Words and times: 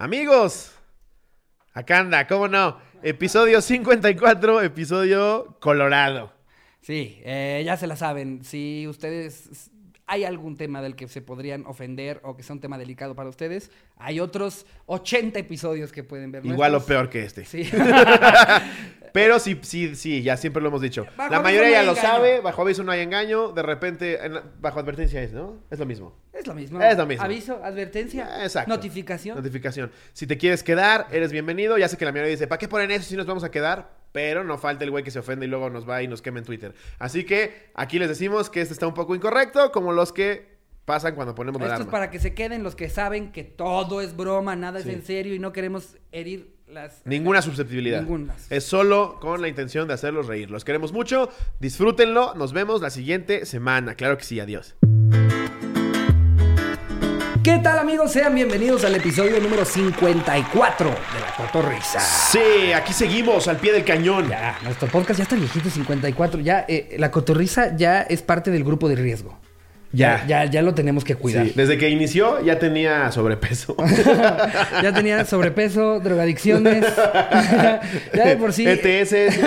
Amigos, 0.00 0.70
acá 1.72 1.98
anda, 1.98 2.28
¿cómo 2.28 2.46
no? 2.46 2.78
Episodio 3.02 3.60
54, 3.60 4.62
episodio 4.62 5.56
colorado. 5.58 6.32
Sí, 6.80 7.20
eh, 7.24 7.64
ya 7.66 7.76
se 7.76 7.88
la 7.88 7.96
saben. 7.96 8.44
Si 8.44 8.86
ustedes 8.86 9.72
hay 10.06 10.22
algún 10.22 10.56
tema 10.56 10.80
del 10.82 10.94
que 10.94 11.08
se 11.08 11.20
podrían 11.20 11.66
ofender 11.66 12.20
o 12.22 12.36
que 12.36 12.44
sea 12.44 12.54
un 12.54 12.60
tema 12.60 12.78
delicado 12.78 13.16
para 13.16 13.28
ustedes, 13.28 13.72
hay 13.96 14.20
otros 14.20 14.66
80 14.86 15.36
episodios 15.40 15.90
que 15.90 16.04
pueden 16.04 16.30
ver. 16.30 16.46
Igual 16.46 16.76
o 16.76 16.86
peor 16.86 17.10
que 17.10 17.24
este. 17.24 17.44
Sí. 17.44 17.68
Pero 19.12 19.38
sí, 19.38 19.58
sí, 19.62 19.94
sí, 19.96 20.22
ya 20.22 20.36
siempre 20.36 20.62
lo 20.62 20.68
hemos 20.68 20.80
dicho. 20.82 21.06
Bajo 21.16 21.30
La 21.32 21.40
mayoría 21.40 21.68
no 21.68 21.72
ya 21.74 21.82
lo 21.84 21.90
engaño. 21.92 22.08
sabe, 22.08 22.40
bajo 22.40 22.62
aviso 22.62 22.82
no 22.84 22.92
hay 22.92 23.00
engaño, 23.00 23.52
de 23.52 23.62
repente, 23.62 24.24
en- 24.24 24.40
bajo 24.60 24.80
advertencia 24.80 25.22
es, 25.22 25.32
¿no? 25.32 25.56
Es 25.70 25.78
lo 25.78 25.86
mismo. 25.86 26.14
es 26.32 26.46
lo 26.46 26.54
mismo. 26.54 26.80
Es 26.80 26.96
lo 26.96 27.04
mismo. 27.06 27.24
Aviso, 27.24 27.60
advertencia, 27.64 28.44
Exacto. 28.44 28.68
notificación. 28.70 29.36
Notificación. 29.36 29.90
Si 30.12 30.26
te 30.26 30.38
quieres 30.38 30.62
quedar, 30.62 31.08
eres 31.10 31.32
bienvenido. 31.32 31.76
Ya 31.78 31.88
sé 31.88 31.96
que 31.96 32.04
la 32.04 32.12
mayoría 32.12 32.30
dice, 32.30 32.46
¿para 32.46 32.58
qué 32.60 32.68
ponen 32.68 32.90
eso 32.92 33.02
si 33.08 33.16
nos 33.16 33.26
vamos 33.26 33.42
a 33.42 33.50
quedar? 33.50 33.90
Pero 34.12 34.44
no 34.44 34.56
falta 34.56 34.84
el 34.84 34.90
güey 34.92 35.02
que 35.04 35.10
se 35.10 35.18
ofende 35.18 35.46
y 35.46 35.48
luego 35.48 35.68
nos 35.68 35.88
va 35.88 36.02
y 36.02 36.06
nos 36.08 36.22
quema 36.22 36.38
en 36.38 36.44
Twitter. 36.44 36.74
Así 36.98 37.24
que 37.24 37.70
aquí 37.74 37.98
les 37.98 38.08
decimos 38.08 38.50
que 38.50 38.60
este 38.60 38.72
está 38.72 38.86
un 38.86 38.94
poco 38.94 39.14
incorrecto, 39.14 39.72
como 39.72 39.92
los 39.92 40.12
que 40.12 40.56
pasan 40.84 41.14
cuando 41.16 41.34
ponemos 41.34 41.60
la 41.60 41.68
Esto 41.68 41.82
es 41.82 41.88
para 41.88 42.08
que 42.10 42.18
se 42.20 42.32
queden 42.34 42.62
los 42.62 42.74
que 42.76 42.88
saben 42.88 43.32
que 43.32 43.44
todo 43.44 44.00
es 44.00 44.16
broma, 44.16 44.54
nada 44.56 44.80
Sí. 44.80 44.88
es 44.88 44.94
en 44.94 45.02
serio 45.02 45.34
y 45.34 45.38
no 45.38 45.52
queremos 45.52 45.96
herir 46.12 46.56
las... 46.70 47.02
Ninguna 47.04 47.42
susceptibilidad. 47.42 48.00
Ninguna. 48.00 48.34
Es 48.50 48.64
solo 48.64 49.18
con 49.20 49.40
la 49.40 49.48
intención 49.48 49.88
de 49.88 49.94
hacerlos 49.94 50.26
reír. 50.26 50.50
Los 50.50 50.64
queremos 50.64 50.92
mucho. 50.92 51.30
Disfrútenlo. 51.60 52.34
Nos 52.34 52.52
vemos 52.52 52.80
la 52.80 52.90
siguiente 52.90 53.46
semana. 53.46 53.94
Claro 53.94 54.18
que 54.18 54.24
sí. 54.24 54.40
Adiós. 54.40 54.76
¿Qué 57.42 57.58
tal 57.62 57.78
amigos? 57.78 58.12
Sean 58.12 58.34
bienvenidos 58.34 58.84
al 58.84 58.94
episodio 58.94 59.40
número 59.40 59.64
54 59.64 60.90
de 60.90 60.94
La 61.20 61.34
Cotorrisa. 61.34 62.00
Sí, 62.00 62.72
aquí 62.72 62.92
seguimos 62.92 63.48
al 63.48 63.56
pie 63.56 63.72
del 63.72 63.84
cañón. 63.84 64.28
Ya, 64.28 64.58
nuestro 64.62 64.86
podcast 64.88 65.18
ya 65.18 65.22
está 65.22 65.36
viejito, 65.36 65.70
54. 65.70 66.40
Ya, 66.40 66.66
eh, 66.68 66.96
La 66.98 67.10
Cotorrisa 67.10 67.74
ya 67.74 68.02
es 68.02 68.20
parte 68.20 68.50
del 68.50 68.64
grupo 68.64 68.88
de 68.88 68.96
riesgo. 68.96 69.38
Ya. 69.92 70.24
Ya, 70.26 70.44
ya 70.44 70.62
lo 70.62 70.74
tenemos 70.74 71.04
que 71.04 71.14
cuidar. 71.14 71.46
Sí, 71.46 71.52
Desde 71.56 71.78
que 71.78 71.88
inició 71.88 72.42
ya 72.44 72.58
tenía 72.58 73.10
sobrepeso. 73.10 73.76
ya 74.82 74.92
tenía 74.92 75.24
sobrepeso, 75.24 76.00
drogadicciones. 76.00 76.84
ya 78.14 78.26
de 78.26 78.36
por 78.36 78.52
sí. 78.52 78.66
ETS. 78.66 79.14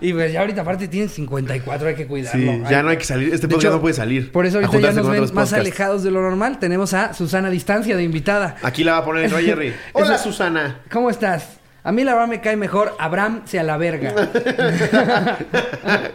Y 0.00 0.12
pues 0.12 0.32
ya 0.32 0.40
ahorita 0.40 0.62
aparte 0.62 0.88
tienen 0.88 1.08
54, 1.08 1.88
hay 1.88 1.94
que 1.94 2.06
cuidarlo. 2.06 2.52
Sí, 2.52 2.62
ya 2.68 2.82
no 2.82 2.90
hay 2.90 2.96
que 2.96 3.04
salir. 3.04 3.32
Este 3.32 3.46
podcast 3.46 3.64
hecho, 3.64 3.74
no 3.74 3.80
puede 3.80 3.94
salir. 3.94 4.32
Por 4.32 4.46
eso 4.46 4.58
ahorita 4.58 4.80
ya 4.80 4.92
nos 4.92 5.08
ven 5.08 5.20
más 5.20 5.30
podcasts. 5.30 5.54
alejados 5.54 6.02
de 6.02 6.10
lo 6.10 6.20
normal. 6.20 6.58
Tenemos 6.58 6.92
a 6.94 7.14
Susana 7.14 7.50
Distancia 7.50 7.96
de 7.96 8.02
invitada. 8.02 8.56
Aquí 8.62 8.82
la 8.82 8.92
va 8.92 8.98
a 8.98 9.04
poner 9.04 9.24
el 9.24 9.44
Jerry. 9.44 9.74
Hola, 9.92 10.18
Susana. 10.18 10.80
¿Cómo 10.90 11.10
estás? 11.10 11.61
A 11.84 11.90
mí 11.90 12.04
la 12.04 12.12
verdad 12.12 12.28
me 12.28 12.40
cae 12.40 12.56
mejor 12.56 12.94
Abraham 12.98 13.42
se 13.44 13.58
a 13.58 13.62
la 13.62 13.76
verga. 13.76 14.14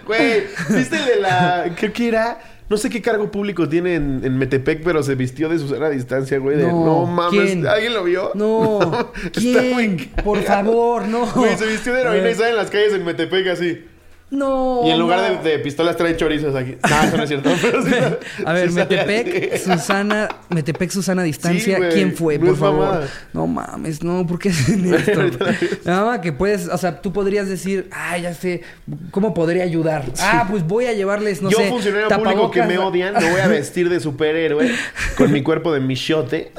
Güey, 0.05 0.43
¿viste 0.69 0.95
el 0.97 1.05
de 1.05 1.15
la. 1.21 1.69
Creo 1.75 1.91
que 1.91 2.07
era. 2.07 2.39
No 2.69 2.75
sé 2.77 2.89
qué 2.89 3.01
cargo 3.01 3.31
público 3.31 3.67
tiene 3.69 3.95
en, 3.95 4.21
en 4.23 4.37
Metepec, 4.37 4.83
pero 4.83 5.01
se 5.01 5.15
vistió 5.15 5.47
de 5.47 5.57
Susana 5.57 5.85
a 5.85 5.89
distancia, 5.89 6.37
güey. 6.37 6.57
De, 6.57 6.67
No, 6.67 6.85
no, 6.85 7.05
mames. 7.05 7.39
¿quién? 7.45 7.65
¿Alguien 7.67 7.93
lo 7.93 8.03
vio? 8.03 8.31
No. 8.35 8.79
Está 9.23 9.39
¿Quién? 9.39 10.11
Por 10.23 10.41
favor, 10.43 11.07
no. 11.07 11.25
Güey, 11.27 11.57
se 11.57 11.65
vistió 11.65 11.93
de 11.93 12.01
heroína 12.01 12.29
y 12.29 12.35
sale 12.35 12.49
en 12.51 12.55
las 12.57 12.69
calles 12.69 12.93
en 12.93 13.05
Metepec 13.05 13.47
así. 13.47 13.85
No. 14.29 14.81
y 14.85 14.89
en 14.91 14.99
lugar 14.99 15.31
no. 15.31 15.41
de, 15.41 15.51
de 15.51 15.59
pistolas 15.59 15.95
trae 15.95 16.17
chorizos 16.17 16.53
aquí. 16.53 16.75
No, 16.89 17.01
eso 17.03 17.15
no 17.17 17.23
es 17.23 17.29
cierto. 17.29 17.49
pero 17.61 17.81
sí- 17.83 17.91
A 18.45 18.51
ver, 18.53 18.69
sí 18.69 18.75
Metepec, 18.75 19.53
así. 19.53 19.71
Susana, 19.71 20.27
Metepec, 20.49 20.89
Susana 20.91 21.23
Distancia, 21.23 21.77
Sí. 21.77 21.83
¿quién 21.93 22.13
fue, 22.13 22.37
No 22.37 22.47
por 22.47 22.57
favor? 22.57 23.03
No 23.31 23.47
mames, 23.47 24.03
no, 24.03 24.27
¿por 24.27 24.37
qué 24.37 24.49
hacen 24.49 24.93
esto? 24.93 25.21
Mama 25.85 26.19
que 26.19 26.33
puedes, 26.33 26.67
o 26.67 26.77
sea, 26.77 26.99
tú 27.01 27.13
podrías 27.13 27.47
decir, 27.47 27.87
ay, 27.91 28.23
ya 28.23 28.33
sé, 28.33 28.63
¿cómo 29.11 29.33
podría 29.33 29.63
ayudar? 29.63 30.03
Ah, 30.19 30.45
pues 30.49 30.63
voy 30.67 30.87
a 30.87 30.93
llevarles, 30.93 31.41
no 31.41 31.49
Yo, 31.49 31.57
sé, 31.59 31.69
funcionario 31.69 32.09
público 32.09 32.51
que 32.51 32.63
me 32.63 32.77
odian, 32.77 33.13
me 33.13 33.31
voy 33.31 33.39
a 33.39 33.47
vestir 33.47 33.89
de 33.89 33.99
superhéroe 34.01 34.69
con 35.17 35.31
mi 35.31 35.41
cuerpo 35.41 35.71
de 35.71 35.79
michote. 35.79 36.51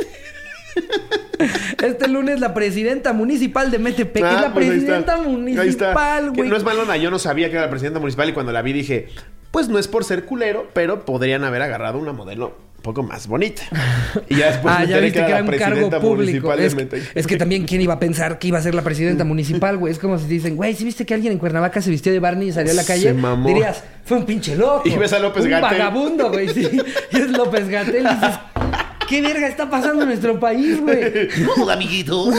Este 1.82 2.08
lunes 2.08 2.40
la 2.40 2.52
presidenta 2.54 3.12
municipal 3.12 3.70
de 3.70 3.78
Metepec 3.78 4.24
Ah, 4.24 4.34
es 4.34 4.40
la 4.40 4.52
pues 4.52 4.66
presidenta 4.68 5.14
Ahí 5.14 5.20
está. 5.20 5.28
municipal, 5.30 6.32
Que 6.32 6.36
güey. 6.38 6.50
No 6.50 6.56
es 6.56 6.64
malona, 6.64 6.96
yo 6.96 7.10
no 7.10 7.18
sabía 7.18 7.48
que 7.48 7.52
era 7.54 7.62
la 7.66 7.70
presidenta 7.70 8.00
municipal 8.00 8.28
y 8.28 8.32
cuando 8.32 8.52
la 8.52 8.62
vi 8.62 8.72
dije, 8.72 9.08
pues 9.50 9.68
no 9.68 9.78
es 9.78 9.86
por 9.88 10.04
ser 10.04 10.24
culero, 10.24 10.68
pero 10.72 11.04
podrían 11.04 11.44
haber 11.44 11.62
agarrado 11.62 11.98
una 11.98 12.12
modelo 12.12 12.56
un 12.78 12.82
poco 12.82 13.02
más 13.02 13.26
bonita. 13.26 13.62
Y 14.28 14.36
ya 14.36 14.46
después 14.48 14.74
ah, 14.76 14.80
me 14.80 14.86
ya 14.88 14.98
viste 14.98 15.18
que 15.20 15.26
era 15.26 15.40
la 15.40 15.44
un 15.44 15.50
cargo 15.56 15.66
presidenta 15.66 16.00
público. 16.00 16.48
municipal 16.48 16.60
Es, 16.60 16.76
de 16.76 16.84
Metepec. 16.84 17.10
es 17.16 17.26
que 17.26 17.36
también, 17.36 17.64
¿quién 17.66 17.80
iba 17.80 17.94
a 17.94 17.98
pensar 18.00 18.38
que 18.38 18.48
iba 18.48 18.58
a 18.58 18.62
ser 18.62 18.74
la 18.74 18.82
presidenta 18.82 19.24
municipal, 19.24 19.76
güey? 19.78 19.92
Es 19.92 19.98
como 19.98 20.18
si 20.18 20.26
dicen, 20.26 20.56
güey, 20.56 20.74
¿sí 20.74 20.84
viste 20.84 21.04
que 21.06 21.14
alguien 21.14 21.32
en 21.32 21.38
Cuernavaca 21.38 21.80
se 21.82 21.90
vistió 21.90 22.12
de 22.12 22.18
Barney 22.20 22.48
y 22.48 22.52
salió 22.52 22.72
a 22.72 22.74
la 22.74 22.84
calle? 22.84 23.14
Dirías, 23.46 23.82
fue 24.04 24.18
un 24.18 24.26
pinche 24.26 24.56
loco. 24.56 24.82
Y 24.88 24.96
ves 24.96 25.12
a 25.12 25.18
López 25.20 25.44
un 25.44 25.50
Gatell. 25.50 25.78
vagabundo, 25.78 26.30
güey, 26.30 26.48
sí. 26.48 26.68
Y 27.12 27.16
es 27.16 27.30
López 27.30 27.68
Gatel. 27.68 28.06
Y 28.06 28.14
dices, 28.14 28.38
¿qué 29.08 29.22
verga 29.22 29.46
está 29.48 29.68
pasando 29.70 30.02
en 30.02 30.08
nuestro 30.08 30.38
país, 30.38 30.80
güey? 30.80 31.28
No, 31.56 31.68
amiguito. 31.70 32.30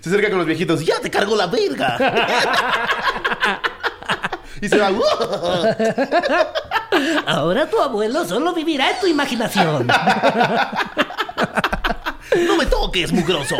Se 0.00 0.08
acerca 0.08 0.28
con 0.28 0.38
los 0.38 0.46
viejitos, 0.46 0.80
ya 0.84 0.94
Ya 0.96 1.00
te 1.00 1.10
cargo 1.10 1.36
la 1.36 1.46
verga. 1.46 1.96
y 4.60 4.68
se 4.68 4.78
va. 4.78 4.90
Ahora 7.26 7.68
tu 7.70 7.80
abuelo 7.80 8.24
solo 8.24 8.52
vivirá 8.52 8.90
en 8.90 9.00
tu 9.00 9.06
imaginación. 9.06 9.86
No 12.46 12.56
me 12.56 12.64
toques, 12.64 13.10
mugroso. 13.12 13.56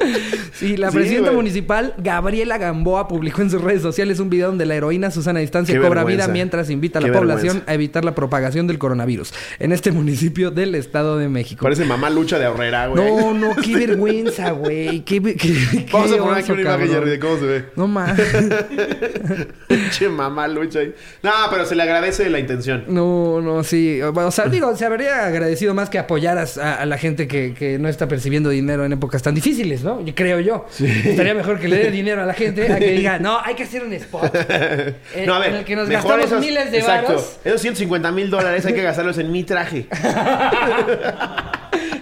Sí, 0.56 0.78
la 0.78 0.90
presidenta 0.90 1.32
municipal, 1.32 1.92
Gabriela 1.98 2.56
Gamboa, 2.56 3.08
publicó 3.08 3.42
en 3.42 3.50
sus 3.50 3.60
redes 3.60 3.82
sociales 3.82 4.20
un 4.20 4.30
video 4.30 4.46
donde 4.48 4.64
la 4.64 4.74
heroína 4.74 5.10
Susana 5.10 5.40
Distancia 5.40 5.74
Qué 5.74 5.80
cobra 5.80 6.02
vergüenza. 6.02 6.26
vida 6.28 6.32
mientras 6.32 6.70
invita 6.70 6.98
a 6.98 7.02
la 7.02 7.08
Qué 7.08 7.12
población 7.12 7.46
vergüenza. 7.56 7.70
a 7.70 7.74
evitar 7.74 8.04
la 8.06 8.14
propagación 8.14 8.66
del 8.66 8.78
coronavirus 8.78 9.34
en 9.58 9.72
este 9.72 9.92
municipio 9.92 10.50
del 10.50 10.74
Estado 10.74 11.18
de 11.18 11.28
México. 11.28 11.62
Parece 11.62 11.84
mamá 11.84 12.08
lucha 12.08 12.38
de 12.38 12.46
ahorrera, 12.46 12.86
güey. 12.86 13.04
No, 13.04 13.34
no, 13.34 13.54
qué 13.56 13.76
vergüenza, 13.86 14.52
güey. 14.52 15.00
Qué, 15.04 15.20
qué, 15.22 15.36
qué 15.36 15.86
Vamos 15.92 16.10
a 16.12 16.16
poner 16.16 16.38
aquí 16.38 16.52
una 16.52 16.62
imagen. 16.62 16.88
Jerry, 16.88 17.10
de 17.10 17.18
cómo 17.20 17.38
se 17.38 17.44
ve. 17.44 17.64
No 17.76 17.86
más. 17.86 18.18
Pinche 19.68 20.08
mamá 20.08 20.48
lucha 20.48 20.80
ahí. 20.80 20.94
No, 21.22 21.30
pero 21.50 21.66
se 21.66 21.74
le 21.74 21.82
agradece 21.82 22.30
la 22.30 22.38
intención. 22.38 22.84
No, 22.88 23.40
no, 23.40 23.62
sí. 23.62 24.00
O 24.02 24.30
sea, 24.30 24.46
digo, 24.46 24.74
se 24.76 24.84
habría 24.86 25.26
agradecido 25.26 25.74
más 25.74 25.90
que 25.90 25.98
apoyaras 25.98 26.58
a, 26.58 26.74
a 26.76 26.86
la 26.86 26.98
gente 26.98 27.26
que, 27.28 27.54
que 27.54 27.78
no 27.78 27.88
está 27.88 28.08
percibiendo 28.08 28.48
dinero 28.50 28.84
en 28.84 28.92
épocas 28.92 29.22
tan 29.22 29.34
difíciles, 29.34 29.82
¿no? 29.86 30.02
Yo 30.04 30.14
creo 30.14 30.40
yo. 30.40 30.66
Estaría 30.78 31.32
mejor 31.32 31.58
que 31.58 31.68
le 31.68 31.76
dé 31.76 31.90
dinero 31.90 32.22
a 32.22 32.26
la 32.26 32.34
gente 32.34 32.70
a 32.72 32.78
que 32.78 32.90
diga, 32.90 33.18
no, 33.18 33.40
hay 33.42 33.54
que 33.54 33.62
hacer 33.62 33.82
un 33.84 33.92
spot. 33.94 34.34
eh, 34.50 34.94
No, 35.26 35.34
a 35.34 35.38
ver, 35.38 35.50
en 35.50 35.56
el 35.56 35.64
que 35.64 35.76
nos 35.76 35.88
gastamos 35.88 36.26
esos- 36.26 36.40
miles 36.40 36.70
de 36.70 36.78
exacto, 36.78 37.08
varos. 37.14 37.38
Esos 37.44 37.60
150 37.62 38.10
mil 38.12 38.28
dólares 38.28 38.66
hay 38.66 38.74
que 38.74 38.82
gastarlos 38.82 39.16
en 39.18 39.30
mi 39.32 39.44
traje. 39.44 39.86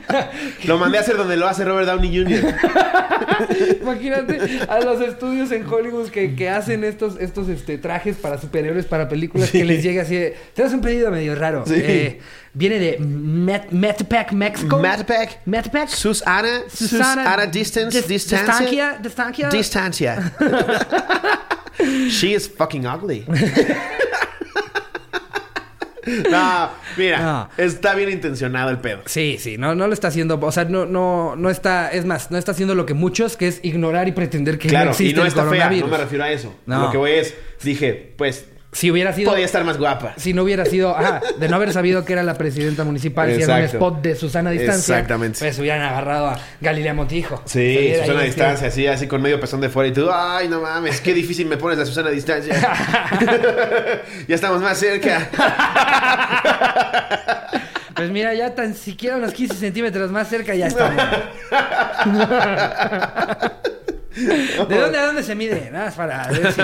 lo 0.64 0.78
mandé 0.78 0.98
a 0.98 1.00
hacer 1.00 1.16
donde 1.16 1.36
lo 1.36 1.46
hace 1.46 1.64
Robert 1.64 1.86
Downey 1.86 2.16
Jr. 2.16 2.54
Imagínate 3.82 4.60
a 4.68 4.80
los 4.80 5.00
estudios 5.00 5.50
en 5.52 5.66
Hollywood 5.66 6.08
que, 6.08 6.34
que 6.34 6.50
hacen 6.50 6.84
estos, 6.84 7.16
estos 7.20 7.48
este, 7.48 7.78
trajes 7.78 8.16
para 8.16 8.40
superhéroes, 8.40 8.86
para 8.86 9.08
películas, 9.08 9.50
que 9.50 9.64
les 9.64 9.82
llega 9.82 10.02
así 10.02 10.16
de... 10.16 10.36
Tenemos 10.54 10.74
un 10.74 10.80
pedido 10.80 11.10
medio 11.10 11.34
raro. 11.34 11.64
Sí. 11.66 11.74
Eh, 11.76 12.20
viene 12.52 12.78
de 12.78 12.98
Met, 12.98 13.70
Metepec, 13.70 14.32
México. 14.32 14.78
Metepec. 14.78 15.40
Metepec. 15.44 15.88
Susana. 15.88 16.62
Susana. 16.68 17.46
Distance. 17.46 17.98
Dis- 17.98 18.08
distancia. 18.08 18.98
Distancia. 19.00 19.48
Distancia. 19.50 19.50
Distancia. 19.50 20.32
She 22.08 22.34
is 22.34 22.46
fucking 22.46 22.86
ugly. 22.86 23.26
no, 26.30 26.70
mira, 26.96 27.20
No. 27.22 27.48
está 27.56 27.94
bien 27.94 28.10
intencionado 28.10 28.70
el 28.70 28.78
pedo. 28.78 29.02
Sí, 29.06 29.36
sí, 29.38 29.56
no, 29.58 29.74
no 29.74 29.86
lo 29.86 29.92
está 29.94 30.08
haciendo, 30.08 30.38
o 30.40 30.52
sea, 30.52 30.64
no, 30.64 30.86
no, 30.86 31.36
no 31.36 31.50
está, 31.50 31.90
es 31.90 32.04
más, 32.04 32.30
no 32.30 32.38
está 32.38 32.52
haciendo 32.52 32.74
lo 32.74 32.86
que 32.86 32.94
muchos, 32.94 33.36
que 33.36 33.48
es 33.48 33.60
ignorar 33.62 34.08
y 34.08 34.12
pretender 34.12 34.58
que 34.58 34.68
Claro, 34.68 34.86
no 34.86 34.90
existe 34.92 35.12
y 35.12 35.16
no 35.16 35.22
el 35.22 35.28
está 35.28 35.48
fea, 35.48 35.70
no 35.70 35.86
me 35.88 35.96
refiero 35.98 36.24
a 36.24 36.30
eso. 36.30 36.54
No. 36.66 36.82
Lo 36.86 36.90
que 36.90 36.96
voy 36.96 37.12
es, 37.12 37.34
dije, 37.62 38.12
pues, 38.16 38.46
Si 38.74 38.90
hubiera 38.90 39.12
sido, 39.12 39.30
podía 39.30 39.44
estar 39.46 39.64
más 39.64 39.78
guapa. 39.78 40.14
si 40.16 40.34
no 40.34 40.42
hubiera 40.42 40.64
sido, 40.66 40.96
ajá, 40.96 41.22
de 41.38 41.48
no 41.48 41.56
haber 41.56 41.72
sabido 41.72 42.04
que 42.04 42.12
era 42.12 42.22
la 42.24 42.34
presidenta 42.34 42.82
municipal, 42.84 43.28
si 43.34 43.42
era 43.42 43.54
un 43.54 43.60
Exacto. 43.62 43.76
spot 43.78 44.02
de 44.02 44.16
Susana 44.16 44.50
Distancia, 44.50 44.96
Exactamente. 44.96 45.38
pues 45.38 45.58
hubieran 45.60 45.80
agarrado 45.80 46.26
a 46.26 46.38
Galilea 46.60 46.92
Montijo. 46.92 47.40
Sí, 47.46 47.92
Susana 48.00 48.18
a 48.18 48.22
ahí, 48.22 48.26
distancia, 48.26 48.68
así, 48.68 48.86
así 48.86 49.06
con 49.06 49.22
medio 49.22 49.38
pezón 49.40 49.60
de 49.60 49.68
fuera 49.68 49.88
y 49.88 49.92
tú, 49.92 50.08
ay, 50.12 50.48
no 50.48 50.60
mames, 50.60 51.00
qué 51.00 51.14
difícil 51.14 51.46
me 51.46 51.56
pones 51.56 51.78
la 51.78 51.86
Susana 51.86 52.08
a 52.08 52.12
distancia. 52.12 52.54
ya 54.28 54.34
estamos 54.34 54.60
más 54.60 54.76
cerca. 54.76 55.28
Pues 57.94 58.10
mira, 58.10 58.34
ya 58.34 58.54
tan 58.56 58.74
siquiera 58.74 59.16
unos 59.16 59.32
15 59.32 59.54
centímetros 59.54 60.10
más 60.10 60.28
cerca 60.28 60.52
ya 60.54 60.66
estamos. 60.66 61.00
¿De 64.68 64.78
dónde 64.78 64.98
a 64.98 65.06
dónde 65.06 65.22
se 65.22 65.34
mide? 65.34 65.70
Nada 65.72 65.86
más 65.86 65.94
para 65.94 66.28
ver 66.28 66.52
si, 66.52 66.60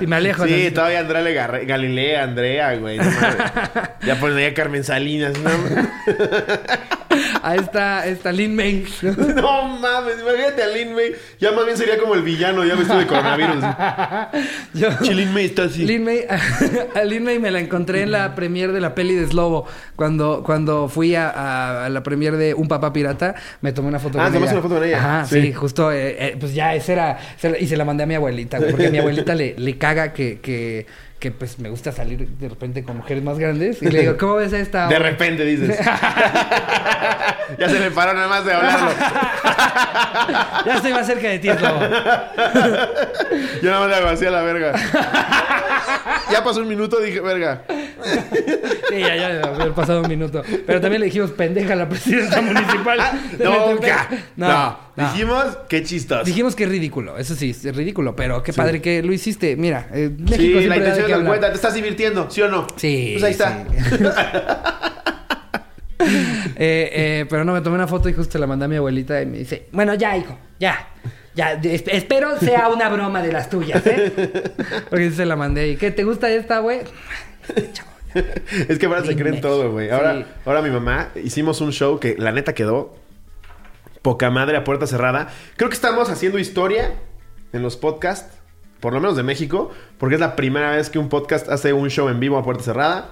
si 0.00 0.06
me 0.06 0.16
alejo. 0.16 0.44
Sí, 0.44 0.50
tantito. 0.50 0.74
todavía 0.74 1.00
Andrea 1.00 1.22
Le 1.22 1.34
Garre- 1.34 1.66
Galilea, 1.66 2.22
Andrea, 2.24 2.74
güey. 2.76 2.98
no 2.98 3.04
ya 4.06 4.16
ponen 4.18 4.38
ahí 4.38 4.44
a 4.46 4.54
Carmen 4.54 4.82
Salinas, 4.84 5.32
¿no? 5.38 5.50
Ahí 7.42 7.58
está, 7.58 8.06
está 8.06 8.32
Lin 8.32 8.54
May. 8.54 8.84
¿no? 9.02 9.78
Mames, 9.78 10.16
imagínate 10.20 10.62
a 10.62 10.66
Lin 10.68 10.94
May. 10.94 11.12
Ya 11.40 11.52
más 11.52 11.64
bien 11.64 11.76
sería 11.76 11.98
como 11.98 12.14
el 12.14 12.22
villano, 12.22 12.64
ya 12.64 12.74
vestido 12.74 12.98
de 12.98 13.06
coronavirus. 13.06 13.64
Yo, 14.74 14.88
Lin 15.12 15.32
May 15.32 15.46
está 15.46 15.64
así. 15.64 15.84
Lin 15.84 16.04
May, 16.04 16.24
a 16.94 17.04
Lin 17.04 17.24
May 17.24 17.38
me 17.38 17.50
la 17.50 17.60
encontré 17.60 18.02
en 18.02 18.10
la 18.12 18.34
premier 18.34 18.72
de 18.72 18.80
la 18.80 18.94
peli 18.94 19.14
de 19.14 19.26
Slobo. 19.26 19.66
Cuando, 19.96 20.42
cuando 20.44 20.88
fui 20.88 21.14
a, 21.14 21.28
a- 21.30 21.86
a 21.86 21.88
la 21.88 22.02
premier 22.02 22.36
de 22.36 22.54
Un 22.54 22.68
Papá 22.68 22.92
Pirata, 22.92 23.34
me 23.60 23.72
tomé 23.72 23.88
una 23.88 23.98
foto 23.98 24.18
Ah, 24.20 24.24
con 24.24 24.34
tomaste 24.34 24.52
ella. 24.54 24.60
una 24.60 24.62
foto 24.62 24.74
con 24.80 24.84
ella. 24.88 24.98
Ajá, 24.98 25.24
sí, 25.26 25.40
Sí. 25.42 25.52
justo. 25.52 25.92
eh, 25.92 26.16
eh, 26.18 26.36
pues 26.38 26.54
ya, 26.54 26.74
esa 26.74 26.92
era. 26.92 27.18
esa 27.36 27.48
era- 27.48 27.58
y 27.58 27.66
se 27.66 27.76
la 27.76 27.84
mandé 27.84 28.04
a 28.04 28.06
mi 28.06 28.14
abuelita, 28.14 28.58
güey, 28.58 28.70
porque 28.70 28.86
a 28.86 28.90
mi 28.90 28.98
abuelita 28.98 29.34
le, 29.34 29.54
le 29.58 29.78
caga 29.78 30.12
que, 30.12 30.40
que, 30.40 30.86
que, 31.20 31.30
pues 31.30 31.58
me 31.58 31.68
gusta 31.68 31.92
salir 31.92 32.26
de 32.26 32.48
repente 32.48 32.82
con 32.82 32.96
mujeres 32.96 33.22
más 33.22 33.38
grandes. 33.38 33.82
Y 33.82 33.90
le 33.90 34.00
digo, 34.00 34.16
¿cómo 34.18 34.36
ves 34.36 34.52
a 34.52 34.58
esta? 34.58 34.88
De 34.88 34.98
repente 34.98 35.44
dices. 35.44 35.78
ya 37.58 37.68
se 37.68 37.78
le 37.78 37.90
paró 37.90 38.14
nada 38.14 38.26
más 38.28 38.44
de 38.44 38.52
hablarlo. 38.52 38.90
Ya 40.66 40.76
estoy 40.76 40.92
más 40.92 41.06
cerca 41.06 41.28
de 41.28 41.38
ti, 41.38 41.48
Slobo. 41.48 41.80
Yo 43.62 43.70
nada 43.70 43.80
más 43.80 43.88
le 43.88 43.96
hago 43.96 44.08
así 44.08 44.26
a 44.26 44.30
la 44.30 44.42
verga. 44.42 44.74
ya 46.30 46.44
pasó 46.44 46.60
un 46.60 46.68
minuto, 46.68 47.00
dije, 47.00 47.20
verga. 47.20 47.64
Sí, 48.90 48.98
ya, 48.98 49.16
ya, 49.16 49.40
ya, 49.40 49.48
había 49.48 49.74
pasado 49.74 50.02
un 50.02 50.08
minuto. 50.08 50.42
Pero 50.66 50.80
también 50.80 51.00
le 51.00 51.06
dijimos 51.06 51.30
pendeja 51.30 51.72
a 51.72 51.76
la 51.76 51.88
presidenta 51.88 52.40
municipal. 52.42 52.98
Metepec. 53.38 54.10
No, 54.36 54.48
No, 54.48 54.78
no. 54.96 55.12
Dijimos, 55.12 55.58
qué 55.68 55.82
chistoso. 55.82 56.24
Dijimos 56.24 56.54
que 56.54 56.64
es 56.64 56.70
ridículo, 56.70 57.16
eso 57.16 57.34
sí, 57.34 57.50
es 57.50 57.74
ridículo, 57.74 58.14
pero 58.16 58.42
qué 58.42 58.52
padre 58.52 58.82
que 58.82 59.02
lo 59.02 59.12
hiciste. 59.12 59.56
Mira, 59.56 59.88
eh, 59.92 60.10
México 60.10 60.36
sí, 60.36 60.48
siempre 60.58 60.68
la 60.68 60.76
intención 60.76 61.09
cuenta. 61.24 61.48
¿Te 61.48 61.54
estás 61.56 61.74
divirtiendo? 61.74 62.30
¿Sí 62.30 62.42
o 62.42 62.48
no? 62.48 62.66
Sí. 62.76 63.16
Pues 63.18 63.24
ahí 63.24 63.32
está. 63.32 63.64
sí. 63.68 64.04
Eh, 66.62 66.90
eh, 66.92 67.26
pero 67.28 67.44
no, 67.44 67.52
me 67.52 67.60
tomé 67.60 67.76
una 67.76 67.86
foto 67.86 68.08
y 68.08 68.12
justo 68.14 68.38
la 68.38 68.46
mandé 68.46 68.64
a 68.64 68.68
mi 68.68 68.76
abuelita 68.76 69.20
y 69.20 69.26
me 69.26 69.38
dice, 69.38 69.68
bueno, 69.72 69.94
ya, 69.94 70.16
hijo, 70.16 70.38
ya. 70.58 70.88
Ya, 71.34 71.52
espero 71.52 72.38
sea 72.38 72.68
una 72.68 72.88
broma 72.88 73.22
de 73.22 73.32
las 73.32 73.48
tuyas, 73.48 73.86
¿eh? 73.86 74.12
Porque 74.90 75.10
se 75.10 75.24
la 75.24 75.36
mandé. 75.36 75.68
¿Y 75.68 75.76
qué 75.76 75.90
te 75.90 76.04
gusta 76.04 76.28
esta, 76.30 76.58
güey? 76.58 76.80
es 78.68 78.78
que 78.78 78.86
ahora 78.86 79.04
se 79.04 79.14
creen 79.16 79.40
todo, 79.40 79.70
güey. 79.70 79.90
Ahora, 79.90 80.14
Sí. 80.16 80.24
ahora 80.44 80.60
mi 80.62 80.70
mamá 80.70 81.10
hicimos 81.22 81.60
un 81.60 81.72
show 81.72 82.00
que 82.00 82.16
la 82.18 82.32
neta 82.32 82.52
quedó 82.52 82.96
poca 84.02 84.30
madre 84.30 84.56
a 84.56 84.64
puerta 84.64 84.86
cerrada. 84.86 85.28
Creo 85.56 85.70
que 85.70 85.76
estamos 85.76 86.10
haciendo 86.10 86.38
historia 86.38 86.94
en 87.52 87.62
los 87.62 87.76
podcasts, 87.76 88.36
por 88.80 88.92
lo 88.94 89.00
menos 89.00 89.16
de 89.16 89.22
México, 89.22 89.70
porque 89.98 90.14
es 90.16 90.20
la 90.20 90.36
primera 90.36 90.70
vez 90.70 90.90
que 90.90 90.98
un 90.98 91.08
podcast 91.08 91.48
hace 91.48 91.72
un 91.72 91.88
show 91.90 92.08
en 92.08 92.18
vivo 92.20 92.38
a 92.38 92.42
puerta 92.42 92.62
cerrada. 92.64 93.10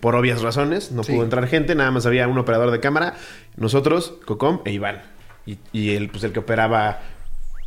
Por 0.00 0.14
obvias 0.14 0.40
razones, 0.40 0.92
no 0.92 1.02
Sí. 1.02 1.12
pudo 1.12 1.24
entrar 1.24 1.46
gente, 1.46 1.74
nada 1.74 1.90
más 1.90 2.06
había 2.06 2.26
un 2.26 2.38
operador 2.38 2.70
de 2.70 2.80
cámara, 2.80 3.16
nosotros, 3.56 4.14
Cocom 4.24 4.60
e 4.64 4.72
Iván. 4.72 5.02
Y, 5.44 5.58
y 5.72 5.94
el, 5.94 6.08
pues, 6.08 6.24
el 6.24 6.32
que 6.32 6.38
operaba 6.38 7.00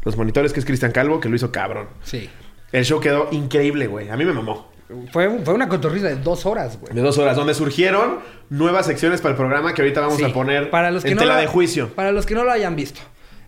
los 0.04 0.18
monitores, 0.18 0.52
que 0.52 0.60
es 0.60 0.66
Cristian 0.66 0.92
Calvo, 0.92 1.20
que 1.20 1.30
lo 1.30 1.36
hizo 1.36 1.52
cabrón. 1.52 1.90
Sí. 2.02 2.30
El 2.72 2.86
show 2.86 3.00
quedó 3.00 3.28
increíble, 3.32 3.86
güey. 3.86 4.10
A 4.10 4.18
mí 4.18 4.26
me 4.26 4.34
mamó. 4.34 4.72
Fue, 5.12 5.40
fue 5.44 5.54
una 5.54 5.70
cotorriza 5.70 6.08
de 6.08 6.16
dos 6.16 6.46
horas, 6.48 6.80
güey. 6.80 6.94
De 6.94 7.02
dos 7.02 7.18
horas, 7.20 7.36
donde 7.36 7.54
surgieron 7.54 8.20
nuevas 8.50 8.86
secciones 8.88 9.22
para 9.22 9.32
el 9.34 9.38
programa 9.38 9.74
que 9.74 9.82
ahorita 9.84 10.02
vamos 10.02 10.18
Sí. 10.18 10.24
a 10.24 10.34
poner 10.34 10.70
para 10.72 10.90
los 10.92 11.04
que 11.04 11.10
en 11.12 11.16
no 11.16 11.22
tela 11.22 11.36
lo- 11.36 11.42
de 11.42 11.48
juicio. 11.48 11.90
Para 11.90 12.12
los 12.12 12.26
que 12.26 12.34
no 12.36 12.44
lo 12.44 12.52
hayan 12.52 12.76
visto. 12.76 13.00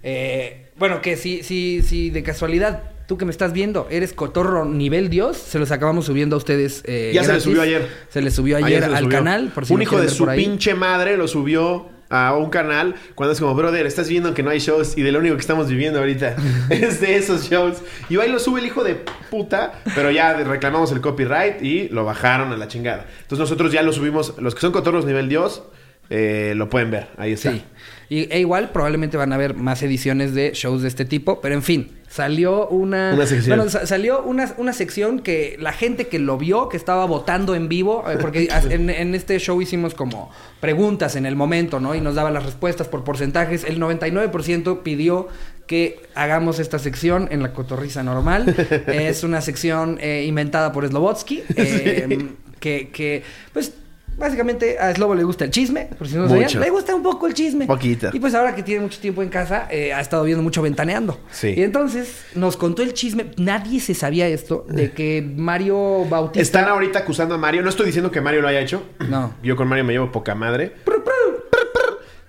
Eh, 0.03 0.71
bueno, 0.77 1.01
que 1.01 1.17
si, 1.17 1.41
si, 1.43 1.81
si 1.81 2.09
de 2.11 2.21
casualidad 2.23 2.83
tú 3.07 3.17
que 3.17 3.25
me 3.25 3.31
estás 3.31 3.53
viendo 3.53 3.87
eres 3.89 4.13
cotorro 4.13 4.65
nivel 4.65 5.09
Dios, 5.09 5.37
se 5.37 5.59
los 5.59 5.71
acabamos 5.71 6.05
subiendo 6.05 6.35
a 6.35 6.37
ustedes. 6.37 6.81
eh, 6.85 7.11
Ya 7.13 7.23
se 7.23 7.33
les 7.33 7.43
subió 7.43 7.61
ayer. 7.61 7.87
Se 8.09 8.21
les 8.21 8.33
subió 8.33 8.57
ayer, 8.57 8.83
al 8.83 8.97
subió. 9.03 9.09
canal. 9.09 9.51
Por 9.53 9.65
si 9.65 9.73
un 9.73 9.81
hijo 9.81 9.99
de 9.99 10.09
su 10.09 10.29
ahí. 10.29 10.43
pinche 10.43 10.73
madre 10.75 11.17
lo 11.17 11.27
subió 11.27 11.89
a 12.07 12.35
un 12.37 12.51
canal 12.51 12.93
cuando 13.15 13.33
es 13.33 13.39
como, 13.39 13.55
brother, 13.55 13.87
estás 13.87 14.07
viendo 14.07 14.33
que 14.35 14.43
no 14.43 14.51
hay 14.51 14.59
shows 14.59 14.95
y 14.95 15.01
de 15.01 15.11
lo 15.11 15.17
único 15.19 15.35
que 15.35 15.41
estamos 15.41 15.67
viviendo 15.67 15.97
ahorita 15.99 16.35
es 16.69 17.01
de 17.01 17.15
esos 17.15 17.49
shows. 17.49 17.77
Y 18.09 18.15
y 18.15 18.27
lo 18.29 18.39
sube 18.39 18.59
el 18.59 18.67
hijo 18.67 18.83
de 18.83 18.95
puta, 19.31 19.81
pero 19.95 20.11
ya 20.11 20.33
reclamamos 20.35 20.91
el 20.91 21.01
copyright 21.01 21.61
y 21.63 21.89
lo 21.89 22.05
bajaron 22.05 22.51
a 22.53 22.57
la 22.57 22.67
chingada. 22.67 23.05
Entonces 23.21 23.39
nosotros 23.39 23.71
ya 23.71 23.81
lo 23.81 23.91
subimos, 23.91 24.35
los 24.39 24.53
que 24.55 24.61
son 24.61 24.71
cotorros 24.71 25.05
nivel 25.05 25.29
Dios, 25.29 25.63
eh, 26.11 26.53
lo 26.55 26.69
pueden 26.69 26.91
ver, 26.91 27.07
ahí 27.17 27.31
está. 27.33 27.51
Sí. 27.51 27.63
Y, 28.09 28.31
e 28.31 28.39
igual 28.39 28.71
probablemente 28.71 29.17
van 29.17 29.31
a 29.31 29.35
haber 29.35 29.55
más 29.55 29.81
ediciones 29.83 30.33
de 30.35 30.51
shows 30.53 30.81
de 30.81 30.87
este 30.87 31.05
tipo, 31.05 31.41
pero 31.41 31.55
en 31.55 31.63
fin, 31.63 31.91
salió 32.07 32.67
una... 32.67 33.13
Una 33.13 33.25
sección. 33.25 33.57
Bueno, 33.57 33.69
sa- 33.71 33.85
salió 33.87 34.21
una, 34.23 34.53
una 34.57 34.73
sección 34.73 35.19
que 35.19 35.55
la 35.59 35.73
gente 35.73 36.07
que 36.07 36.19
lo 36.19 36.37
vio, 36.37 36.69
que 36.69 36.77
estaba 36.77 37.05
votando 37.05 37.55
en 37.55 37.67
vivo, 37.67 38.03
eh, 38.09 38.17
porque 38.21 38.47
en, 38.69 38.89
en 38.89 39.15
este 39.15 39.39
show 39.39 39.61
hicimos 39.61 39.95
como 39.95 40.29
preguntas 40.59 41.15
en 41.15 41.25
el 41.25 41.35
momento, 41.35 41.79
¿no? 41.79 41.95
Y 41.95 42.01
nos 42.01 42.15
daban 42.15 42.33
las 42.33 42.45
respuestas 42.45 42.87
por 42.87 43.03
porcentajes. 43.03 43.63
El 43.63 43.79
99% 43.79 44.83
pidió 44.83 45.27
que 45.67 45.99
hagamos 46.13 46.59
esta 46.59 46.77
sección 46.79 47.27
en 47.31 47.41
la 47.41 47.53
cotorriza 47.53 48.03
normal. 48.03 48.55
es 48.87 49.23
una 49.23 49.41
sección 49.41 49.97
eh, 49.99 50.25
inventada 50.27 50.71
por 50.71 50.87
Slobotsky, 50.87 51.43
eh, 51.55 52.27
que, 52.59 52.89
que, 52.89 53.23
pues... 53.51 53.73
Básicamente 54.17 54.79
a 54.79 54.93
Slobo 54.93 55.13
le 55.13 55.23
gusta 55.23 55.45
el 55.45 55.51
chisme, 55.51 55.89
por 55.97 56.07
si 56.07 56.15
no 56.15 56.29
sabían. 56.29 56.59
Le 56.59 56.69
gusta 56.69 56.95
un 56.95 57.03
poco 57.03 57.27
el 57.27 57.33
chisme. 57.33 57.67
Poquito. 57.67 58.09
Y 58.13 58.19
pues 58.19 58.33
ahora 58.33 58.55
que 58.55 58.63
tiene 58.63 58.81
mucho 58.81 58.99
tiempo 58.99 59.21
en 59.21 59.29
casa, 59.29 59.67
eh, 59.69 59.93
ha 59.93 59.99
estado 59.99 60.23
viendo 60.23 60.41
mucho 60.41 60.61
ventaneando. 60.61 61.19
Sí. 61.31 61.53
Y 61.55 61.63
entonces 61.63 62.23
nos 62.33 62.55
contó 62.57 62.81
el 62.81 62.93
chisme. 62.93 63.31
Nadie 63.37 63.79
se 63.79 63.93
sabía 63.93 64.27
esto 64.27 64.65
de 64.69 64.91
que 64.91 65.21
Mario 65.35 66.05
Bautista. 66.05 66.41
Están 66.41 66.69
ahorita 66.69 66.99
acusando 66.99 67.35
a 67.35 67.37
Mario. 67.37 67.61
No 67.61 67.69
estoy 67.69 67.87
diciendo 67.87 68.11
que 68.11 68.21
Mario 68.21 68.41
lo 68.41 68.47
haya 68.47 68.61
hecho. 68.61 68.83
No. 69.09 69.33
Yo 69.43 69.55
con 69.55 69.67
Mario 69.67 69.83
me 69.83 69.93
llevo 69.93 70.11
poca 70.11 70.33
madre. 70.35 70.73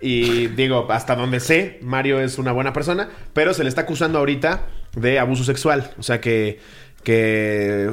Y 0.00 0.48
digo, 0.48 0.86
hasta 0.90 1.16
donde 1.16 1.40
sé, 1.40 1.78
Mario 1.82 2.20
es 2.20 2.38
una 2.38 2.52
buena 2.52 2.72
persona, 2.72 3.08
pero 3.32 3.54
se 3.54 3.62
le 3.62 3.68
está 3.68 3.82
acusando 3.82 4.18
ahorita 4.18 4.66
de 4.94 5.18
abuso 5.18 5.42
sexual. 5.42 5.90
O 5.98 6.02
sea 6.02 6.20
que, 6.20 6.60
que 7.06 7.88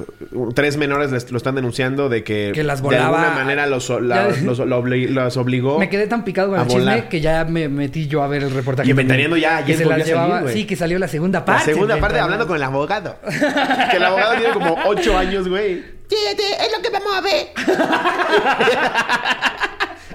tres 0.55 0.75
menores 0.77 1.11
les- 1.11 1.29
lo 1.29 1.37
están 1.37 1.53
denunciando 1.53 2.09
de 2.09 2.23
que, 2.23 2.51
Que 2.51 2.63
las 2.63 2.81
de 2.81 2.97
alguna 2.97 3.29
manera 3.29 3.67
los, 3.67 3.87
la- 4.01 4.29
los- 4.29 4.57
lo 4.57 4.81
obli- 4.83 5.07
los 5.07 5.37
obligó. 5.37 5.77
Me 5.77 5.87
quedé 5.87 6.07
tan 6.07 6.23
picado 6.23 6.49
con 6.49 6.57
a 6.59 6.63
el 6.63 6.67
chisme 6.67 7.07
que 7.09 7.21
ya 7.21 7.45
me 7.45 7.69
metí 7.69 8.07
yo 8.07 8.23
a 8.23 8.27
ver 8.27 8.41
el 8.41 8.49
reportaje. 8.49 8.89
Y. 8.89 8.93
Ventaneando 8.93 9.37
ya- 9.37 9.59
ya 9.59 9.65
Que 9.67 9.77
se 9.77 9.83
las 9.85 9.99
salir, 9.99 10.05
llevaba. 10.07 10.47
Sí, 10.51 10.65
que 10.65 10.75
salió 10.75 10.97
la 10.97 11.07
segunda 11.07 11.39
La 11.41 11.45
parte. 11.45 11.65
segunda 11.65 11.93
en 11.93 12.01
parte 12.01 12.19
hablando 12.19 12.47
con 12.47 12.55
el 12.55 12.63
abogado. 12.63 13.15
que 13.91 13.97
el 13.97 14.03
abogado 14.03 14.33
tiene 14.35 14.51
como 14.51 14.75
ocho 14.87 15.15
años, 15.15 15.47
güey. 15.47 15.83
Fíjate, 16.09 16.43
es 16.65 16.71
lo 16.75 16.81
que 16.81 16.89
vamos 16.89 17.13
a 17.13 17.21
ver. 17.21 17.47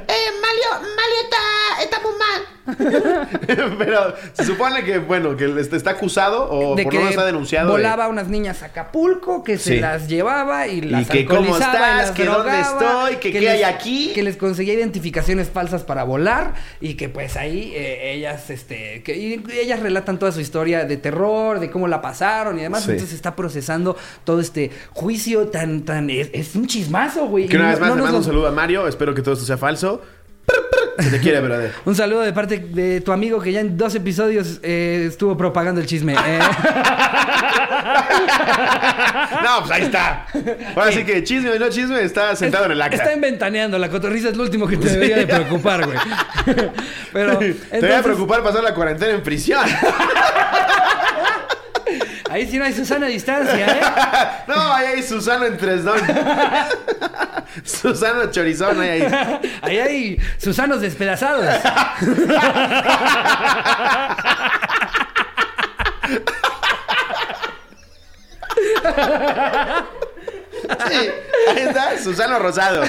eh, 0.09 0.31
Mario, 0.43 0.71
Mario 0.81 1.19
está, 1.23 1.37
está 1.85 1.99
muy 2.01 2.13
mal. 2.13 2.43
Pero 3.79 4.15
se 4.35 4.45
supone 4.45 4.85
que, 4.85 4.99
bueno, 4.99 5.37
que 5.37 5.59
este 5.59 5.77
está 5.77 5.93
acusado 5.93 6.49
o 6.51 6.77
de 6.77 6.83
por 6.85 6.93
lo 6.93 6.99
menos 7.01 7.15
está 7.15 7.25
denunciado. 7.25 7.69
de- 7.69 7.73
volaba 7.83 8.05
a 8.05 8.09
unas 8.09 8.29
niñas 8.29 8.63
a 8.63 8.67
Acapulco, 8.67 9.43
que 9.43 9.57
se 9.59 9.75
Sí. 9.75 9.81
las 9.81 10.09
llevaba 10.09 10.67
y 10.67 10.81
las 10.83 11.09
que 11.09 11.25
cómo 11.25 11.49
y 11.49 11.51
estás, 11.53 11.97
las 11.97 12.11
que 12.11 12.25
dónde 12.25 12.51
drogaba, 12.51 13.09
estoy, 13.11 13.17
que 13.21 13.33
qué 13.39 13.49
hay 13.49 13.59
les- 13.61 13.67
aquí. 13.67 14.13
Que 14.15 14.23
les 14.23 14.37
conseguía 14.37 14.75
identificaciones 14.75 15.49
falsas 15.51 15.83
para 15.85 16.05
volar 16.05 16.55
y 16.81 16.95
que 16.95 17.09
pues 17.09 17.37
ahí 17.37 17.73
eh, 17.75 18.13
ellas, 18.15 18.51
este, 18.51 19.03
que 19.03 19.17
y 19.17 19.43
ellas 19.53 19.81
relatan 19.81 20.19
toda 20.19 20.33
su 20.33 20.41
historia 20.41 20.85
de 20.85 20.97
terror, 20.97 21.61
de 21.61 21.71
cómo 21.71 21.89
la 21.89 22.01
pasaron 22.03 22.59
y 22.59 22.63
demás. 22.63 22.85
Sí. 22.85 22.91
Entonces 22.93 23.15
está 23.15 23.35
procesando 23.35 23.97
todo 24.25 24.41
este 24.41 24.71
juicio 24.91 25.49
tan, 25.49 25.83
tan, 25.85 26.11
es, 26.11 26.31
es 26.33 26.55
un 26.55 26.67
chismazo, 26.67 27.27
güey. 27.27 27.47
Que 27.47 27.57
una 27.57 27.69
Y 27.69 27.71
vez 27.71 27.81
más 27.81 27.89
no 27.91 27.97
le 27.97 28.03
mando 28.03 28.19
un 28.19 28.25
saludo 28.25 28.47
a 28.49 28.51
Mario. 28.53 28.87
Espero 28.89 29.15
que 29.15 29.23
todo 29.23 29.35
esto 29.35 29.47
sea 29.47 29.57
falso. 29.57 30.03
Se 30.99 31.11
te 31.11 31.21
quiere, 31.21 31.41
brother. 31.41 31.73
Un 31.85 31.95
saludo 31.95 32.23
de 32.23 32.33
parte 32.33 32.59
de 32.59 33.01
tu 33.01 33.13
amigo 33.13 33.41
que 33.41 33.53
ya 33.53 33.61
en 33.61 33.77
dos 33.79 33.95
episodios 33.95 34.59
eh, 34.63 35.07
estuvo 35.09 35.37
propagando 35.37 35.81
el 35.81 35.87
chisme. 35.87 36.15
Eh, 36.15 36.39
No, 39.43 39.61
pues 39.61 39.71
ahí 39.71 39.83
está. 39.83 40.27
Ahora 40.75 40.93
sí 40.93 41.05
que 41.05 41.23
chisme 41.23 41.51
o 41.51 41.59
no 41.59 41.69
chisme 41.69 42.03
está 42.03 42.35
sentado 42.37 42.67
en 42.67 42.73
el 42.73 42.83
acta. 42.83 42.97
Está 42.97 43.13
inventaneando, 43.13 43.79
la 43.79 43.89
cotorriza 43.89 44.29
es 44.29 44.37
lo 44.37 44.43
último 44.43 44.67
que 44.67 44.77
te 44.77 44.89
debería 44.89 45.17
de 45.19 45.27
preocupar, 45.27 45.87
güey. 45.87 45.99
Pero 47.13 47.39
Te 47.39 47.81
voy 47.81 47.93
a 47.93 48.03
preocupar 48.03 48.43
pasar 48.43 48.63
la 48.63 48.75
cuarentena 48.75 49.15
en 49.15 49.23
prisión. 49.23 49.65
ahí 52.31 52.47
sí 52.51 52.59
no 52.59 52.65
hay 52.65 52.73
Susana 52.73 53.07
a 53.07 53.09
distancia, 53.09 53.67
¿eh? 53.67 53.81
No, 54.47 54.73
ahí 54.73 54.87
hay 54.87 55.03
Susano 55.03 55.47
en 55.47 55.57
Tresdón. 55.57 56.01
Susano 57.65 58.31
Chorizón, 58.31 58.81
ahí 58.81 59.03
hay. 59.03 59.41
Ahí 59.63 59.79
hay 59.79 60.19
Susanos 60.39 60.81
despedazados. 60.81 61.47
Sí, 70.89 71.11
ahí 71.49 71.59
está 71.59 71.99
Susano 71.99 72.39
Rosado. 72.39 72.85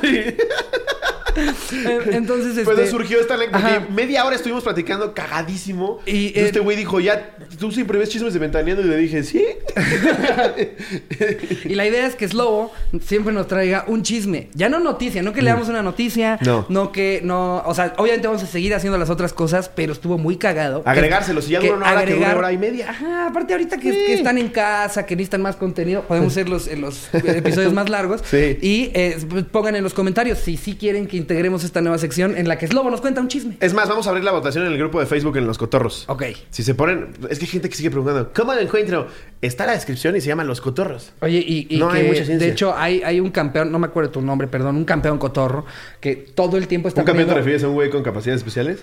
Sí. 0.00 0.36
Entonces, 2.12 2.64
Pues 2.64 2.78
este, 2.78 2.90
surgió 2.90 3.20
esta 3.20 3.34
anécdota. 3.34 3.86
Media 3.94 4.24
hora 4.24 4.36
estuvimos 4.36 4.64
platicando 4.64 5.14
cagadísimo. 5.14 6.00
Y, 6.06 6.28
Y, 6.28 6.32
este 6.36 6.60
güey 6.60 6.76
dijo, 6.76 7.00
ya, 7.00 7.36
tú 7.58 7.70
siempre 7.70 7.98
ves 7.98 8.08
chismes 8.08 8.32
de 8.34 8.38
ventaneando. 8.40 8.82
Y 8.82 8.86
le 8.86 8.96
dije, 8.96 9.22
¿sí? 9.22 9.44
Y 11.64 11.74
la 11.74 11.86
idea 11.86 12.06
es 12.06 12.14
que 12.14 12.28
Slobo 12.28 12.72
siempre 13.04 13.32
nos 13.32 13.46
traiga 13.48 13.84
un 13.86 14.02
chisme. 14.02 14.48
Ya 14.54 14.68
no 14.68 14.80
noticia, 14.80 15.22
no 15.22 15.32
que 15.32 15.42
le 15.42 15.50
damos 15.50 15.68
una 15.68 15.82
noticia. 15.82 16.38
No. 16.68 16.92
que 16.92 17.20
no. 17.22 17.62
O 17.66 17.74
sea, 17.74 17.94
obviamente 17.98 18.26
vamos 18.28 18.42
a 18.42 18.46
seguir 18.46 18.74
haciendo 18.74 18.98
las 18.98 19.10
otras 19.10 19.32
cosas, 19.32 19.70
pero 19.74 19.92
estuvo 19.92 20.18
muy 20.18 20.36
cagado. 20.36 20.82
Agregárselos, 20.84 21.48
y 21.48 21.52
ya 21.52 21.60
dura 21.60 21.74
una 21.74 21.92
hora, 21.92 22.04
que 22.04 22.14
dura 22.14 22.28
una 22.28 22.38
hora 22.38 22.52
y 22.52 22.58
media. 22.58 22.90
Ajá, 22.90 23.26
aparte 23.28 23.52
ahorita 23.52 23.78
que, 23.78 23.92
Sí. 23.92 23.98
que 24.06 24.14
están 24.14 24.38
en 24.38 24.48
casa, 24.48 25.06
que 25.06 25.16
necesitan 25.16 25.42
más 25.42 25.56
contenido, 25.56 26.02
podemos 26.02 26.32
hacer 26.32 26.48
los, 26.48 26.66
los 26.78 27.08
episodios 27.12 27.72
más 27.72 27.88
largos. 27.88 28.22
Sí. 28.24 28.58
Y 28.60 28.90
eh, 28.94 29.16
pongan 29.50 29.76
en 29.76 29.84
los 29.84 29.94
comentarios 29.94 30.38
si 30.38 30.56
sí 30.56 30.76
quieren 30.76 31.06
que 31.06 31.16
integremos 31.28 31.62
esta 31.62 31.82
nueva 31.82 31.98
sección 31.98 32.38
en 32.38 32.48
la 32.48 32.56
que 32.56 32.66
Slobo 32.66 32.90
nos 32.90 33.02
cuenta 33.02 33.20
un 33.20 33.28
chisme. 33.28 33.58
Es 33.60 33.74
más, 33.74 33.86
vamos 33.86 34.06
a 34.06 34.10
abrir 34.10 34.24
la 34.24 34.32
votación 34.32 34.64
en 34.64 34.72
el 34.72 34.78
grupo 34.78 34.98
de 34.98 35.04
Facebook 35.04 35.36
en 35.36 35.46
Los 35.46 35.58
Cotorros. 35.58 36.04
Ok. 36.08 36.22
Si 36.48 36.62
se 36.62 36.74
ponen... 36.74 37.08
Es 37.28 37.38
que 37.38 37.44
hay 37.44 37.50
gente 37.50 37.68
que 37.68 37.76
sigue 37.76 37.90
preguntando, 37.90 38.30
¿cómo 38.34 38.54
lo 38.54 38.60
encuentro? 38.60 39.06
Está 39.42 39.66
la 39.66 39.72
descripción 39.72 40.16
y 40.16 40.22
se 40.22 40.28
llama 40.28 40.42
Los 40.44 40.62
Cotorros. 40.62 41.12
Oye, 41.20 41.44
y, 41.46 41.66
y 41.68 41.78
No 41.78 41.90
que 41.90 41.98
hay 41.98 42.06
mucha 42.06 42.24
ciencia. 42.24 42.46
de 42.46 42.52
hecho 42.52 42.74
hay, 42.74 43.02
hay 43.02 43.20
un 43.20 43.30
campeón, 43.30 43.70
no 43.70 43.78
me 43.78 43.86
acuerdo 43.88 44.10
tu 44.10 44.22
nombre, 44.22 44.48
perdón, 44.48 44.76
un 44.76 44.86
campeón 44.86 45.18
cotorro, 45.18 45.66
que 46.00 46.16
todo 46.16 46.56
el 46.56 46.66
tiempo 46.66 46.88
está 46.88 47.02
¿Un 47.02 47.06
campeón 47.06 47.28
te 47.28 47.34
refieres 47.34 47.62
a 47.62 47.68
un 47.68 47.74
güey 47.74 47.90
con 47.90 48.02
capacidades 48.02 48.40
especiales? 48.40 48.82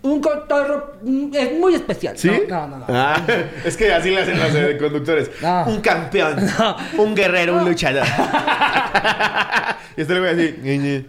Un 0.00 0.20
cotorro 0.20 0.94
mm, 1.02 1.34
es 1.34 1.52
muy 1.58 1.74
especial. 1.74 2.16
¿Sí? 2.16 2.30
No, 2.48 2.66
no, 2.68 2.78
no. 2.78 2.86
no. 2.86 2.94
Ah, 2.94 3.20
es 3.64 3.76
que 3.76 3.92
así 3.92 4.10
le 4.10 4.22
hacen 4.22 4.38
los 4.38 4.80
conductores. 4.80 5.30
No. 5.42 5.64
Un 5.66 5.80
campeón, 5.80 6.38
un 6.98 7.14
guerrero, 7.14 7.56
un 7.56 7.64
luchador. 7.64 8.06
y 9.96 10.00
este 10.02 10.14
le 10.14 10.20
voy 10.20 10.28
a 10.28 10.34
decir, 10.34 10.60
"Ñe, 10.62 11.04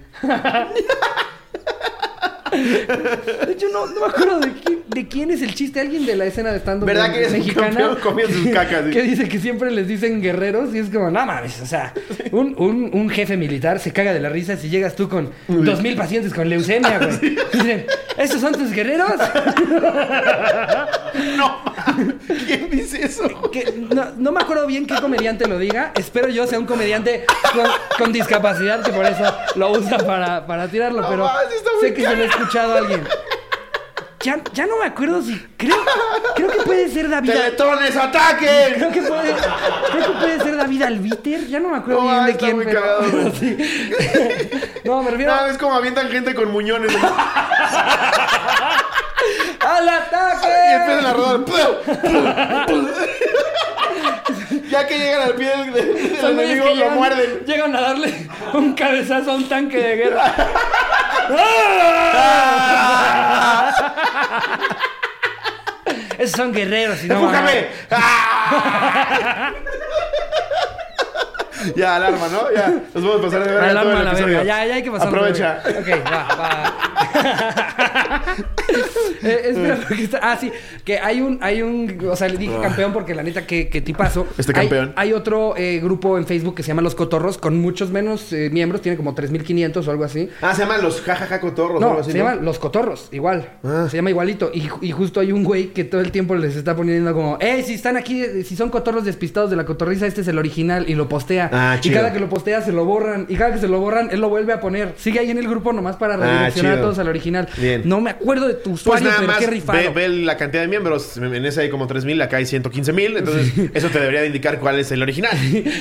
De 2.52 3.52
hecho, 3.52 3.68
no, 3.72 3.86
no 3.88 4.00
me 4.02 4.08
acuerdo 4.08 4.40
de 4.40 4.54
quién, 4.54 4.80
de 4.88 5.08
quién 5.08 5.32
es 5.32 5.42
el 5.42 5.54
chiste. 5.54 5.80
Alguien 5.80 6.06
de 6.06 6.16
la 6.16 6.26
escena 6.26 6.52
de 6.52 6.60
stand 6.60 6.84
¿Verdad 6.84 7.14
que 7.14 7.26
es 7.26 7.54
comiendo 7.54 8.34
sus 8.34 8.48
cacas? 8.50 8.86
sí? 8.86 8.92
Que 8.92 9.02
dice 9.02 9.28
que 9.28 9.40
siempre 9.40 9.72
les 9.72 9.88
dicen 9.88 10.22
guerreros 10.22 10.74
y 10.74 10.80
es 10.80 10.90
como, 10.90 11.10
no 11.12 11.26
mames, 11.26 11.62
o 11.62 11.66
sea, 11.66 11.94
un, 12.32 12.56
un, 12.58 12.90
un 12.94 13.10
jefe 13.10 13.38
militar 13.38 13.80
se 13.80 13.92
caga 13.94 14.14
de 14.14 14.20
la 14.20 14.30
risa 14.30 14.58
si 14.58 14.70
llegas 14.70 14.96
tú 14.96 15.10
con 15.10 15.32
dos 15.48 15.82
mil 15.82 15.96
pacientes 15.96 16.34
con 16.34 16.50
leucemia, 16.50 17.00
güey. 17.00 17.38
Dicen, 17.54 17.86
¿estos 18.18 18.42
son 18.42 18.54
tus 18.54 18.72
guerreros? 18.72 19.12
No. 21.36 21.60
¿Quién 22.46 22.70
dice 22.70 23.04
eso? 23.06 23.52
Que 23.52 23.74
no, 23.94 24.06
no 24.18 24.32
me 24.32 24.42
acuerdo 24.42 24.66
bien 24.68 24.86
qué 24.86 24.96
comediante 24.96 25.48
lo 25.48 25.58
diga. 25.58 25.92
Espero 25.98 26.30
yo 26.30 26.48
sea 26.48 26.60
un 26.60 26.66
comediante 26.66 27.26
con, 27.54 27.66
con 27.98 28.14
discapacidad 28.14 28.84
que 28.84 28.92
por 28.92 29.06
eso 29.06 29.24
lo 29.56 29.72
usa 29.72 29.98
para, 29.98 30.46
para 30.46 30.68
tirarlo. 30.68 31.02
No 31.02 31.10
pero 31.10 31.30
sé 31.82 31.94
que 31.94 32.02
se 32.04 32.14
he 32.14 32.16
escuchado 32.40 32.74
a 32.74 32.78
alguien. 32.80 33.08
Ya, 34.22 34.38
ya 34.52 34.66
no 34.66 34.76
me 34.80 34.86
acuerdo 34.86 35.22
si. 35.22 35.34
Creo, 35.56 35.78
creo 36.36 36.52
que 36.52 36.60
puede 36.64 36.90
ser 36.90 37.10
David. 37.10 37.32
¡Teletones, 37.32 37.96
ataquen! 37.96 38.74
Creo 38.76 38.92
que 38.92 39.02
puede, 39.02 39.34
creo 39.92 40.06
que 40.06 40.12
puede 40.20 40.40
ser 40.42 40.58
David 40.58 40.82
Albiter. 40.84 41.48
Ya 41.48 41.60
no 41.62 41.70
me 41.70 41.78
acuerdo 41.78 42.02
No, 42.02 42.08
bien 42.10 42.26
de 42.26 42.36
quién, 42.36 42.56
muy 42.58 42.66
pero. 42.66 42.82
güey. 43.00 43.32
sí. 43.40 43.58
No, 44.84 45.02
me 45.04 45.12
refiero 45.12 45.34
No, 45.36 45.46
es 45.46 45.58
como 45.58 45.74
avientan 45.76 46.10
gente 46.10 46.36
con 46.36 46.52
muñones. 46.52 46.92
¡Al 49.62 49.86
Y 49.86 49.90
ataque! 49.90 50.48
empiezan 50.74 51.06
a 51.06 51.14
rodar. 51.14 51.46
ya 54.70 54.88
que 54.88 54.98
llegan 54.98 55.22
al 55.22 55.34
pie 55.36 55.50
del, 55.50 55.74
del- 55.74 56.16
enemigo, 56.26 56.66
lo 56.66 56.76
llegan- 56.76 56.94
muerden. 56.96 57.46
Llegan 57.46 57.76
a 57.76 57.82
darle 57.82 58.28
un 58.54 58.74
cabezazo 58.74 59.32
a 59.32 59.36
un 59.36 59.48
tanque 59.50 59.78
de 59.78 59.96
guerra. 59.96 60.34
Esos 66.18 66.36
son 66.36 66.52
guerreros 66.54 67.02
y 67.04 67.08
no 67.08 67.16
¡Empújame! 67.16 67.68
Ya, 71.76 71.96
alarma, 71.98 72.28
¿no? 72.30 72.52
Ya. 72.56 72.68
Nos 72.70 73.04
podemos 73.04 73.22
pasar 73.26 73.44
de 73.44 73.52
verga 73.54 73.70
Alarma 73.70 74.00
a 74.00 74.04
la 74.04 74.14
verga. 74.14 74.44
Ya, 74.44 74.66
ya 74.66 74.76
hay 74.76 74.84
que 74.84 74.92
pasar. 74.92 75.08
Aprovecha. 75.10 75.62
Ok, 75.66 75.88
va, 76.06 76.36
va. 76.36 76.74
Eh, 79.22 79.42
espera, 79.50 79.78
porque 79.88 80.04
está- 80.04 80.20
ah, 80.22 80.38
sí, 80.40 80.52
que 80.86 80.98
hay 81.00 81.20
un, 81.22 81.40
hay 81.42 81.62
un, 81.62 81.98
o 82.10 82.16
sea, 82.16 82.30
le 82.30 82.38
dije 82.38 82.54
campeón 82.62 82.94
porque 82.94 83.14
la 83.14 83.24
neta 83.24 83.46
que, 83.46 83.68
que 83.68 83.82
tipazo. 83.82 84.26
Ah. 84.30 84.34
Este 84.38 84.54
campeón. 84.54 84.94
Hay, 84.96 85.12
otro 85.14 85.56
eh, 85.58 85.80
grupo 85.84 86.18
en 86.18 86.26
Facebook 86.26 86.56
que 86.56 86.64
se 86.64 86.70
llama 86.70 86.82
Los 86.82 86.96
Cotorros 86.96 87.38
con 87.38 87.60
muchos 87.60 87.90
menos 87.92 88.32
eh, 88.32 88.50
miembros, 88.52 88.82
tiene 88.82 88.96
como 88.96 89.14
3.500 89.16 89.86
o 89.88 89.92
algo 89.92 90.04
así. 90.06 90.30
Ah, 90.42 90.54
se 90.56 90.62
llaman 90.62 90.82
los 90.82 91.02
jajaja 91.02 91.40
cotorros 91.42 91.82
o 91.82 91.86
algo 91.86 91.96
No, 91.96 92.00
así, 92.02 92.12
se 92.12 92.18
¿no? 92.18 92.24
llama 92.26 92.42
Los 92.42 92.60
Cotorros, 92.60 93.10
igual. 93.12 93.50
Ah. 93.64 93.88
Se 93.90 93.98
llama 93.98 94.10
igualito. 94.12 94.52
Y, 94.54 94.70
y 94.82 94.92
justo 94.92 95.20
hay 95.20 95.32
un 95.32 95.44
güey 95.44 95.68
que 95.74 95.84
todo 95.84 96.00
el 96.02 96.12
tiempo 96.12 96.36
les 96.36 96.56
está 96.56 96.76
poniendo 96.76 97.14
como, 97.14 97.38
¡Ey, 97.42 97.64
si 97.64 97.74
están 97.74 97.98
aquí, 97.98 98.22
eh, 98.24 98.44
si 98.46 98.56
son 98.56 98.70
cotorros 98.70 99.04
despistados 99.04 99.50
de 99.50 99.56
la 99.58 99.66
cotorriza, 99.66 100.08
este 100.08 100.22
es 100.22 100.28
el 100.28 100.38
original. 100.38 100.86
Y 100.88 100.96
lo 100.96 101.10
postea. 101.10 101.50
Ah, 101.52 101.76
y 101.78 101.82
chido. 101.82 101.96
cada 101.98 102.14
que 102.14 102.20
lo 102.20 102.30
postea 102.30 102.62
se 102.62 102.72
lo 102.72 102.86
borran. 102.86 103.26
Y 103.28 103.36
cada 103.36 103.52
que 103.54 103.60
se 103.60 103.68
lo 103.68 103.80
borran, 103.82 104.10
él 104.12 104.22
lo 104.22 104.30
vuelve 104.30 104.54
a 104.54 104.62
poner. 104.62 104.94
Sigue 104.98 105.20
ahí 105.20 105.32
en 105.32 105.38
el 105.40 105.48
grupo 105.50 105.74
nomás 105.74 105.98
para 105.98 106.16
redireccionar 106.16 106.72
a 106.72 106.76
Ah, 106.76 106.78
chido. 106.78 106.86
todos 106.86 106.99
al 107.00 107.08
original. 107.08 107.48
Bien. 107.58 107.82
No 107.86 108.02
me 108.02 108.10
acuerdo 108.12 108.48
de 108.48 108.54
tu 108.56 108.72
Pues 108.72 108.82
usuario, 108.82 109.08
nada 109.08 109.20
pero 109.20 109.32
más 109.32 109.40
qué 109.40 109.48
rifado. 109.48 109.78
ve, 109.78 109.90
ve 109.90 110.10
la 110.10 110.38
cantidad 110.38 110.62
de 110.62 110.68
miembros. 110.68 111.18
En 111.18 111.46
ese 111.46 111.62
hay 111.62 111.70
como 111.70 111.88
3.000, 111.88 112.22
acá 112.24 112.38
hay 112.38 112.44
115.000. 112.46 113.18
Entonces, 113.18 113.54
eso 113.74 113.90
te 113.90 114.00
debería 114.00 114.22
de 114.22 114.28
indicar 114.28 114.60
cuál 114.60 114.80
es 114.80 114.92
el 114.92 115.02
original. 115.02 115.36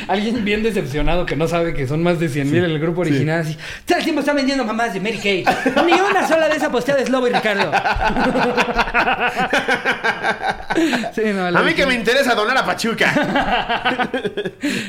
Alguien 0.09 0.45
bien 0.45 0.63
decepcionado 0.63 1.27
que 1.27 1.37
no 1.37 1.49
sabe 1.49 1.75
que 1.75 1.87
son 1.87 2.03
más 2.03 2.19
de 2.21 2.29
100 2.29 2.51
mil 2.51 2.65
en 2.65 2.71
el 2.71 2.79
grupo 2.79 3.01
original. 3.03 3.41
Así, 3.41 3.57
todo 3.87 3.99
el 3.99 4.05
tiempo 4.05 4.21
está 4.21 4.33
vendiendo 4.33 4.65
mamás 4.65 4.95
de 4.95 5.01
Mary 5.01 5.19
Kay. 5.19 5.45
Ni 5.87 5.93
una 5.93 6.27
sola 6.27 6.49
de 6.49 6.57
esas 6.57 6.69
posteada 6.71 7.01
es 7.01 7.09
Lobo 7.11 7.29
y 7.29 7.33
Ricardo. 7.33 7.71
Sí, 11.15 11.23
no, 11.35 11.47
A 11.47 11.63
mí 11.63 11.75
que 11.75 11.87
me 11.87 11.95
interesa 11.95 12.35
donar 12.35 12.57
a 12.57 12.65
Pachuca. 12.65 14.09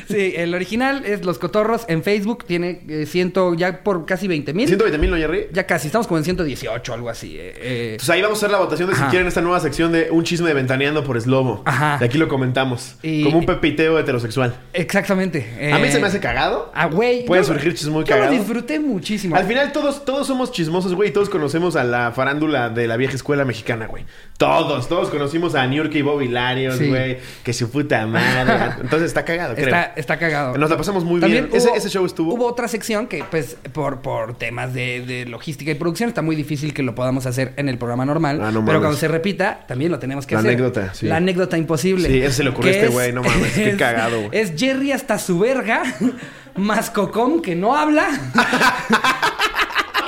Sí, 0.08 0.34
el 0.36 0.54
original 0.54 1.04
es 1.04 1.24
Los 1.24 1.38
Cotorros 1.38 1.84
en 1.88 2.02
Facebook. 2.02 2.44
Tiene 2.44 2.82
eh, 2.88 3.06
ciento, 3.06 3.54
ya 3.54 3.82
por 3.82 4.06
casi 4.06 4.28
20 4.28 4.52
mil. 4.54 4.68
120.000, 4.70 5.08
¿no, 5.08 5.16
Jerry? 5.16 5.46
Ya 5.52 5.66
casi, 5.66 5.88
estamos 5.88 6.06
como 6.06 6.18
en 6.20 6.24
118 6.24 6.94
algo 6.94 7.10
así. 7.10 7.36
eh, 7.38 7.52
eh. 7.56 7.88
Entonces 7.92 8.10
ahí 8.10 8.22
vamos 8.22 8.38
a 8.38 8.46
hacer 8.46 8.50
la 8.52 8.58
votación 8.58 8.88
de 8.88 8.94
si 8.94 9.00
Ajá. 9.02 9.10
quieren 9.10 9.26
esta 9.28 9.40
nueva 9.40 9.60
sección 9.60 9.92
de 9.92 10.08
un 10.10 10.22
chisme 10.24 10.48
de 10.48 10.54
ventaneando 10.54 11.02
por 11.04 11.20
Slobo. 11.20 11.62
Ajá. 11.64 11.98
De 11.98 12.06
aquí 12.06 12.18
lo 12.18 12.28
comentamos. 12.28 12.94
Y- 13.02 13.24
Como 13.24 13.38
un 13.38 13.46
pepiteo 13.46 13.98
heterosexual. 13.98 14.54
Exactamente. 14.72 15.46
A 15.72 15.78
mí 15.78 15.88
eh, 15.88 15.92
se 15.92 16.00
me 16.00 16.06
hace 16.06 16.20
cagado. 16.20 16.70
Ah, 16.74 16.86
güey. 16.86 17.24
Pueden 17.24 17.44
yo- 17.44 17.52
surgir 17.52 17.74
chismes 17.74 17.92
muy 17.92 18.04
Yo 18.04 18.16
lo 18.16 18.30
disfruté 18.30 18.78
muchísimo. 18.80 19.36
Al 19.36 19.44
final 19.46 19.72
todos, 19.72 20.04
todos 20.04 20.26
somos 20.26 20.52
chismosos, 20.52 20.94
güey. 20.94 21.10
y 21.10 21.12
Todos 21.12 21.28
conocemos 21.28 21.76
a 21.76 21.84
la 21.84 22.12
farándula 22.12 22.68
de 22.70 22.86
la 22.86 22.96
vieja 22.96 23.14
escuela 23.14 23.44
mexicana, 23.44 23.86
güey. 23.86 24.04
Todos, 24.38 24.88
todos 24.88 25.10
conocimos 25.10 25.54
a 25.54 25.66
Niurka 25.66 25.98
y 25.98 26.02
Bob 26.02 26.20
Hilarios, 26.22 26.76
Sí. 26.76 26.88
güey. 26.88 27.18
Que 27.44 27.52
su 27.52 27.70
puta 27.70 28.06
madre. 28.06 28.74
Entonces 28.80 29.08
está 29.08 29.24
cagado, 29.24 29.54
creo. 29.54 29.66
Está, 29.66 29.92
está 29.96 30.18
cagado. 30.18 30.56
Nos 30.56 30.70
la 30.70 30.76
pasamos 30.76 31.04
muy 31.04 31.20
También 31.20 31.48
bien. 31.50 31.62
Ese, 31.76 31.88
show 31.88 32.04
estuvo. 32.06 32.32
Hubo 32.34 32.46
otra 32.46 32.68
sección 32.68 33.06
que, 33.06 33.24
pues, 33.30 33.56
por, 33.72 34.00
por 34.00 34.36
temas 34.38 34.72
de, 34.74 35.04
de 35.06 35.26
logística 35.26 35.70
y 35.70 35.74
producción, 35.74 36.09
está 36.10 36.22
muy 36.22 36.36
difícil 36.36 36.74
que 36.74 36.82
lo 36.82 36.94
podamos 36.94 37.24
hacer 37.26 37.52
en 37.56 37.68
el 37.68 37.78
programa 37.78 38.04
normal. 38.04 38.40
Ah, 38.42 38.50
no 38.52 38.64
pero 38.64 38.80
cuando 38.80 38.96
se 38.98 39.08
repita, 39.08 39.60
también 39.66 39.90
lo 39.90 39.98
tenemos 39.98 40.26
que 40.26 40.34
La 40.34 40.40
hacer. 40.40 40.50
anécdota, 40.52 40.92
sí. 40.94 41.06
La 41.06 41.16
anécdota 41.16 41.56
imposible. 41.56 42.08
Sí, 42.08 42.18
ese 42.20 42.32
se 42.36 42.44
le 42.44 42.50
ocurrió 42.50 42.70
a 42.70 42.74
este 42.74 42.86
es- 42.86 42.92
güey, 42.92 43.12
no 43.12 43.22
mames, 43.22 43.52
qué 43.54 43.76
cagado, 43.78 44.18
güey. 44.18 44.30
Es 44.32 44.52
Jerry 44.56 44.92
hasta 44.92 45.18
su 45.18 45.38
verga, 45.38 45.82
más 46.56 46.90
Cocom 46.90 47.40
que 47.40 47.54
no 47.56 47.76
habla, 47.76 48.06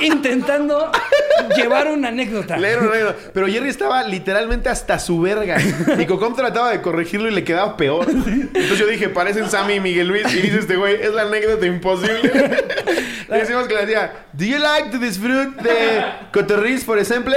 intentando 0.05 0.91
llevar 1.55 1.87
una 1.87 2.09
anécdota. 2.09 2.57
Leer 2.57 2.79
una 2.79 2.91
anécdota. 2.91 3.17
Pero 3.33 3.47
Jerry 3.47 3.69
estaba 3.69 4.03
literalmente 4.03 4.69
hasta 4.69 4.99
su 4.99 5.21
verga. 5.21 5.57
Y 5.97 6.05
Cocom 6.05 6.35
trataba 6.35 6.71
de 6.71 6.81
corregirlo 6.81 7.27
y 7.27 7.31
le 7.31 7.43
quedaba 7.43 7.77
peor. 7.77 8.07
Entonces 8.09 8.79
yo 8.79 8.87
dije, 8.87 9.09
parecen 9.09 9.49
Sammy 9.49 9.75
y 9.75 9.79
Miguel 9.79 10.07
Luis. 10.07 10.33
Y 10.33 10.41
dice 10.41 10.59
este 10.59 10.75
güey, 10.75 10.95
es 11.01 11.13
la 11.13 11.23
anécdota 11.23 11.65
imposible. 11.65 12.31
y 13.29 13.33
decimos 13.33 13.67
que 13.67 13.73
le 13.73 13.81
decía, 13.81 14.23
¿Do 14.33 14.45
you 14.45 14.57
like 14.57 14.89
to 14.89 14.97
disfrute 14.97 15.61
de 15.61 16.03
cotorriz, 16.31 16.83
por 16.83 16.97
ejemplo? 16.97 17.35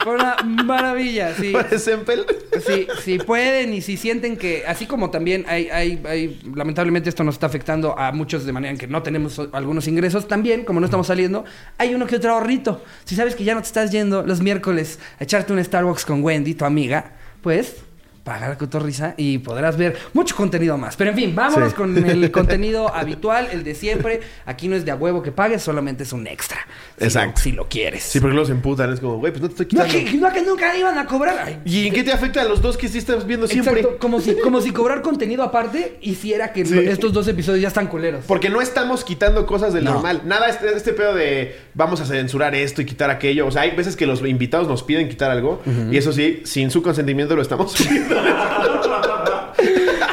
Fue 0.00 0.12
una 0.12 0.36
maravilla, 0.42 1.32
sí. 1.34 1.52
Por 1.52 1.72
ejemplo. 1.72 2.26
Si, 2.66 2.88
si 3.00 3.18
pueden 3.18 3.74
y 3.74 3.80
si 3.80 3.96
sienten 3.96 4.36
que, 4.36 4.64
así 4.66 4.86
como 4.86 5.10
también 5.10 5.44
hay, 5.46 5.68
hay, 5.68 6.02
hay, 6.04 6.40
lamentablemente 6.52 7.08
esto 7.08 7.22
nos 7.22 7.36
está 7.36 7.46
afectando 7.46 7.96
a 7.96 8.10
muchos 8.10 8.44
de 8.44 8.52
manera 8.52 8.72
en 8.72 8.78
que 8.78 8.88
no 8.88 9.04
tenemos 9.04 9.40
algunos 9.52 9.86
ingresos, 9.86 10.26
también, 10.26 10.64
como 10.64 10.73
no 10.80 10.86
estamos 10.86 11.06
saliendo, 11.06 11.44
hay 11.78 11.94
uno 11.94 12.06
que 12.06 12.16
otro 12.16 12.32
ahorrito. 12.32 12.82
Si 13.04 13.16
sabes 13.16 13.34
que 13.34 13.44
ya 13.44 13.54
no 13.54 13.60
te 13.60 13.66
estás 13.66 13.90
yendo 13.90 14.22
los 14.22 14.40
miércoles 14.40 14.98
a 15.18 15.24
echarte 15.24 15.52
un 15.52 15.62
Starbucks 15.62 16.04
con 16.04 16.22
Wendy, 16.22 16.54
tu 16.54 16.64
amiga, 16.64 17.12
pues 17.42 17.76
paga 18.24 18.48
la 18.48 18.58
cotorriza 18.58 19.14
y 19.16 19.38
podrás 19.38 19.76
ver 19.76 19.96
mucho 20.14 20.34
contenido 20.34 20.76
más. 20.78 20.96
Pero 20.96 21.10
en 21.10 21.16
fin, 21.16 21.34
vámonos 21.34 21.70
Sí. 21.70 21.76
con 21.76 21.96
el 21.96 22.30
contenido 22.32 22.92
habitual, 22.94 23.48
el 23.52 23.62
de 23.64 23.74
siempre. 23.74 24.20
Aquí 24.46 24.66
no 24.66 24.76
es 24.76 24.84
de 24.84 24.90
a 24.90 24.96
huevo 24.96 25.22
que 25.22 25.30
pagues, 25.30 25.62
solamente 25.62 26.02
es 26.04 26.12
un 26.12 26.26
extra. 26.26 26.58
Si 26.98 27.04
Exacto. 27.04 27.32
lo- 27.36 27.42
si 27.42 27.52
lo 27.52 27.68
quieres. 27.68 28.02
Sí, 28.02 28.20
porque 28.20 28.44
se 28.46 28.52
emputan. 28.52 28.92
Es 28.92 29.00
como, 29.00 29.18
güey, 29.18 29.30
pues 29.32 29.42
no 29.42 29.48
te 29.50 29.62
estoy 29.62 29.78
no, 29.78 29.84
quitando. 29.84 30.10
que, 30.10 30.16
no, 30.18 30.32
que 30.32 30.42
nunca 30.42 30.76
iban 30.76 30.96
a 30.98 31.06
cobrar. 31.06 31.38
Ay, 31.44 31.60
¿Y 31.64 31.86
en 31.88 31.94
qué 31.94 32.02
te 32.02 32.12
afecta 32.12 32.40
a 32.40 32.44
los 32.44 32.62
dos 32.62 32.76
que 32.78 32.88
sí 32.88 32.98
estás 32.98 33.26
viendo 33.26 33.46
siempre? 33.46 33.80
Exacto, 33.80 33.98
como 33.98 34.20
si, 34.20 34.34
como 34.38 34.60
si 34.62 34.70
cobrar 34.72 35.02
contenido 35.02 35.42
aparte 35.42 35.98
hiciera 36.00 36.52
que 36.52 36.64
Sí. 36.64 36.78
estos 36.78 37.12
dos 37.12 37.28
episodios 37.28 37.60
ya 37.60 37.68
están 37.68 37.88
culeros. 37.88 38.24
Porque 38.26 38.48
no 38.48 38.62
estamos 38.62 39.04
quitando 39.04 39.44
cosas 39.46 39.74
del 39.74 39.84
No. 39.84 39.92
normal. 39.94 40.22
Nada, 40.24 40.48
este, 40.48 40.74
este 40.74 40.92
pedo 40.94 41.14
de 41.14 41.56
vamos 41.74 42.00
a 42.00 42.06
censurar 42.06 42.54
esto 42.54 42.80
y 42.80 42.86
quitar 42.86 43.10
aquello. 43.10 43.46
O 43.46 43.50
sea, 43.50 43.62
hay 43.62 43.72
veces 43.76 43.96
que 43.96 44.06
los 44.06 44.22
invitados 44.22 44.66
nos 44.66 44.82
piden 44.82 45.08
quitar 45.10 45.30
algo. 45.30 45.62
Y 45.90 45.96
eso 45.98 46.12
sí, 46.12 46.40
sin 46.44 46.70
su 46.70 46.82
consentimiento 46.82 47.36
lo 47.36 47.42
estamos 47.42 47.72
subiendo. 47.76 48.13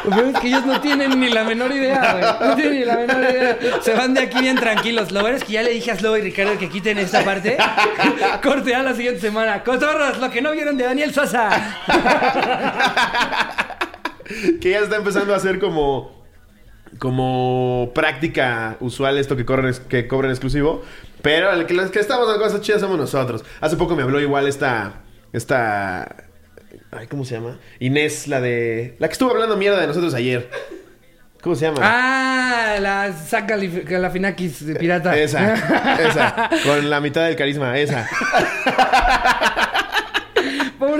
Lo 0.04 0.10
peor 0.10 0.26
es 0.34 0.40
que 0.40 0.48
ellos 0.48 0.66
no 0.66 0.80
tienen 0.80 1.20
ni 1.20 1.28
la 1.28 1.44
menor 1.44 1.70
idea, 1.70 2.12
güey. 2.12 2.48
No 2.48 2.56
tienen 2.56 2.80
ni 2.80 2.84
la 2.84 2.96
menor 2.96 3.22
idea. 3.22 3.58
Se 3.80 3.94
van 3.94 4.14
de 4.14 4.20
aquí 4.20 4.40
bien 4.40 4.56
tranquilos. 4.56 5.12
Lo 5.12 5.20
bueno 5.20 5.36
es 5.36 5.44
que 5.44 5.52
ya 5.52 5.62
le 5.62 5.70
dije 5.70 5.92
a 5.92 5.96
Slobo 5.96 6.16
y 6.16 6.22
Ricardo 6.22 6.58
que 6.58 6.68
quiten 6.68 6.98
esta 6.98 7.24
parte. 7.24 7.56
Corte 8.42 8.74
a 8.74 8.82
la 8.82 8.94
siguiente 8.94 9.20
semana. 9.20 9.62
Cotorros, 9.62 10.18
lo 10.18 10.30
que 10.30 10.42
no 10.42 10.52
vieron 10.52 10.76
de 10.76 10.84
Daniel 10.84 11.14
Sosa. 11.14 11.78
que 14.60 14.70
ya 14.70 14.80
está 14.80 14.96
empezando 14.96 15.34
a 15.34 15.38
ser 15.38 15.58
como. 15.58 16.22
Como 16.98 17.90
práctica 17.94 18.76
usual 18.80 19.16
esto 19.16 19.34
que, 19.34 19.46
corren, 19.46 19.74
que 19.88 20.00
exclusivo. 20.00 20.82
Pero 21.22 21.50
el 21.50 21.64
que, 21.64 21.74
que 21.90 22.00
estamos 22.00 22.32
en 22.34 22.40
cosas 22.40 22.60
chidas 22.60 22.80
somos 22.80 22.98
nosotros. 22.98 23.44
Hace 23.60 23.76
poco 23.76 23.96
me 23.96 24.02
habló 24.02 24.20
igual 24.20 24.46
esta. 24.46 25.02
Esta. 25.32 26.31
Ay, 26.94 27.06
¿cómo 27.06 27.24
se 27.24 27.34
llama? 27.34 27.58
Inés, 27.80 28.28
la 28.28 28.42
de. 28.42 28.96
La 28.98 29.08
que 29.08 29.12
estuvo 29.12 29.30
hablando 29.30 29.56
mierda 29.56 29.80
de 29.80 29.86
nosotros 29.86 30.12
ayer. 30.12 30.50
¿Cómo 31.40 31.56
se 31.56 31.64
llama? 31.64 31.78
Ah, 31.80 32.76
la 32.80 33.14
saca 33.14 33.56
la 33.56 34.10
Finakis 34.10 34.62
pirata. 34.78 35.16
Esa, 35.16 35.54
esa. 35.98 36.50
Con 36.64 36.90
la 36.90 37.00
mitad 37.00 37.24
del 37.24 37.34
carisma, 37.34 37.78
esa. 37.78 38.06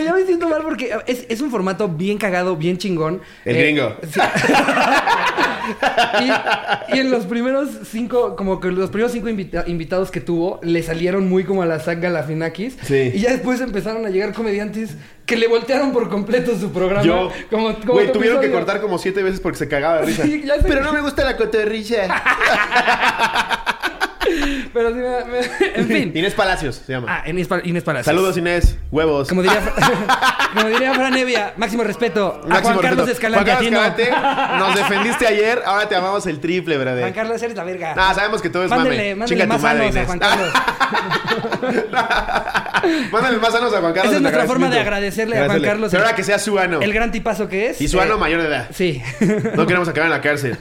Pobre, 0.02 0.04
ya 0.04 0.14
me 0.14 0.26
siento 0.26 0.48
mal 0.48 0.62
porque 0.62 0.90
es, 1.06 1.26
es 1.28 1.40
un 1.40 1.50
formato 1.50 1.88
bien 1.88 2.18
cagado, 2.18 2.56
bien 2.56 2.78
chingón. 2.78 3.20
El 3.44 3.56
Eh, 3.56 3.62
gringo. 3.62 3.96
sí. 4.10 4.20
y, 6.20 6.96
y 6.96 7.00
en 7.00 7.10
los 7.10 7.24
primeros 7.26 7.68
cinco, 7.90 8.36
como 8.36 8.60
que 8.60 8.70
los 8.70 8.90
primeros 8.90 9.12
cinco 9.12 9.28
invita- 9.28 9.64
invitados 9.66 10.10
que 10.10 10.20
tuvo, 10.20 10.60
le 10.62 10.82
salieron 10.82 11.28
muy 11.28 11.44
como 11.44 11.62
a 11.62 11.66
la 11.66 11.78
saga 11.80 12.00
Galafinakis. 12.00 12.76
Sí. 12.82 13.12
Y 13.14 13.20
ya 13.20 13.30
después 13.32 13.60
empezaron 13.60 14.04
a 14.06 14.10
llegar 14.10 14.32
comediantes 14.32 14.96
que 15.26 15.36
le 15.36 15.46
voltearon 15.46 15.92
por 15.92 16.08
completo 16.08 16.58
su 16.58 16.72
programa. 16.72 17.02
Yo. 17.04 17.30
como, 17.50 17.74
como 17.80 17.92
Güey, 17.94 18.06
tu 18.08 18.14
tuvieron 18.14 18.40
que 18.40 18.50
cortar 18.50 18.80
como 18.80 18.98
siete 18.98 19.22
veces 19.22 19.40
porque 19.40 19.58
se 19.58 19.68
cagaba 19.68 20.00
de 20.00 20.06
risa. 20.06 20.22
Sí, 20.24 20.42
ya 20.44 20.56
sé. 20.56 20.62
Pero 20.66 20.82
no 20.82 20.92
me 20.92 21.00
gusta 21.00 21.24
la 21.24 21.36
cotorrilla. 21.36 22.12
Pero 24.72 24.88
sí, 24.90 24.94
me- 24.94 25.24
me- 25.24 25.74
en 25.80 25.86
fin. 26.12 26.12
Inés 26.14 26.34
Palacios 26.34 26.82
se 26.86 26.92
llama. 26.92 27.06
Ah, 27.24 27.28
Inés, 27.28 27.48
Inés 27.64 27.82
Palacios. 27.84 28.06
Saludos, 28.06 28.36
Inés. 28.36 28.76
Huevos. 28.90 29.28
Como 29.28 29.42
diría, 29.42 29.60
como 30.54 30.68
diría 30.68 30.94
Fran 30.94 31.16
Evia, 31.16 31.52
máximo 31.56 31.84
respeto 31.84 32.40
a 32.44 32.46
Máximo 32.48 32.74
Juan 32.74 32.78
Carlos 32.82 33.06
respeto. 33.08 33.12
Escalante. 33.36 33.50
Juan 33.52 33.66
a 33.66 33.70
Carlos. 33.70 33.98
Escalante, 33.98 34.58
nos 34.58 34.74
defendiste 34.74 35.26
ayer, 35.26 35.62
ahora 35.66 35.88
te 35.88 35.94
amamos 35.96 36.26
el 36.26 36.40
triple, 36.40 36.78
brother. 36.78 37.00
Juan 37.02 37.12
Carlos, 37.12 37.42
eres 37.42 37.56
la 37.56 37.64
verga. 37.64 37.94
No, 37.94 38.14
sabemos 38.14 38.40
que 38.42 38.48
todo 38.50 38.64
es 38.64 38.70
Mándele, 38.70 39.14
mame. 39.14 39.28
Chinga 39.28 39.46
más 39.46 39.60
madre, 39.62 39.92
sanos 39.92 39.96
a 39.96 39.98
Inés. 39.98 40.06
Juan 40.06 40.18
Carlos. 40.18 40.52
Mándale 43.12 43.38
más 43.38 43.52
sanos 43.52 43.74
a 43.74 43.80
Juan 43.80 43.92
Carlos. 43.92 44.06
Esa 44.12 44.16
es 44.16 44.22
nuestra 44.22 44.44
forma 44.46 44.68
de 44.70 44.78
agradecerle 44.80 45.38
a 45.38 45.46
Juan. 45.46 45.62
Carlos 45.62 45.90
Pero 45.90 46.02
ahora 46.04 46.16
que 46.16 46.24
sea 46.24 46.38
su 46.38 46.58
ano. 46.58 46.80
El 46.80 46.92
gran 46.92 47.12
tipazo 47.12 47.48
que 47.48 47.70
es. 47.70 47.80
Y 47.80 47.88
su 47.88 48.00
ano 48.00 48.14
Eh, 48.14 48.18
mayor 48.18 48.42
de 48.42 48.48
edad. 48.48 48.68
Sí. 48.72 49.02
No 49.54 49.66
queremos 49.66 49.88
acabar 49.88 50.06
en 50.06 50.10
la 50.12 50.20
cárcel. 50.20 50.56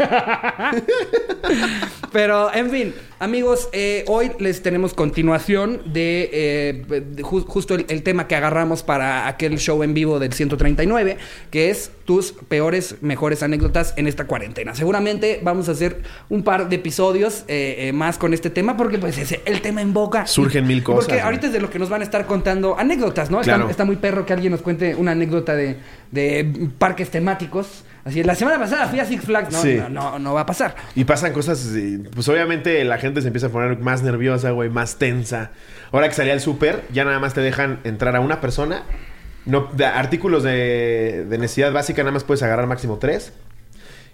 Pero, 2.12 2.54
en 2.54 2.70
fin, 2.70 2.96
amigos, 3.22 3.70
eh, 3.72 4.04
hoy 4.08 4.32
les 4.40 4.64
tenemos 4.64 4.96
continuación 4.96 5.82
de, 5.86 6.30
eh, 6.34 6.84
de 6.90 7.24
ju- 7.24 7.46
justo 7.46 7.76
el, 7.76 7.86
el 7.88 8.02
tema 8.02 8.28
que 8.28 8.36
agarramos 8.36 8.82
para 8.82 9.28
aquel 9.28 9.60
show 9.60 9.84
en 9.84 9.94
vivo 9.94 10.18
del 10.18 10.34
139, 10.34 11.18
que 11.52 11.70
es 11.70 11.92
tus 12.06 12.32
peores, 12.34 12.96
mejores 13.02 13.44
anécdotas 13.44 13.94
en 13.96 14.08
esta 14.08 14.26
cuarentena. 14.26 14.74
Seguramente 14.74 15.40
vamos 15.44 15.70
a 15.70 15.74
hacer 15.74 16.02
un 16.30 16.44
par 16.44 16.68
de 16.68 16.78
episodios 16.78 17.46
eh, 17.48 17.76
eh, 17.90 17.94
más 17.94 18.18
con 18.18 18.34
este 18.34 18.50
tema, 18.50 18.76
porque 18.76 18.98
pues 18.98 19.18
es 19.20 19.40
el 19.46 19.62
tema 19.62 19.82
en 19.84 19.94
boca. 19.94 20.26
Surgen 20.26 20.66
mil 20.66 20.82
cosas, 20.84 21.06
Porque 21.06 21.20
¿no? 21.22 21.26
ahorita 21.28 21.48
es 21.48 21.54
de 21.54 21.62
lo 21.62 21.70
que 21.70 21.78
nos 21.78 21.90
van 21.90 22.02
a 22.02 22.04
estar 22.04 22.26
contando 22.26 22.78
anécdotas, 22.78 23.30
¿no? 23.30 23.40
Está- 23.42 23.52
Claro. 23.56 23.70
Está, 23.70 23.86
muy 23.86 23.98
perro 23.98 24.26
que 24.26 24.34
alguien 24.34 24.52
nos 24.52 24.62
cuente 24.62 24.96
una 24.96 25.12
anécdota 25.12 25.56
de, 25.56 25.76
de 26.12 26.70
parques 26.80 27.10
temáticos. 27.12 27.84
Así, 28.04 28.24
la 28.24 28.34
semana 28.36 28.58
pasada 28.58 28.88
fui 28.88 29.00
a 29.00 29.06
Six 29.06 29.24
Flags. 29.26 29.52
No, 29.54 29.62
Sí. 29.62 29.76
no, 29.78 29.90
no, 29.90 30.20
no 30.20 30.34
va 30.34 30.42
a 30.42 30.46
pasar. 30.46 30.76
Y 30.96 31.04
pasan 31.04 31.34
cosas, 31.34 31.70
pues 32.16 32.28
obviamente 32.30 32.84
la 32.84 32.98
gente 32.98 33.22
se 33.22 33.28
empieza 33.28 33.48
a 33.48 33.50
poner 33.52 33.78
más 33.80 34.02
nerviosa, 34.02 34.52
güey, 34.52 34.70
más 34.70 34.96
tensa. 34.98 35.52
Ahora 35.92 36.08
que 36.08 36.16
salía 36.16 36.34
al 36.34 36.42
súper, 36.42 36.84
ya 36.92 37.06
nada 37.06 37.20
más 37.20 37.34
te 37.34 37.42
dejan 37.42 37.80
entrar 37.84 38.16
a 38.16 38.20
una 38.20 38.42
persona. 38.42 38.84
No, 39.46 39.70
de 39.74 39.86
artículos 39.86 40.44
de, 40.44 41.26
de 41.30 41.38
necesidad 41.38 41.72
básica 41.72 42.02
nada 42.04 42.12
más 42.14 42.24
puedes 42.24 42.42
agarrar 42.44 42.68
máximo 42.68 42.98
tres. 42.98 43.34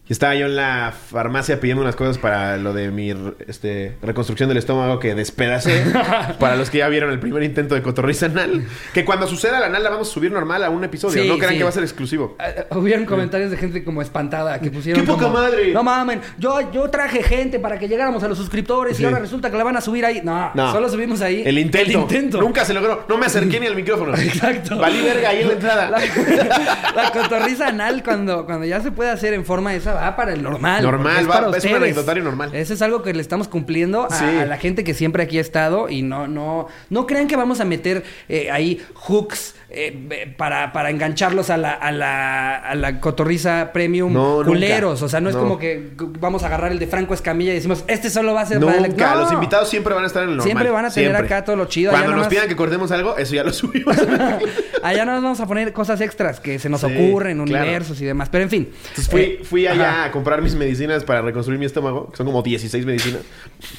Y 0.09 0.13
estaba 0.13 0.35
yo 0.35 0.45
en 0.45 0.55
la 0.55 0.93
farmacia 1.11 1.59
pidiendo 1.59 1.81
unas 1.83 1.95
cosas 1.97 2.17
para 2.17 2.55
lo 2.57 2.73
de 2.73 2.91
mi 2.91 3.13
este, 3.47 3.97
reconstrucción 4.01 4.47
del 4.47 4.57
estómago 4.57 4.99
que 4.99 5.15
despedacé. 5.15 5.83
para 6.39 6.55
los 6.55 6.69
que 6.69 6.77
ya 6.77 6.87
vieron 6.87 7.11
el 7.11 7.19
primer 7.19 7.43
intento 7.43 7.75
de 7.75 7.81
cotorriza 7.81 8.27
anal. 8.27 8.65
Que 8.93 9.03
cuando 9.03 9.27
suceda 9.27 9.59
la 9.59 9.65
anal 9.65 9.83
la 9.83 9.89
vamos 9.89 10.09
a 10.09 10.13
subir 10.13 10.31
normal 10.31 10.63
a 10.63 10.69
un 10.69 10.83
episodio. 10.85 11.21
Sí, 11.23 11.27
no 11.27 11.37
crean 11.37 11.53
sí. 11.53 11.57
que 11.57 11.63
va 11.63 11.69
a 11.69 11.73
ser 11.73 11.83
exclusivo. 11.83 12.37
Ah, 12.39 12.47
Hubieron 12.75 13.05
comentarios 13.05 13.51
de 13.51 13.57
gente 13.57 13.83
como 13.83 14.01
espantada 14.01 14.59
que 14.61 14.71
pusieron. 14.71 15.01
¡Qué 15.03 15.07
poca 15.07 15.23
como, 15.25 15.39
madre! 15.39 15.73
No 15.73 15.83
mamen, 15.83 16.21
yo, 16.37 16.71
yo 16.71 16.89
traje 16.89 17.21
gente 17.21 17.59
para 17.59 17.77
que 17.77 17.87
llegáramos 17.89 18.23
a 18.23 18.27
los 18.27 18.37
suscriptores 18.37 18.95
Sí. 18.97 19.03
y 19.03 19.05
ahora 19.05 19.19
resulta 19.19 19.51
que 19.51 19.57
la 19.57 19.63
van 19.65 19.75
a 19.77 19.81
subir 19.81 20.05
ahí. 20.05 20.21
No, 20.23 20.51
No. 20.53 20.71
solo 20.71 20.89
subimos 20.89 21.21
ahí. 21.21 21.43
El 21.45 21.57
intento. 21.59 21.89
El 21.91 21.95
intento. 21.97 22.39
Nunca 22.39 22.63
se 22.63 22.73
logró. 22.73 23.05
No 23.09 23.17
me 23.17 23.25
acerqué 23.25 23.59
ni 23.59 23.67
al 23.67 23.75
micrófono. 23.75 24.15
Exacto. 24.17 24.77
Valí 24.77 25.01
verga 25.01 25.29
ahí 25.29 25.41
en 25.41 25.47
la 25.47 25.53
entrada. 25.53 25.89
La, 25.97 27.03
la 27.03 27.11
cotorriza 27.11 27.67
anal, 27.67 28.03
cuando, 28.03 28.45
cuando 28.45 28.65
ya 28.65 28.79
se 28.81 28.91
puede 28.91 29.09
hacer 29.09 29.33
en 29.33 29.43
forma 29.45 29.73
esa, 29.75 29.96
va 29.97 30.15
para 30.15 30.33
el 30.33 30.41
normal. 30.43 30.81
Normal, 30.83 31.13
porque 31.25 31.27
va- 31.27 31.45
para 31.45 31.57
es 31.57 31.65
un 31.65 31.75
anecdotario 31.75 32.23
normal. 32.23 32.55
Eso 32.55 32.73
es 32.73 32.81
algo 32.81 33.03
que 33.03 33.13
le 33.13 33.21
estamos 33.21 33.47
cumpliendo 33.47 34.05
a, 34.05 34.09
Sí. 34.11 34.23
a 34.25 34.45
la 34.45 34.57
gente 34.57 34.83
que 34.83 34.93
siempre 34.93 35.23
aquí 35.23 35.37
ha 35.37 35.41
estado 35.41 35.89
y 35.89 36.01
no, 36.01 36.27
no, 36.27 36.67
no 36.89 37.05
crean 37.07 37.27
que 37.27 37.35
vamos 37.35 37.59
a 37.59 37.65
meter 37.65 38.03
eh, 38.29 38.49
ahí 38.51 38.81
hooks 38.93 39.55
eh, 39.69 40.07
eh, 40.11 40.33
para, 40.37 40.71
para 40.71 40.89
engancharlos 40.89 41.49
a 41.49 41.57
la, 41.57 41.73
a 41.73 41.91
la, 41.91 42.55
a 42.55 42.73
la 42.75 42.99
cotorriza 43.01 43.71
premium 43.73 44.13
No, 44.13 44.37
nunca. 44.37 44.47
culeros. 44.47 45.01
O 45.01 45.09
sea, 45.09 45.19
no 45.19 45.29
es 45.29 45.35
No. 45.35 45.41
como 45.41 45.57
que 45.59 45.91
vamos 46.19 46.43
a 46.43 46.47
agarrar 46.47 46.71
el 46.71 46.79
de 46.79 46.87
Franco 46.87 47.13
Escamilla 47.13 47.51
y 47.51 47.55
decimos, 47.55 47.83
este 47.87 48.09
solo 48.09 48.33
va 48.33 48.41
a 48.41 48.45
ser 48.45 48.59
para 48.61 48.77
el- 48.77 48.89
Nunca. 48.89 49.13
No. 49.15 49.21
Los 49.21 49.33
invitados 49.33 49.69
siempre 49.69 49.93
van 49.93 50.03
a 50.03 50.07
estar 50.07 50.23
en 50.23 50.29
el 50.29 50.35
normal. 50.37 50.45
Siempre 50.47 50.71
van 50.71 50.85
a 50.85 50.89
tener 50.89 51.11
Siempre. 51.11 51.35
acá 51.35 51.43
todo 51.45 51.55
lo 51.57 51.65
chido. 51.65 51.91
Cuando 51.91 52.15
nos 52.15 52.27
pidan 52.27 52.47
que 52.47 52.55
cortemos 52.55 52.91
algo, 52.91 53.17
eso 53.17 53.35
ya 53.35 53.43
lo 53.43 53.51
subimos. 53.51 53.95
Allá 54.83 55.05
no 55.05 55.13
nos 55.13 55.23
vamos 55.23 55.39
a 55.39 55.47
poner 55.47 55.73
cosas 55.73 55.99
extras 56.01 56.39
que 56.39 56.59
se 56.59 56.69
nos 56.69 56.81
Sí, 56.81 56.85
ocurren, 56.87 57.43
claro. 57.45 57.63
universos 57.65 57.99
y 58.01 58.05
demás. 58.05 58.29
Pero 58.29 58.43
en 58.43 58.49
fin. 58.49 58.69
Entonces 58.89 59.09
fui, 59.09 59.21
Eh, 59.21 59.39
fui 59.43 59.67
allá 59.67 59.86
a 59.87 60.11
comprar 60.11 60.41
mis 60.41 60.55
medicinas 60.55 61.03
para 61.03 61.21
reconstruir 61.21 61.59
mi 61.59 61.65
estómago, 61.65 62.09
que 62.11 62.17
son 62.17 62.25
como 62.25 62.41
16 62.43 62.85
medicinas. 62.85 63.21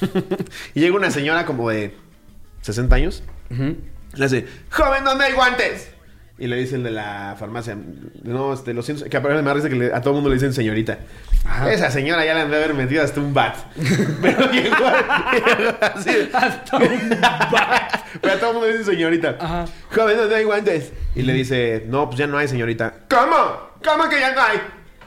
y 0.74 0.80
llega 0.80 0.96
una 0.96 1.10
señora 1.10 1.44
como 1.46 1.68
de 1.70 1.94
60 2.62 2.94
años. 2.96 3.22
Ujú. 3.50 3.76
Le 4.14 4.24
hace, 4.24 4.46
joven, 4.70 5.04
¿dónde 5.04 5.24
hay 5.26 5.32
guantes? 5.32 5.90
Y 6.40 6.46
le 6.46 6.56
dice 6.56 6.76
el 6.76 6.84
de 6.84 6.92
la 6.92 7.34
farmacia, 7.36 7.76
no, 8.22 8.52
este, 8.52 8.72
lo 8.72 8.82
siento, 8.82 9.04
que 9.06 9.16
aparte 9.16 9.42
me 9.42 9.52
risa 9.52 9.68
que 9.68 9.74
le- 9.74 9.92
a 9.92 10.00
todo 10.00 10.10
el 10.10 10.14
mundo 10.16 10.28
le 10.30 10.36
dicen 10.36 10.52
señorita. 10.52 10.98
Ajá. 11.44 11.72
Esa 11.72 11.90
señora 11.90 12.24
ya 12.24 12.32
le 12.34 12.42
han 12.42 12.50
de 12.50 12.56
haber 12.56 12.74
metido 12.74 13.02
hasta 13.02 13.18
un 13.20 13.34
bat. 13.34 13.56
Pero 14.22 14.48
llegó 14.52 14.76
así. 15.80 16.30
Hasta 16.32 16.76
un 16.76 16.84
Pero 18.20 18.34
a 18.34 18.38
todo 18.38 18.50
el 18.50 18.54
mundo 18.54 18.66
le 18.68 18.78
dice 18.78 18.92
señorita. 18.92 19.36
Ajá. 19.40 19.64
Joven, 19.92 20.16
¿dónde 20.16 20.36
hay 20.36 20.44
guantes? 20.44 20.92
Y 21.16 21.22
le 21.22 21.32
dice, 21.32 21.84
no, 21.88 22.06
pues 22.06 22.18
ya 22.18 22.28
no 22.28 22.38
hay, 22.38 22.46
señorita. 22.46 22.94
¿Cómo? 23.10 23.70
¿Cómo 23.84 24.08
que 24.08 24.20
ya 24.20 24.32
no 24.32 24.40
hay? 24.40 24.58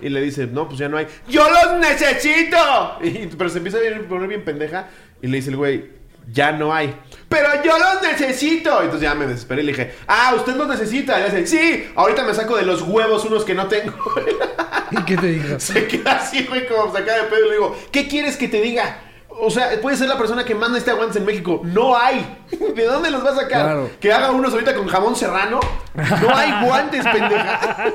Y 0.01 0.09
le 0.09 0.21
dice, 0.21 0.47
no, 0.47 0.67
pues 0.67 0.79
ya 0.79 0.89
no 0.89 0.97
hay. 0.97 1.07
¡Yo 1.27 1.45
los 1.49 1.79
necesito! 1.79 2.57
Y- 3.03 3.27
pero 3.37 3.49
se 3.49 3.57
empieza 3.59 3.77
a 3.77 4.07
poner 4.07 4.27
bien 4.27 4.43
pendeja. 4.43 4.87
Y 5.21 5.27
le 5.27 5.37
dice 5.37 5.49
el 5.51 5.57
güey, 5.57 5.85
ya 6.31 6.51
no 6.51 6.73
hay. 6.73 6.95
¡Pero 7.29 7.49
yo 7.63 7.73
los 7.77 8.01
necesito! 8.01 8.77
Entonces 8.81 9.01
ya 9.01 9.15
me 9.15 9.25
desesperé 9.27 9.61
y 9.61 9.65
le 9.65 9.71
dije, 9.73 9.93
ah, 10.07 10.33
¿usted 10.35 10.55
los 10.55 10.67
necesita? 10.67 11.19
Y 11.19 11.29
le 11.31 11.39
dice, 11.41 11.47
sí, 11.47 11.91
ahorita 11.95 12.23
me 12.23 12.33
saco 12.33 12.57
de 12.57 12.63
los 12.63 12.81
huevos 12.81 13.23
unos 13.25 13.43
que 13.45 13.53
no 13.53 13.67
tengo. 13.67 13.93
¿Y 14.91 15.03
qué 15.03 15.17
te 15.17 15.27
dijo? 15.27 15.59
Se 15.59 15.87
queda 15.87 16.13
así, 16.17 16.45
güey, 16.45 16.67
como 16.67 16.91
sacada 16.93 17.23
de 17.23 17.29
pedo. 17.29 17.45
Y 17.45 17.49
le 17.49 17.55
digo, 17.55 17.77
¿qué 17.91 18.07
quieres 18.07 18.37
que 18.37 18.47
te 18.47 18.61
diga? 18.61 18.99
O 19.43 19.49
sea, 19.49 19.81
puede 19.81 19.97
ser 19.97 20.07
la 20.07 20.19
persona 20.19 20.45
que 20.45 20.53
manda 20.53 20.77
este 20.77 20.91
aguantes 20.91 21.17
en 21.17 21.25
México. 21.25 21.61
No 21.63 21.97
hay. 21.97 22.37
¿De 22.75 22.85
dónde 22.85 23.09
los 23.09 23.25
va 23.25 23.31
a 23.31 23.35
sacar? 23.35 23.63
Claro. 23.63 23.89
Que 23.99 24.13
haga 24.13 24.29
unos 24.29 24.53
ahorita 24.53 24.75
con 24.75 24.87
jamón 24.87 25.15
serrano. 25.15 25.59
No 25.95 26.35
hay 26.35 26.63
guantes, 26.69 27.03
pendeja. 27.07 27.91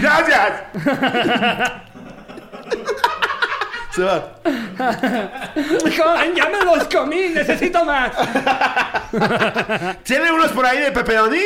Gracias. 0.00 0.52
Se 3.98 4.04
va. 4.04 4.34
Joven, 5.56 6.34
ya 6.36 6.48
me 6.48 6.64
los 6.64 6.84
comí, 6.84 7.30
necesito 7.34 7.84
más. 7.84 8.12
¿Tiene 10.04 10.30
unos 10.32 10.52
por 10.52 10.64
ahí 10.66 10.78
de 10.78 10.92
pepperoni? 10.92 11.36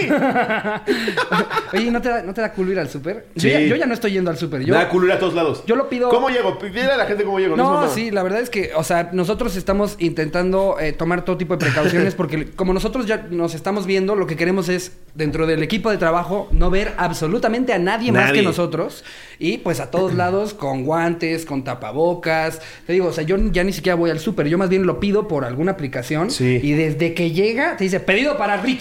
Oye, 1.73 1.91
¿no 1.91 2.03
te 2.03 2.09
da, 2.11 2.23
no 2.23 2.35
te 2.35 2.41
da 2.43 2.53
culo 2.53 2.73
ir 2.73 2.79
al 2.79 2.91
súper? 2.91 3.27
Yo, 3.35 3.41
Sí. 3.43 3.51
ya, 3.51 3.61
yo 3.61 3.77
ya 3.77 3.87
no 3.87 3.95
estoy 3.95 4.13
yendo 4.13 4.31
al 4.31 4.37
súper. 4.37 4.61
Yo, 4.65 4.75
Me 4.75 4.81
da 4.81 4.89
culo 4.89 5.07
ir 5.07 5.13
a 5.13 5.19
todos 5.19 5.33
lados. 5.35 5.63
yo 5.67 5.77
lo 5.77 5.89
pido- 5.89 6.11
¿Cómo 6.11 6.29
llego? 6.29 6.59
Dile 6.63 6.93
a 6.93 6.97
la 6.99 7.07
gente 7.07 7.25
cómo 7.25 7.39
llego. 7.39 7.55
es 7.55 7.59
No, 7.59 7.71
mamada. 7.71 7.89
sí, 7.89 8.11
la 8.11 8.23
verdad 8.23 8.41
es 8.41 8.51
que, 8.51 8.73
o 8.77 8.85
sea, 8.85 9.09
nosotros 9.13 9.57
estamos 9.57 9.97
intentando 9.99 10.77
eh, 10.79 10.93
tomar 10.93 11.25
todo 11.25 11.37
tipo 11.39 11.57
de 11.57 11.65
precauciones 11.65 12.15
porque 12.17 12.51
como 12.51 12.75
nosotros 12.75 13.07
ya 13.07 13.27
nos 13.31 13.55
estamos 13.55 13.87
viendo, 13.87 14.15
lo 14.15 14.27
que 14.27 14.37
queremos 14.37 14.69
es, 14.69 14.93
dentro 15.15 15.47
del 15.47 15.63
equipo 15.63 15.91
de 15.91 15.97
trabajo, 15.97 16.49
no 16.53 16.69
ver 16.71 16.93
absolutamente 16.99 17.73
a 17.73 17.79
nadie, 17.79 18.13
más 18.13 18.27
Nadie. 18.27 18.41
que 18.41 18.47
nosotros. 18.47 19.05
Y 19.39 19.59
pues 19.59 19.81
a 19.81 19.91
todos 19.91 20.15
lados, 20.15 20.53
con 20.55 20.85
guantes, 20.85 21.47
con 21.47 21.65
tapabocas. 21.65 22.42
Te 22.87 22.93
digo, 22.93 23.09
o 23.09 23.13
sea, 23.13 23.25
yo 23.25 23.37
ya 23.51 23.65
ni 23.65 23.73
siquiera 23.73 23.97
voy 23.97 24.11
al 24.11 24.21
súper, 24.21 24.47
yo 24.49 24.59
más 24.59 24.69
bien 24.69 24.87
lo 24.87 25.01
pido 25.01 25.27
por 25.29 25.45
alguna 25.45 25.73
aplicación. 25.73 26.31
Sí. 26.31 26.61
Y 26.63 26.73
desde 26.73 27.15
que 27.15 27.31
llega, 27.33 27.77
te 27.77 27.85
dice, 27.85 28.01
pedido 28.01 28.37
para 28.37 28.57
Rick. 28.59 28.81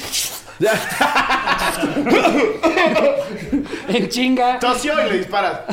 en 3.89 4.09
chinga. 4.09 4.59
Tosió 4.59 4.93
y 5.05 5.09
le 5.11 5.17
disparas. 5.17 5.61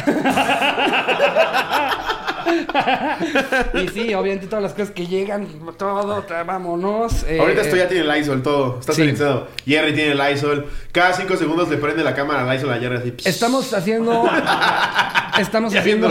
Y 3.74 3.88
sí, 3.88 4.14
obviamente 4.14 4.46
todas 4.46 4.62
las 4.62 4.72
cosas 4.72 4.90
que 4.90 5.06
llegan, 5.06 5.46
todo, 5.76 6.24
vámonos. 6.46 7.22
eh, 7.28 7.38
Ahorita 7.38 7.60
esto 7.60 7.76
ya 7.76 7.86
tiene 7.88 8.10
el 8.10 8.20
ISOL, 8.22 8.42
todo. 8.42 8.80
Está 8.80 8.94
Sí. 8.94 9.02
sanitizado. 9.02 9.48
Jerry 9.66 9.92
tiene 9.92 10.12
el 10.12 10.32
ISOL. 10.34 10.66
Cada 10.90 11.12
cinco 11.12 11.36
segundos 11.36 11.68
le 11.68 11.76
prende 11.76 12.02
la 12.02 12.14
cámara 12.14 12.50
al 12.50 12.56
ISOL 12.56 12.72
a 12.72 12.78
Jerry 12.78 12.96
así. 12.96 13.12
Estamos 13.28 13.74
haciendo. 13.74 14.24
Estamos 15.38 15.74
Ya 15.74 15.80
haciendo. 15.80 16.08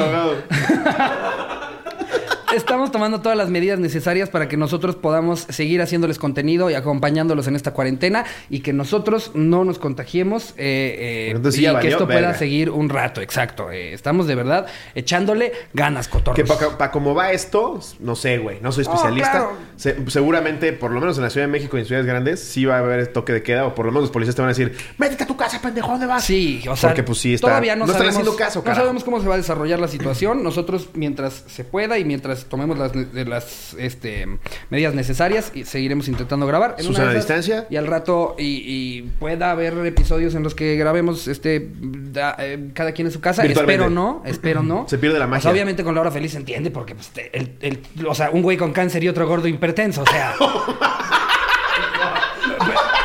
Estamos 2.56 2.94
tomando 2.94 3.20
todas 3.20 3.38
las 3.38 3.50
medidas 3.50 3.78
necesarias 3.78 4.30
para 4.30 4.48
que 4.48 4.56
nosotros 4.56 4.96
podamos 4.96 5.42
seguir 5.50 5.82
haciéndoles 5.82 6.18
contenido 6.18 6.70
y 6.70 6.76
acompañándolos 6.76 7.46
en 7.48 7.58
esta 7.58 7.72
cuarentena 7.74 8.24
y 8.50 8.62
que 8.62 8.72
nosotros 8.72 9.32
no 9.34 9.66
nos 9.66 9.80
contagiemos 9.80 10.54
eh, 10.56 11.34
eh, 11.36 11.50
y 11.54 11.62
ya 11.62 11.72
que 11.72 11.74
valió 11.76 11.90
esto 11.92 12.08
verga. 12.08 12.22
pueda 12.30 12.38
seguir 12.40 12.70
un 12.70 12.88
rato, 12.88 13.20
exacto. 13.20 13.70
Eh, 13.70 13.92
estamos 13.92 14.28
de 14.28 14.36
verdad 14.36 14.66
echándole 14.96 15.52
ganas, 15.74 16.08
cotorros. 16.08 16.38
Que 16.38 16.46
para 16.78 16.90
cómo 16.90 17.14
va 17.14 17.34
esto, 17.34 17.82
no 18.00 18.16
sé, 18.16 18.38
güey. 18.38 18.60
No 18.62 18.72
soy 18.72 18.86
Oh, 18.88 18.92
especialista. 18.94 19.32
claro. 19.32 19.52
Se- 19.76 20.10
seguramente, 20.10 20.72
por 20.72 20.92
lo 20.92 21.02
menos 21.02 21.18
en 21.18 21.24
la 21.24 21.30
Ciudad 21.30 21.48
de 21.48 21.52
México 21.52 21.76
y 21.78 21.82
en 21.82 21.86
ciudades 21.86 22.08
grandes, 22.08 22.40
sí 22.42 22.64
va 22.64 22.76
a 22.78 22.80
haber 22.80 23.08
toque 23.08 23.34
de 23.34 23.44
queda. 23.44 23.66
O 23.66 23.76
por 23.76 23.86
lo 23.86 23.92
menos 23.92 24.04
los 24.04 24.12
policías 24.12 24.36
te 24.38 24.42
van 24.42 24.50
a 24.50 24.54
decir, 24.54 24.74
métete 24.98 25.26
a 25.26 25.28
tu 25.28 25.36
casa, 25.36 25.62
pendejo, 25.62 25.92
¿dónde 25.92 26.06
vas? 26.06 26.24
Sí, 26.24 26.64
o 26.70 26.78
sea, 26.78 26.92
Porque, 26.92 27.04
pues, 27.04 27.18
sí 27.20 27.34
está- 27.34 27.48
todavía 27.48 27.76
no, 27.76 27.80
no 27.86 27.92
están 27.92 27.98
sabemos, 28.08 28.16
haciendo 28.22 28.38
caso, 28.38 28.60
no 28.60 28.64
carajo. 28.64 28.82
sabemos 28.84 29.04
cómo 29.04 29.20
se 29.22 29.28
va 29.28 29.34
a 29.34 29.38
desarrollar 29.38 29.80
la 29.80 29.90
situación. 29.90 30.44
Nosotros, 30.44 30.88
mientras 30.94 31.44
se 31.48 31.66
pueda 31.66 31.98
y 32.00 32.06
mientras 32.06 32.37
tomemos 32.46 32.78
las, 32.78 32.92
de 32.94 33.26
las 33.26 33.74
este, 33.80 34.28
medidas 34.70 34.94
necesarias, 34.94 35.52
y 35.54 35.64
seguiremos 35.66 36.08
intentando 36.08 36.46
grabar. 36.48 36.76
En 36.78 36.88
una 36.88 37.10
a 37.10 37.14
distancia. 37.14 37.68
Y 37.70 37.76
al 37.76 37.88
rato, 37.88 38.36
y, 38.40 38.64
y 38.66 39.02
pueda 39.20 39.52
haber 39.52 39.74
episodios 39.86 40.36
en 40.36 40.44
los 40.44 40.56
que 40.56 40.76
grabemos 40.76 41.28
este 41.28 41.70
da- 41.74 42.36
eh, 42.40 42.70
cada 42.74 42.92
quien 42.92 43.08
en 43.08 43.12
su 43.14 43.20
casa. 43.22 43.44
Espero 43.46 43.90
no, 43.90 44.22
espero 44.26 44.64
no. 44.64 44.86
Se 44.88 44.98
pierde 44.98 45.20
la 45.20 45.26
O 45.26 45.28
sea, 45.28 45.36
magia. 45.38 45.52
obviamente 45.52 45.84
con 45.84 45.96
la 45.96 46.02
hora 46.02 46.12
feliz 46.12 46.32
se 46.32 46.38
entiende, 46.38 46.72
porque 46.72 46.96
pues, 46.96 47.12
el, 47.34 47.54
el- 47.62 47.80
o 48.08 48.16
sea, 48.16 48.30
un 48.32 48.42
güey 48.42 48.58
con 48.58 48.72
cáncer 48.74 49.04
y 49.04 49.10
otro 49.10 49.28
gordo 49.28 49.48
hipertenso, 49.48 50.04
o 50.04 50.06
sea. 50.06 50.34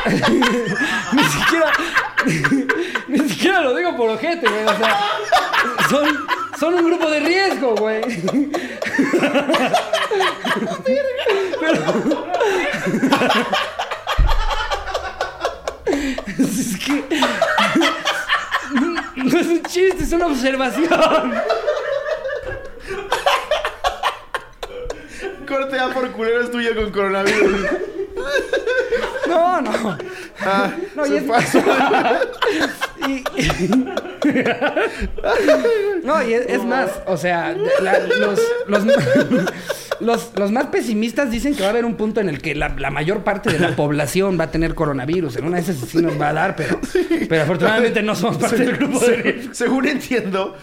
ni 1.13 1.23
siquiera. 1.23 1.71
Ni 3.13 3.29
siquiera 3.29 3.61
lo 3.61 3.75
digo 3.75 3.95
por 3.95 4.09
ojete, 4.09 4.47
güey. 4.47 4.63
O 4.63 4.77
sea, 4.77 4.99
son, 5.89 6.27
son 6.59 6.73
un 6.73 6.85
grupo 6.85 7.09
de 7.09 7.19
riesgo, 7.19 7.75
güey. 7.75 8.01
Pero. 11.59 11.83
es 16.39 16.77
que. 16.83 17.03
No 19.15 19.39
es 19.39 19.47
un 19.47 19.63
chiste, 19.63 20.03
es 20.03 20.11
una 20.11 20.27
observación. 20.27 21.33
Corte 25.47 25.79
A 25.79 25.89
por 25.89 26.11
culero 26.11 26.41
es 26.41 26.51
tuyo 26.51 26.75
con 26.75 26.91
coronavirus. 26.91 27.61
No, 29.27 29.61
no. 29.61 29.97
Ah, 30.41 30.71
No, 30.95 31.05
y 31.05 31.09
se 31.09 31.17
es- 31.17 31.23
pasó. 31.23 31.59
Y- 33.05 33.21
no, 36.05 36.23
y 36.23 36.33
es, 36.33 36.45
es 36.47 36.63
más, 36.63 36.89
o 37.05 37.17
sea, 37.17 37.55
la- 37.81 37.99
los, 37.99 38.39
los, 38.67 38.83
los- 39.99 40.31
los 40.37 40.51
más 40.51 40.67
pesimistas 40.67 41.29
dicen 41.31 41.53
que 41.55 41.61
va 41.61 41.67
a 41.67 41.71
haber 41.71 41.85
un 41.85 41.95
punto 41.95 42.21
en 42.21 42.29
el 42.29 42.41
que 42.41 42.55
la, 42.55 42.69
la 42.77 42.89
mayor 42.91 43.23
parte 43.23 43.51
de 43.51 43.59
la 43.59 43.69
población 43.75 44.39
va 44.39 44.45
a 44.45 44.51
tener 44.51 44.73
coronavirus. 44.75 45.37
En 45.37 45.45
una 45.45 45.57
de 45.57 45.63
esas 45.63 45.75
sí 45.77 45.97
nos 46.01 46.19
va 46.19 46.29
a 46.29 46.33
dar, 46.33 46.55
pero, 46.55 46.79
pero 47.29 47.43
afortunadamente 47.43 48.01
no 48.03 48.15
somos 48.15 48.37
parte 48.37 48.57
del 48.57 48.77
grupo 48.77 48.99
de. 48.99 49.49
Según 49.51 49.87
entiendo, 49.87 50.55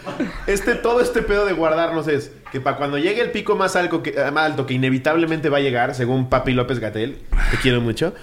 este, 0.47 0.75
todo 0.75 1.01
este 1.01 1.21
pedo 1.21 1.45
de 1.45 1.53
guardarnos 1.53 2.07
es 2.07 2.31
que 2.51 2.59
para 2.59 2.77
cuando 2.77 2.97
llegue 2.97 3.21
el 3.21 3.31
pico 3.31 3.55
más 3.55 3.75
alto, 3.75 4.03
que, 4.03 4.13
más 4.31 4.45
alto 4.45 4.65
que 4.65 4.73
inevitablemente 4.73 5.49
va 5.49 5.57
a 5.57 5.61
llegar, 5.61 5.95
según 5.95 6.27
Papi 6.29 6.53
López 6.53 6.79
Gatel, 6.79 7.17
te 7.51 7.57
quiero 7.57 7.79
mucho, 7.81 8.13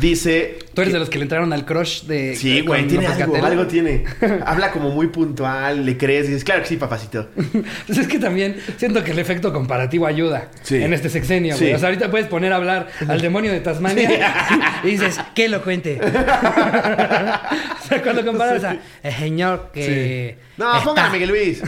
dice... 0.00 0.58
Tú 0.74 0.80
eres 0.82 0.92
de 0.92 0.98
los 0.98 1.08
que 1.08 1.18
le 1.18 1.22
entraron 1.24 1.52
al 1.52 1.64
crush 1.64 2.02
de. 2.02 2.34
Sí, 2.34 2.60
güey, 2.62 2.88
tiene 2.88 3.06
algo, 3.06 3.66
tiene. 3.68 4.02
Habla 4.44 4.72
como 4.72 4.90
muy 4.90 5.06
puntual, 5.06 5.86
le 5.86 5.96
crees 5.96 6.24
y 6.24 6.28
dices, 6.30 6.42
claro 6.42 6.62
que 6.62 6.68
sí, 6.68 6.76
papacito. 6.76 7.28
Pues 7.86 7.98
es 7.98 8.08
que 8.08 8.18
también 8.18 8.56
siento 8.76 9.04
que 9.04 9.12
el 9.12 9.20
efecto 9.20 9.52
comparativo 9.52 10.06
ayuda 10.06 10.48
Sí. 10.62 10.82
en 10.82 10.92
este 10.92 11.08
sexenio. 11.10 11.56
Sí. 11.56 11.72
O 11.72 11.78
sea, 11.78 11.90
ahorita 11.90 12.10
puedes 12.10 12.26
poner 12.26 12.52
a 12.52 12.56
hablar 12.56 12.88
al 13.06 13.20
demonio 13.20 13.52
de 13.52 13.60
Tasmania 13.60 14.80
y 14.82 14.88
dices, 14.88 15.20
que 15.34 15.48
lo 15.48 15.62
cuente. 15.62 16.00
o 16.02 17.86
sea, 17.86 18.02
cuando 18.02 18.24
comparas 18.24 18.64
a 18.64 18.76
el 19.04 19.12
señor 19.14 19.70
que. 19.72 20.38
No, 20.56 20.72
está- 20.72 20.84
pongan 20.84 21.06
a 21.06 21.10
Miguel 21.10 21.28
Luis. 21.28 21.62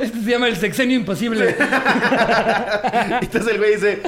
Este 0.00 0.18
se 0.24 0.30
llama 0.30 0.48
el 0.48 0.56
sexenio 0.56 0.96
imposible. 0.96 1.54
Entonces 3.20 3.52
el 3.52 3.58
güey 3.58 3.74
dice 3.74 4.00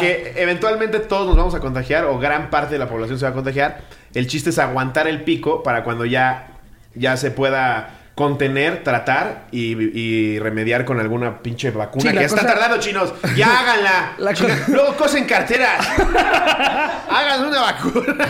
que 0.00 0.32
eventualmente 0.36 0.61
todos 1.08 1.26
nos 1.26 1.36
vamos 1.36 1.54
a 1.54 1.60
contagiar 1.60 2.04
o 2.04 2.18
gran 2.18 2.50
parte 2.50 2.74
de 2.74 2.78
la 2.78 2.88
población 2.88 3.18
se 3.18 3.24
va 3.24 3.30
a 3.30 3.34
contagiar. 3.34 3.80
El 4.14 4.26
chiste 4.26 4.50
es 4.50 4.58
aguantar 4.58 5.06
el 5.08 5.22
pico 5.24 5.62
para 5.62 5.82
cuando 5.84 6.04
ya, 6.04 6.48
ya 6.94 7.16
se 7.16 7.30
pueda 7.30 7.98
contener, 8.14 8.84
tratar 8.84 9.46
y, 9.50 9.72
y 9.98 10.38
remediar 10.38 10.84
con 10.84 11.00
alguna 11.00 11.38
pinche 11.42 11.70
vacuna 11.70 12.10
Sí, 12.10 12.16
que 12.18 12.24
está 12.24 12.36
cosa- 12.42 12.48
tardando, 12.54 12.78
chinos. 12.78 13.12
Ya 13.36 13.58
háganla. 13.60 14.12
La 14.18 14.32
Luego 14.68 14.94
cosen 14.96 15.24
carteras. 15.24 15.86
Hagan 17.10 17.44
una 17.46 17.60
vacuna. 17.60 18.26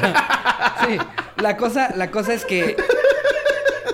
Sí, 0.87 0.99
la 1.39 1.57
cosa, 1.57 1.91
la 1.97 2.11
cosa 2.11 2.33
es 2.35 2.45
que 2.45 2.77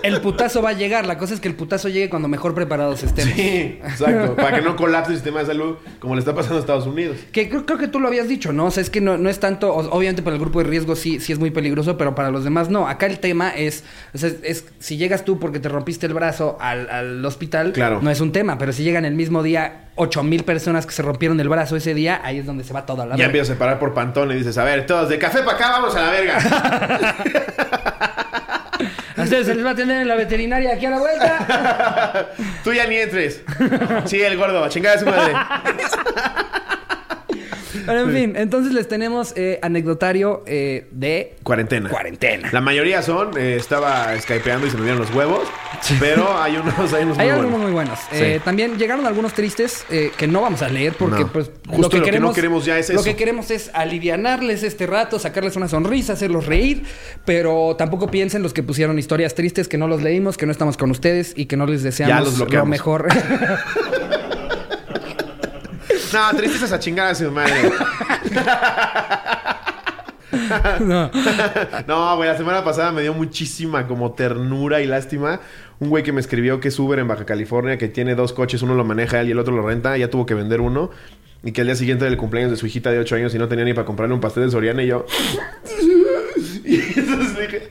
el 0.02 0.20
putazo 0.20 0.62
va 0.62 0.70
a 0.70 0.72
llegar. 0.72 1.06
La 1.06 1.18
cosa 1.18 1.34
es 1.34 1.40
que 1.40 1.48
el 1.48 1.54
putazo 1.54 1.88
llegue 1.88 2.08
cuando 2.11 2.28
mejor 2.28 2.54
preparados 2.54 3.02
estemos. 3.02 3.34
Sí, 3.34 3.78
exacto. 3.82 4.37
Para 4.37 4.58
que 4.58 4.62
no 4.64 4.76
colapse 4.76 5.11
el 5.12 5.16
sistema 5.18 5.40
de 5.40 5.46
salud 5.46 5.76
como 6.00 6.14
le 6.14 6.20
está 6.20 6.34
pasando 6.34 6.56
a 6.56 6.61
Estados 6.61 6.87
Unidos. 6.87 7.16
Que 7.32 7.48
creo, 7.48 7.66
creo 7.66 7.78
que 7.78 7.88
tú 7.88 8.00
lo 8.00 8.08
habías 8.08 8.28
dicho, 8.28 8.52
¿no? 8.52 8.66
O 8.66 8.70
sea, 8.70 8.82
es 8.82 8.90
que 8.90 9.00
no, 9.00 9.18
no 9.18 9.28
es 9.28 9.40
tanto, 9.40 9.72
obviamente 9.74 10.22
para 10.22 10.34
el 10.37 10.40
grupo 10.40 10.58
de 10.62 10.68
riesgo 10.68 10.96
sí, 10.96 11.20
sí 11.20 11.32
es 11.32 11.38
muy 11.38 11.50
peligroso, 11.50 11.96
pero 11.96 12.14
para 12.14 12.30
los 12.30 12.44
demás 12.44 12.68
no. 12.70 12.88
Acá 12.88 13.06
el 13.06 13.18
tema 13.18 13.50
es, 13.50 13.84
o 14.14 14.18
sea, 14.18 14.30
es, 14.42 14.66
si 14.78 14.96
llegas 14.96 15.24
tú 15.24 15.38
porque 15.38 15.58
te 15.61 15.68
rompiste 15.68 16.06
el 16.06 16.14
brazo 16.14 16.56
al, 16.61 16.88
al 16.90 17.24
hospital, 17.24 17.72
Claro. 17.72 18.00
no 18.02 18.11
es 18.11 18.20
un 18.20 18.32
tema, 18.32 18.58
pero 18.58 18.72
si 18.72 18.82
llegan 18.82 19.04
el 19.04 19.14
mismo 19.14 19.42
día 19.42 19.84
ocho 19.96 20.22
mil 20.22 20.44
personas 20.44 20.87
que 20.87 20.92
se 20.92 21.02
rompieron 21.02 21.40
el 21.40 21.48
brazo 21.48 21.74
ese 21.76 21.92
día, 21.94 22.20
ahí 22.22 22.38
es 22.38 22.46
donde 22.46 22.62
se 22.64 22.72
va 22.72 22.87
todo 22.87 23.02
a 23.02 23.06
la 23.06 23.16
Ya 23.16 23.24
empiezas 23.26 23.50
a 23.50 23.52
separar 23.54 23.78
por 23.80 23.94
pantón 23.94 24.30
y 24.30 24.34
dices, 24.37 24.56
a 24.58 24.64
ver, 24.64 24.87
todos 24.87 25.08
de 25.08 25.18
café 25.18 25.40
para 25.42 25.56
acá, 25.56 25.70
vamos 25.72 25.94
a 25.96 26.00
la 26.02 26.11
verga. 26.11 27.16
Ustedes 29.28 29.46
se 29.46 29.54
les 29.54 29.62
va 29.62 29.68
a 29.68 29.72
atender 29.74 30.00
en 30.00 30.08
la 30.08 30.14
veterinaria 30.14 30.72
aquí 30.72 30.86
a 30.86 30.90
la 30.90 31.00
vuelta. 31.00 32.30
Tú 32.64 32.72
ya 32.72 32.86
ni 32.86 32.96
entres. 32.96 33.42
Sí, 34.06 34.22
el 34.22 34.38
gordo, 34.38 34.64
a 34.64 34.70
chingar 34.70 34.96
a 34.96 35.00
su 35.00 35.04
madre. 35.04 35.34
Pero 37.88 38.01
en 38.09 38.12
fin, 38.14 38.37
entonces 38.37 38.72
les 38.72 38.87
tenemos 38.87 39.33
eh, 39.37 39.59
anecdotario 39.62 40.42
eh, 40.46 40.87
de 40.92 41.37
Cuarentena. 41.42 41.88
cuarentena. 41.88 42.51
La 42.53 42.61
mayoría 42.61 43.03
son, 43.03 43.37
eh, 43.38 43.57
estaba 43.59 44.16
skypeando 44.20 44.66
y 44.66 44.70
se 44.70 44.77
me 44.77 44.83
dieron 44.85 45.01
los 45.01 45.12
huevos, 45.14 45.48
pero 45.98 46.40
hay 46.40 46.57
unos, 46.57 46.92
hay 46.92 47.05
unos 47.05 47.18
Hay 47.18 47.27
muy 47.29 47.35
algunos 47.35 47.51
buenos. 47.51 47.61
muy 47.62 47.72
buenos. 47.72 47.98
Eh, 48.12 48.40
también 48.44 48.79
llegaron 48.79 49.07
algunos 49.07 49.33
tristes 49.33 49.85
eh, 49.90 50.12
que 50.16 50.27
no 50.27 50.42
vamos 50.42 50.62
a 50.62 50.68
leer 50.68 50.92
porque 50.98 51.20
No. 51.24 51.33
pues 51.33 51.51
Justo 51.68 51.96
lo 51.98 52.05
que 52.05 52.18
no 52.20 52.33
queremos 52.33 52.64
ya 52.64 52.79
es 52.79 52.88
lo 52.90 52.96
eso. 52.96 53.05
que 53.05 53.16
queremos 53.16 53.51
es 53.51 53.70
alivianarles 53.74 54.62
este 54.62 54.87
rato, 54.87 55.18
sacarles 55.18 55.57
una 55.57 55.68
sonrisa, 55.68 56.12
hacerlos 56.12 56.46
reír, 56.46 56.85
pero 57.24 57.74
tampoco 57.77 58.11
piensen 58.11 58.42
los 58.42 58.53
que 58.53 58.62
pusieron 58.62 58.98
historias 58.98 59.35
tristes 59.35 59.68
que 59.68 59.79
no 59.79 59.88
los 59.88 60.03
leímos, 60.03 60.37
que 60.37 60.46
no 60.46 60.53
estamos 60.53 60.77
con 60.77 60.90
ustedes 60.90 61.33
y 61.37 61.46
que 61.46 61.57
no 61.57 61.66
les 61.66 61.83
Ya 61.83 61.87
deseamos 61.88 62.38
los 62.38 62.53
lo 62.53 62.66
mejor. 62.66 63.09
No, 66.12 66.37
tristezas 66.37 66.73
a 66.73 66.79
chingar 66.79 67.09
a 67.09 67.14
su 67.14 67.31
madre. 67.31 67.71
No. 70.81 71.11
no, 71.87 72.16
güey, 72.16 72.29
la 72.29 72.37
semana 72.37 72.64
pasada 72.64 72.92
me 72.92 73.03
dio 73.03 73.12
muchísima 73.14 73.87
como 73.87 74.12
ternura 74.12 74.81
y 74.81 74.87
lástima. 74.87 75.40
Un 75.81 75.90
güey 75.90 76.03
que 76.03 76.12
me 76.12 76.21
escribió 76.21 76.61
que 76.61 76.68
es 76.68 76.79
Uber 76.79 76.99
en 76.99 77.09
Baja 77.09 77.25
California, 77.25 77.79
que 77.79 77.88
tiene 77.88 78.14
dos 78.14 78.33
coches, 78.33 78.62
uno 78.62 78.75
lo 78.75 78.85
maneja 78.85 79.21
él 79.21 79.29
y 79.29 79.31
el 79.33 79.38
otro 79.38 79.55
lo 79.55 79.66
renta, 79.66 79.97
ya 79.97 80.11
tuvo 80.11 80.27
que 80.27 80.35
vender 80.35 80.61
uno. 80.61 80.90
Y 81.42 81.53
que 81.53 81.61
al 81.61 81.68
día 81.68 81.77
siguiente 81.77 82.05
del 82.05 82.16
cumpleaños 82.16 82.51
de 82.51 82.57
su 82.57 82.66
hijita 82.66 82.90
de 82.90 82.99
8 82.99 83.16
años 83.16 83.35
y 83.35 83.38
no 83.38 83.47
tenía 83.47 83.64
ni 83.64 83.73
para 83.73 83.85
comprarle 83.85 84.14
un 84.14 84.21
pastel 84.21 84.44
de 84.44 84.51
Soriana 84.51 84.83
y 84.83 84.88
yo... 84.88 85.07
Y 86.64 86.81
entonces 86.99 87.38
dije, 87.38 87.71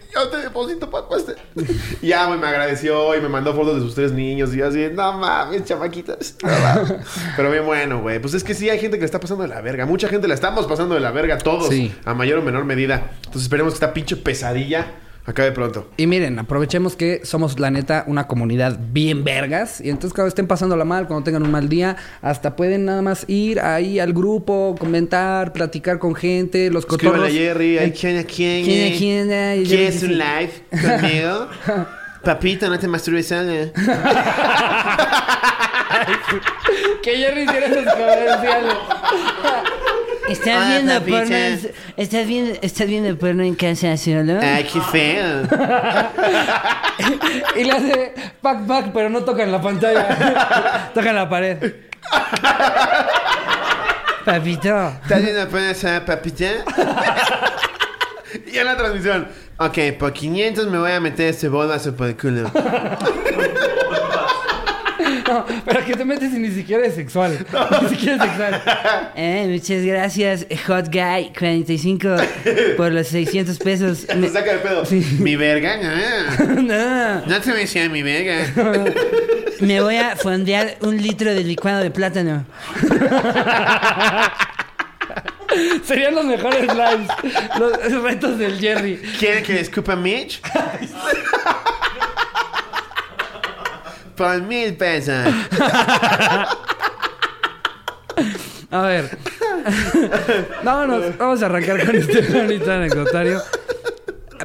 para. 0.90 1.08
Y 2.02 2.08
ya, 2.08 2.26
güey, 2.26 2.40
me 2.40 2.48
agradeció 2.48 3.16
y 3.16 3.22
me 3.22 3.30
mandó 3.30 3.54
fotos 3.54 3.76
de 3.76 3.82
sus 3.82 3.96
tres 3.96 4.12
niños. 4.12 4.54
Y 4.54 4.58
yo 4.58 4.68
así, 4.68 4.88
no 4.94 5.14
mames, 5.14 5.66
chamaquitas. 5.66 6.36
no 6.44 6.50
mames". 6.50 6.94
Pero 7.36 7.52
bien 7.52 7.66
bueno, 7.66 8.02
güey. 8.02 8.20
Pues 8.20 8.34
es 8.34 8.44
que 8.44 8.54
sí 8.54 8.70
hay 8.70 8.80
gente 8.80 8.98
que 8.98 9.02
le 9.02 9.06
está 9.06 9.20
pasando 9.20 9.44
de 9.44 9.50
la 9.50 9.62
verga. 9.62 9.86
Mucha 9.86 10.08
gente 10.08 10.28
la 10.28 10.34
estamos 10.34 10.68
pasando 10.68 10.96
de 10.96 11.02
la 11.02 11.12
verga, 11.12 11.38
todos. 11.38 11.70
Sí. 11.70 11.94
A 12.06 12.14
mayor 12.14 12.40
o 12.40 12.42
menor 12.42 12.66
medida. 12.66 13.12
Entonces 13.18 13.44
esperemos 13.44 13.74
que 13.74 13.78
esta 13.78 13.94
pinche 13.94 14.16
pesadilla 14.16 14.88
acabe 15.28 15.52
pronto. 15.52 15.88
Y 15.98 16.08
miren, 16.08 16.40
aprovechemos 16.40 16.96
que 16.96 17.22
somos, 17.24 17.60
la 17.60 17.70
neta, 17.70 18.04
una 18.08 18.26
comunidad 18.28 18.80
bien 18.92 19.24
vergas. 19.24 19.80
Y 19.82 19.90
entonces, 19.90 20.14
cuando 20.14 20.30
estén 20.30 20.48
pasándola 20.48 20.86
mal, 20.86 21.06
cuando 21.06 21.24
tengan 21.24 21.44
un 21.44 21.52
mal 21.52 21.70
día, 21.70 21.96
hasta 22.24 22.56
pueden 22.56 22.86
nada 22.86 23.02
más 23.04 23.26
ir 23.28 23.60
ahí 23.60 24.00
al 24.00 24.14
grupo, 24.14 24.76
comentar, 24.80 25.54
platicar 25.54 26.00
con 26.00 26.16
gente, 26.16 26.72
los 26.72 26.86
cotorros. 26.88 27.28
a 27.28 27.30
Jerry. 27.30 27.78
Ay, 27.78 27.90
Eh, 27.90 27.94
¿quién, 27.94 28.24
quién, 28.24 28.66
¿Quién, 28.66 28.94
eh? 28.94 28.96
quién, 28.98 29.32
eh? 29.32 29.64
¿Quieres 29.68 30.02
un 30.02 30.18
live 30.18 30.52
conmigo? 30.72 31.48
Papito, 32.24 32.68
no 32.70 32.80
te 32.80 32.88
masturbes 32.88 33.28
sola. 33.30 33.72
Que 37.02 37.16
Jerry 37.18 37.42
hiciera 37.44 37.68
esos 37.68 37.94
comerciales. 37.94 38.74
¿Estás 40.28 40.56
Hola, 40.58 40.68
viendo 40.70 40.94
papita. 40.94 41.18
porno? 41.20 41.36
en- 41.36 41.72
¿Estás 41.98 42.28
viendo, 42.28 42.60
¿Estás 42.62 42.88
viendo 42.88 43.18
porno 43.18 43.44
en 43.44 43.56
casa 43.56 43.96
solo? 43.98 44.40
Ay, 44.42 44.64
qué 44.66 44.82
feo. 44.82 45.44
y 47.56 47.64
le 47.64 47.72
hace 47.72 48.14
pack 48.42 48.66
pack, 48.68 48.92
pero 48.94 49.10
no 49.10 49.24
toca 49.24 49.44
en 49.44 49.52
la 49.52 49.62
pantalla. 49.62 50.90
toca 50.94 51.10
en 51.10 51.16
la 51.16 51.30
pared. 51.30 51.74
Papito. 54.26 54.90
¿Estás 55.04 55.22
viendo 55.24 55.48
porno 55.48 55.74
sola, 55.74 56.06
papita? 56.06 56.46
y 58.52 58.58
en 58.58 58.66
la 58.66 58.76
transmisión. 58.76 59.28
Ok, 59.60 59.78
por 59.98 60.14
500 60.14 60.68
me 60.68 60.78
voy 60.78 60.92
a 60.92 61.00
meter 61.00 61.30
este 61.30 61.50
por 61.94 62.08
el 62.08 62.18
culo. 62.18 62.52
No, 65.28 65.46
pero 65.66 65.86
que 65.86 65.94
te 65.96 66.06
metes 66.06 66.34
y 66.34 66.40
ni 66.40 66.52
siquiera 66.52 66.86
es 66.86 66.96
sexual. 66.96 67.46
Ni 67.82 67.90
siquiera 67.90 68.16
es 68.16 68.22
sexual. 68.30 68.62
Eh, 69.16 69.48
muchas 69.50 69.84
gracias, 69.84 70.46
Hot 70.68 70.88
Guy 70.94 71.32
45, 71.38 72.16
por 72.78 72.92
los 72.92 73.08
600 73.08 73.58
pesos. 73.58 74.06
Me- 74.16 74.30
saca 74.30 74.52
el 74.52 74.60
pedo. 74.60 74.84
Mi 75.20 75.36
verga, 75.36 75.78
no. 75.78 76.62
No, 76.62 77.26
No 77.26 77.42
te 77.42 77.50
me 77.52 77.60
decía 77.60 77.90
mi 77.90 78.04
verga. 78.04 78.46
me 79.60 79.82
voy 79.82 79.96
a 79.96 80.16
fondear 80.16 80.78
un 80.82 81.02
litro 81.02 81.34
de 81.34 81.44
licuado 81.44 81.82
de 81.82 81.90
plátano. 81.92 82.46
Serían 85.86 86.14
los 86.14 86.26
mejores 86.26 86.68
lives. 86.68 87.08
Los 87.60 88.04
retos 88.04 88.38
del 88.38 88.60
Jerry. 88.60 88.98
¿Quieren 89.18 89.44
que 89.44 89.54
le 89.54 89.62
escupa 89.62 89.96
Mitch? 89.96 90.42
Por 94.18 94.42
mil 94.42 94.76
pesos. 94.76 95.26
A 98.72 98.82
ver. 98.82 99.18
Vámonos, 100.64 101.18
vamos 101.18 101.42
a 101.42 101.46
arrancar 101.46 101.86
con 101.86 101.96
este 101.96 102.22
bonito 102.22 102.70
anecdotario. 102.72 103.42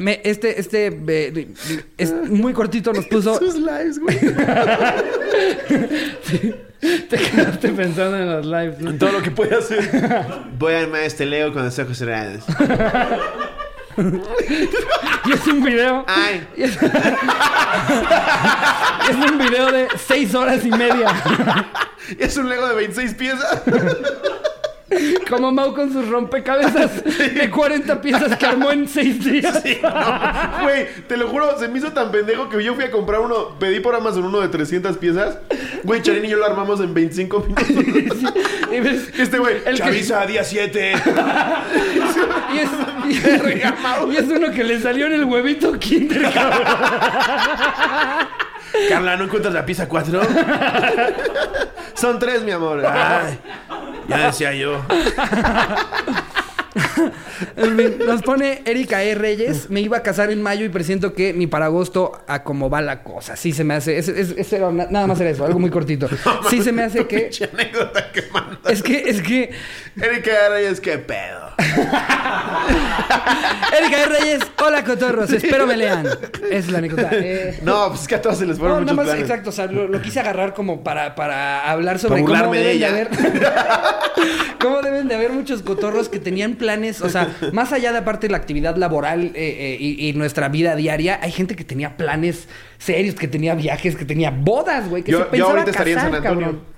Me- 0.01 0.21
este, 0.25 0.61
este, 0.61 0.87
eh, 1.09 1.55
es 1.99 2.13
muy 2.13 2.53
cortito, 2.53 2.93
nos 2.93 3.07
puso. 3.07 3.37
Sus 3.39 3.57
lives, 3.57 3.99
güey. 3.99 4.19
Te 7.09 7.17
quedaste 7.19 7.69
pensando 7.71 8.17
en 8.17 8.31
los 8.31 8.47
lives, 8.47 8.79
¿no? 8.81 8.91
En 8.91 8.99
todo 8.99 9.13
lo 9.13 9.23
que 9.23 9.31
puede 9.31 9.57
hacer. 9.57 9.91
Voy 10.59 10.75
a 10.75 10.81
armar 10.81 11.01
este 11.03 11.27
Leo 11.27 11.53
con 11.53 11.65
los 11.65 11.79
ojos 11.79 11.97
cerrados. 11.99 12.45
Y 13.97 15.33
es 15.33 15.47
un 15.47 15.63
video. 15.63 16.05
Ay. 16.09 16.47
Y 16.57 16.63
es, 16.65 16.79
y 19.07 19.11
es 19.11 19.31
un 19.31 19.39
video 19.39 19.71
de 19.71 19.89
seis 20.07 20.35
horas 20.35 20.65
y 20.65 20.71
media. 20.71 21.09
Es 22.19 22.37
un 22.37 22.49
Lego 22.49 22.67
de 22.67 22.75
26 22.75 23.15
piezas. 23.15 23.63
Como 25.31 25.51
Mau 25.53 25.75
con 25.75 25.93
sus 25.93 26.09
rompecabezas 26.09 27.03
de 27.35 27.51
40 27.51 28.01
piezas 28.01 28.37
que 28.37 28.47
armó 28.47 28.71
en 28.73 28.87
seis 28.89 29.25
días. 29.25 29.61
Sí, 29.63 29.79
no. 29.83 30.63
Güey, 30.63 30.87
te 31.09 31.17
lo 31.17 31.29
juro, 31.29 31.59
se 31.59 31.69
me 31.69 31.79
hizo 31.79 31.93
tan 31.93 32.11
pendejo 32.11 32.49
que 32.49 32.63
yo 32.63 32.75
fui 32.75 32.85
a 32.85 32.91
comprar 32.91 33.21
uno. 33.21 33.51
Pedí 33.59 33.81
por 33.81 33.95
Amazon 33.95 34.25
uno 34.25 34.41
de 34.41 34.49
300 34.49 34.97
piezas. 34.99 35.39
Güey, 35.85 36.03
Charín 36.03 36.25
y 36.25 36.29
yo 36.29 36.37
lo 36.39 36.47
armamos 36.47 36.81
en 36.81 36.93
25 36.95 37.41
minutos. 37.41 37.67
Y 38.71 38.81
ves- 38.81 39.11
Este 39.19 39.39
güey, 39.39 39.57
El 39.65 39.77
que- 39.77 39.83
Chavisa, 39.83 40.27
día 40.27 40.45
7. 40.45 40.93
Y 42.53 42.59
es, 42.59 42.69
y, 43.09 43.13
es, 43.17 43.25
y 44.13 44.17
es 44.17 44.25
uno 44.29 44.51
que 44.51 44.63
le 44.63 44.79
salió 44.81 45.07
en 45.07 45.15
el 45.15 45.25
huevito 45.25 45.73
kinder, 45.79 46.31
cabrón. 46.33 46.63
Carla, 48.89 49.17
¿no 49.17 49.25
encuentras 49.25 49.55
la 49.55 49.65
pieza 49.65 49.89
4? 49.89 50.21
Son 51.95 52.19
tres, 52.19 52.43
mi 52.43 52.51
amor. 52.51 52.85
Ay, 52.87 53.39
ya 54.09 54.19
decía 54.27 54.53
yo. 54.55 54.81
En 57.57 57.77
fin, 57.77 57.95
Nos 58.07 58.23
pone 58.23 58.63
Erika 58.65 59.03
E. 59.03 59.15
Reyes. 59.15 59.69
Me 59.71 59.81
iba 59.81 59.99
a 59.99 60.03
casar 60.03 60.31
en 60.31 60.41
mayo 60.43 60.65
y 60.65 60.69
presiento 60.69 61.13
que 61.15 61.33
ni 61.33 61.47
para 61.47 61.67
agosto 61.67 62.23
a 62.27 62.43
cómo 62.45 62.71
va 62.71 62.81
la 62.81 63.03
cosa. 63.03 63.37
Sí 63.37 63.53
se 63.53 63.65
me 63.65 63.75
hace. 63.75 63.99
Es, 63.99 64.09
nada 64.53 65.07
más 65.07 65.21
era 65.21 65.31
eso, 65.31 65.45
algo 65.45 65.59
muy 65.59 65.71
cortito. 65.71 66.09
Sí 66.51 66.63
se 66.63 66.73
me 66.73 66.83
hace 66.83 67.07
que. 67.07 67.31
Anécdota. 67.53 68.07
Es 68.69 68.83
que, 68.83 68.99
es 69.09 69.21
que. 69.23 69.51
Erika 70.01 70.31
Reyes, 70.51 70.81
qué 70.81 70.99
pedo. 70.99 71.53
Erika 73.79 74.03
E. 74.03 74.07
Reyes, 74.07 74.41
hola 74.65 74.85
cotorros, 74.85 75.33
espero 75.33 75.67
me 75.67 75.77
lean. 75.77 76.07
Es 76.51 76.71
la 76.71 76.79
anécdota. 76.79 77.09
Eh, 77.13 77.59
No, 77.63 77.89
pues 77.89 78.03
es 78.03 78.09
que 78.09 78.15
a 78.17 78.23
todos 78.23 78.39
se 78.39 78.47
les 78.47 78.59
fueron 78.59 78.79
No, 78.81 78.85
nada 78.85 78.95
más, 78.95 79.05
planes. 79.07 79.23
exacto, 79.23 79.51
o 79.51 79.53
sea, 79.53 79.67
lo, 79.67 79.89
lo 79.89 80.01
quise 80.03 80.21
agarrar 80.21 80.55
como 80.55 80.83
para, 80.85 81.15
para 81.15 81.71
hablar 81.71 81.99
sobre 81.99 82.23
Para 82.23 82.27
cómo 82.27 82.49
burlarme 82.51 82.59
de 82.59 82.65
deben 82.65 82.81
de, 82.81 82.87
ella. 82.87 82.89
haber 82.91 83.09
cómo 84.61 84.83
deben 84.83 85.09
de 85.09 85.15
haber 85.15 85.33
muchos 85.33 85.63
cotorros 85.63 86.09
que 86.09 86.19
tenían 86.19 86.55
planes, 86.63 87.03
o 87.03 87.09
sea, 87.09 87.29
más 87.53 87.73
allá 87.73 87.91
de 87.93 87.99
aparte 87.99 88.29
de 88.29 88.31
la 88.31 88.37
actividad 88.39 88.77
laboral 88.77 89.25
eh, 89.25 89.31
eh, 89.35 89.77
y, 89.81 90.09
y 90.09 90.13
nuestra 90.13 90.49
vida 90.49 90.77
diaria, 90.77 91.19
hay 91.21 91.33
gente 91.33 91.57
que 91.57 91.65
tenía 91.65 91.97
planes 91.97 92.49
serios, 92.79 93.17
que 93.17 93.27
tenía 93.29 93.55
viajes, 93.57 93.97
que 93.97 94.05
tenía 94.05 94.31
bodas, 94.31 94.89
güey, 94.89 95.03
que 95.03 95.11
Yo- 95.13 95.19
se 95.19 95.25
yo 95.25 95.31
pensaba 95.31 95.51
ahorita 95.53 95.71
estaría 95.73 95.93
en 95.95 95.99
casar, 95.99 96.13
San 96.13 96.25
Antonio. 96.27 96.47
cabrón. 96.47 96.72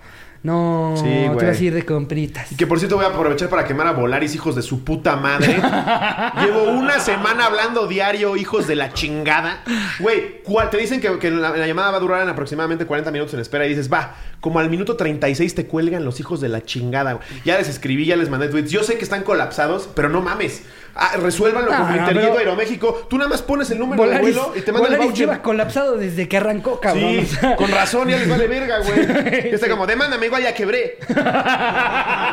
No, 0.45 0.95
Sí, 0.97 1.09
te 1.39 1.47
vas 1.47 1.59
a 1.59 1.65
ir 1.65 1.73
de 1.75 1.85
compritas. 1.87 2.53
Y 2.53 2.57
que 2.57 2.67
por 2.67 2.79
cierto 2.79 2.97
voy 2.97 3.07
a 3.07 3.09
aprovechar 3.09 3.49
para 3.49 3.65
quemar 3.65 3.87
a 3.87 3.93
Volaris, 3.93 4.35
hijos 4.35 4.55
de 4.55 4.61
su 4.61 4.85
puta 4.85 5.17
madre. 5.17 5.57
Llevo 6.45 6.65
una 6.65 7.01
semana 7.01 7.47
hablando 7.47 7.87
diario, 7.87 8.37
hijos 8.37 8.67
de 8.67 8.77
la 8.77 8.93
chingada. 8.93 9.65
Güey, 10.01 10.43
¿cuál- 10.43 10.69
te 10.69 10.77
dicen 10.77 11.01
que, 11.01 11.19
que 11.19 11.31
la, 11.31 11.57
la 11.57 11.67
llamada 11.67 11.91
va 11.93 11.97
a 11.97 12.01
durar 12.01 12.23
en 12.23 12.29
aproximadamente 12.29 12.85
40 12.85 13.11
minutos 13.11 13.33
en 13.33 13.41
espera 13.41 13.65
y 13.65 13.71
dices, 13.71 13.91
va, 13.91 14.17
como 14.41 14.59
al 14.59 14.69
minuto 14.69 14.97
36 14.97 15.55
te 15.55 15.67
cuelgan 15.67 16.05
los 16.05 16.21
hijos 16.21 16.43
de 16.43 16.51
la 16.51 16.63
chingada. 16.63 17.19
Ya 17.47 17.57
les 17.57 17.69
escribí, 17.71 18.05
ya 18.05 18.17
les 18.17 18.29
mandé 18.29 18.49
tweets. 18.49 18.71
Yo 18.71 18.83
sé 18.83 18.99
que 18.99 19.05
están 19.05 19.23
colapsados, 19.23 19.89
pero 19.95 20.11
no 20.11 20.21
mames. 20.21 20.63
Ah, 20.97 21.17
resuélvanlo 21.21 21.73
Ah, 21.73 21.77
con 21.79 21.89
no, 21.89 21.97
Interjet 21.97 22.23
pero- 22.29 22.39
Aeroméxico. 22.39 23.07
Tú 23.11 23.19
nada 23.19 23.29
más 23.29 23.43
pones 23.43 23.71
el 23.71 23.79
número 23.79 24.01
de 24.03 24.09
Volaris, 24.09 24.37
vuelo 24.37 24.53
y 24.57 24.61
te 24.61 24.73
mandan 24.73 24.93
el 24.93 24.99
voucher. 24.99 25.17
lleva 25.27 25.43
colapsado 25.43 25.97
desde 25.97 26.29
que 26.29 26.37
arrancó, 26.37 26.79
cabrón. 26.81 27.11
Sí, 27.11 27.19
o 27.37 27.41
sea. 27.41 27.57
con 27.57 27.71
razón, 27.71 28.09
ya 28.09 28.19
les 28.19 28.29
vale 28.29 28.47
verga, 28.49 28.79
güey. 28.79 29.07
Ya 29.07 29.55
está 29.55 29.69
como, 29.69 29.87
demándame, 29.87 30.27
igual 30.27 30.43
ya 30.43 30.55
quebré. 30.55 30.99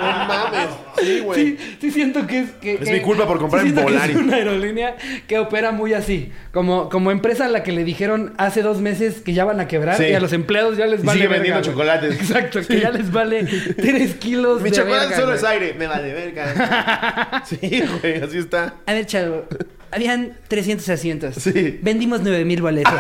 No 0.02 0.26
mames. 0.28 0.70
Sí, 1.00 1.20
güey. 1.20 1.40
Sí, 1.58 1.76
sí 1.80 1.92
siento 1.92 2.26
que 2.28 2.40
es 2.40 2.52
que 2.54 2.74
Es 2.76 2.80
que- 2.82 2.92
mi 2.94 3.02
culpa 3.02 3.28
por 3.28 3.40
comprar 3.40 3.64
sí 3.64 3.70
en 3.70 3.76
Volaris. 3.76 4.16
Es 4.16 4.22
una 4.22 4.36
aerolínea 4.38 4.96
que 5.28 5.40
opera 5.40 5.72
muy 5.72 5.94
así, 5.94 6.32
como 6.52 6.90
como 6.90 7.12
empresa 7.12 7.46
a 7.46 7.50
la 7.50 7.64
que 7.64 7.72
le 7.72 7.84
dijeron 7.84 8.34
hace 8.38 8.62
dos 8.62 8.80
meses 8.82 9.22
que 9.22 9.34
ya 9.34 9.46
van 9.46 9.60
a 9.60 9.68
quebrar 9.68 9.98
Sí. 9.98 10.06
y 10.06 10.14
a 10.14 10.20
los 10.20 10.34
empleados 10.34 10.78
ya 10.78 10.86
les 10.86 11.02
Y 11.04 11.06
vale 11.06 11.18
sigue 11.20 11.28
verga, 11.28 11.44
vendiendo 11.44 11.60
güey. 11.62 11.72
chocolates. 11.72 12.16
Exacto, 12.22 12.60
que 12.68 12.80
ya 12.80 12.90
les 12.92 13.12
vale 13.12 13.46
tres 13.76 14.16
kilos 14.16 14.62
Mi 14.62 14.70
de 14.70 14.76
chocolate 14.78 15.08
verga, 15.08 15.20
solo 15.22 15.34
es 15.36 15.44
aire. 15.44 15.74
Me 15.78 15.88
vale 15.88 16.14
verga. 16.14 17.44
Sí, 17.46 17.84
güey, 18.02 18.22
así 18.24 18.38
A 18.58 18.94
ver, 18.94 19.06
chavo. 19.06 19.46
Habían 19.92 20.38
300 20.48 20.88
asientos. 20.90 21.36
Sí. 21.36 21.80
Vendimos 21.82 22.22
9000 22.22 22.62
boletos. 22.62 22.94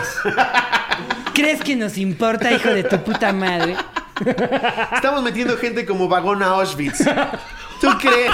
¿Crees 1.33 1.61
que 1.61 1.75
nos 1.75 1.97
importa, 1.97 2.51
hijo 2.51 2.69
de 2.69 2.83
tu 2.83 2.97
puta 3.03 3.31
madre? 3.31 3.75
Estamos 4.93 5.23
metiendo 5.23 5.57
gente 5.57 5.85
como 5.85 6.07
vagón 6.07 6.43
a 6.43 6.47
Auschwitz. 6.47 7.03
¿Tú 7.79 7.87
crees? 7.99 8.31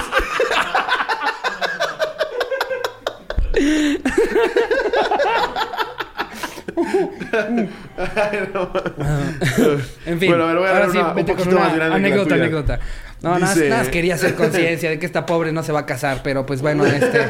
En 10.06 10.18
fin, 10.18 10.28
Bueno, 10.28 10.44
a 10.44 10.46
ver, 10.48 10.56
voy 10.58 10.66
a 10.66 10.70
ahora 10.70 10.80
dar 10.80 10.90
sí, 10.90 10.98
una 10.98 11.08
un 11.12 11.26
poquito 11.26 11.58
más 11.58 11.74
grande 11.74 11.78
que 11.78 11.88
la 11.88 11.94
anécdota, 11.94 12.34
anécdota. 12.34 12.80
No, 13.20 13.30
nada, 13.30 13.40
más- 13.40 13.54
Dice- 13.56 13.68
nada 13.68 13.82
más 13.82 13.90
quería 13.90 14.14
hacer 14.14 14.34
conciencia 14.34 14.90
de 14.90 14.98
que 14.98 15.06
esta 15.06 15.26
pobre 15.26 15.50
no 15.52 15.62
se 15.64 15.72
va 15.72 15.80
a 15.80 15.86
casar, 15.86 16.20
pero 16.22 16.46
pues 16.46 16.60
bueno, 16.62 16.86
este. 16.86 17.20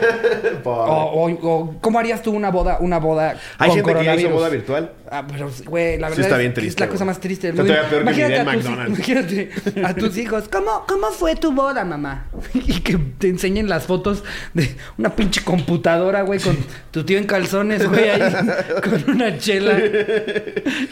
O, 0.65 0.71
o- 0.71 1.31
o, 1.31 1.77
¿cómo 1.81 1.99
harías 1.99 2.21
tú 2.21 2.33
una 2.33 2.51
boda, 2.51 2.77
una 2.81 2.99
boda 2.99 3.37
Hay 3.59 3.69
con 3.81 3.95
gente 3.95 4.05
que 4.05 4.21
hizo 4.21 4.31
boda 4.31 4.49
virtual. 4.51 4.93
Ah, 5.11 5.25
pero, 5.27 5.51
güey, 5.65 5.97
la 5.99 6.09
Sí 6.09 6.17
verdad 6.17 6.25
está 6.27 6.35
es 6.37 6.41
bien 6.41 6.53
triste, 6.55 6.75
es 6.75 6.81
la 6.81 6.89
cosa 6.93 7.05
más 7.07 7.21
triste 7.21 7.53
del 7.53 7.59
Está 7.61 7.83
mundo. 7.83 7.97
en 7.97 8.09
a 8.49 8.53
tus, 8.53 8.67
imagínate 8.67 9.51
a 9.85 9.95
tus 9.95 10.19
hijos, 10.19 10.49
¿cómo, 10.51 10.85
¿cómo 10.87 11.11
fue 11.13 11.37
tu 11.37 11.53
boda, 11.53 11.85
mamá? 11.85 12.27
Y 12.55 12.81
que 12.81 12.99
te 13.19 13.29
enseñen 13.29 13.69
las 13.69 13.85
fotos 13.87 14.25
de 14.53 14.75
una 14.99 15.15
pinche 15.17 15.43
computadora, 15.43 16.23
güey, 16.23 16.41
con 16.41 16.59
tu 16.91 17.05
tío 17.05 17.17
en 17.17 17.25
calzones, 17.25 17.89
güey, 17.89 18.11
ahí, 18.11 18.35
con 18.83 19.11
una 19.15 19.39
chela 19.39 19.79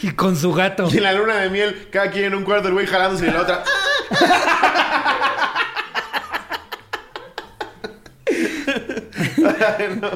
y 0.01 0.09
con 0.11 0.35
su 0.35 0.53
gato. 0.53 0.87
Y 0.91 0.97
en 0.97 1.03
la 1.03 1.13
luna 1.13 1.35
de 1.37 1.49
miel, 1.51 1.87
cada 1.91 2.09
quien 2.09 2.25
en 2.25 2.35
un 2.35 2.43
cuarto, 2.43 2.69
el 2.69 2.73
güey 2.73 2.87
jalándose 2.87 3.27
y 3.27 3.31
la 3.31 3.41
otra. 3.41 3.63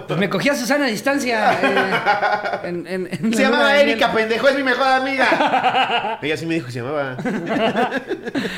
Pues 0.07 0.19
me 0.19 0.29
cogí 0.29 0.49
a 0.49 0.55
Susana 0.55 0.86
a 0.86 0.89
distancia. 0.89 1.53
eh, 2.63 2.67
en- 2.69 2.88
en- 2.88 3.07
en 3.12 3.31
la 3.31 3.38
Se 3.38 3.43
llamaba. 3.43 3.77
Erika, 3.81 4.12
pendejo, 4.13 4.47
es 4.49 4.55
mi 4.55 4.63
mejor 4.63 4.88
amiga. 4.88 6.19
Ella 6.21 6.38
sí 6.38 6.45
me 6.45 6.55
dijo 6.55 6.67
que 6.67 6.71
se 6.73 6.79
llamaba. 6.79 7.17